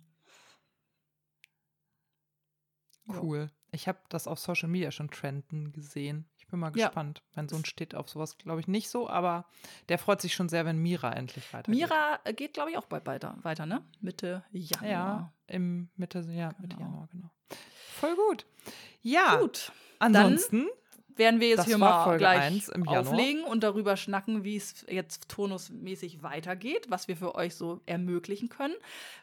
[3.07, 3.49] Cool.
[3.71, 6.25] Ich habe das auf Social Media schon trenden gesehen.
[6.47, 6.87] Ich bin mal Ja.
[6.87, 7.21] gespannt.
[7.35, 9.43] Mein Sohn steht auf sowas, glaube ich, nicht so, aber
[9.89, 11.77] der freut sich schon sehr, wenn Mira endlich weitergeht.
[11.81, 13.83] Mira äh, geht, glaube ich, auch bald weiter, weiter, ne?
[13.99, 14.89] Mitte Januar.
[14.89, 16.89] Ja, im Mitte, ja, Mitte Genau.
[16.89, 17.29] Januar, genau.
[17.99, 18.45] Voll gut.
[19.01, 20.67] Ja, Gut, ansonsten,
[21.17, 22.99] werden wir jetzt Das hier mal Folge gleich 1 im Januar.
[23.01, 28.49] auflegen und darüber schnacken, wie es jetzt turnusmäßig weitergeht, was wir für euch so ermöglichen
[28.49, 28.75] können.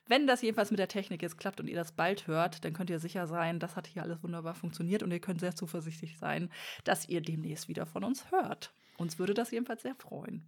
[0.07, 2.91] Wenn das jedenfalls mit der Technik jetzt klappt und ihr das bald hört, dann könnt
[2.91, 6.51] ihr sicher sein, das hat hier alles wunderbar funktioniert und ihr könnt sehr zuversichtlich sein,
[6.85, 8.73] dass ihr demnächst wieder von uns hört.
[8.97, 10.47] Uns würde das jedenfalls sehr freuen.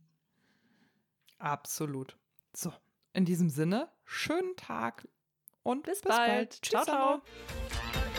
[1.38, 2.16] absolut.
[2.54, 2.72] So,
[3.12, 5.06] in diesem Sinne, schönen Tag
[5.62, 6.60] und Bis, bis, bald.
[6.62, 6.84] bald.
[6.84, 8.15] Ciao, Tschüss,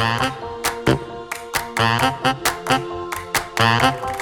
[0.00, 0.32] Thank
[4.14, 4.19] you.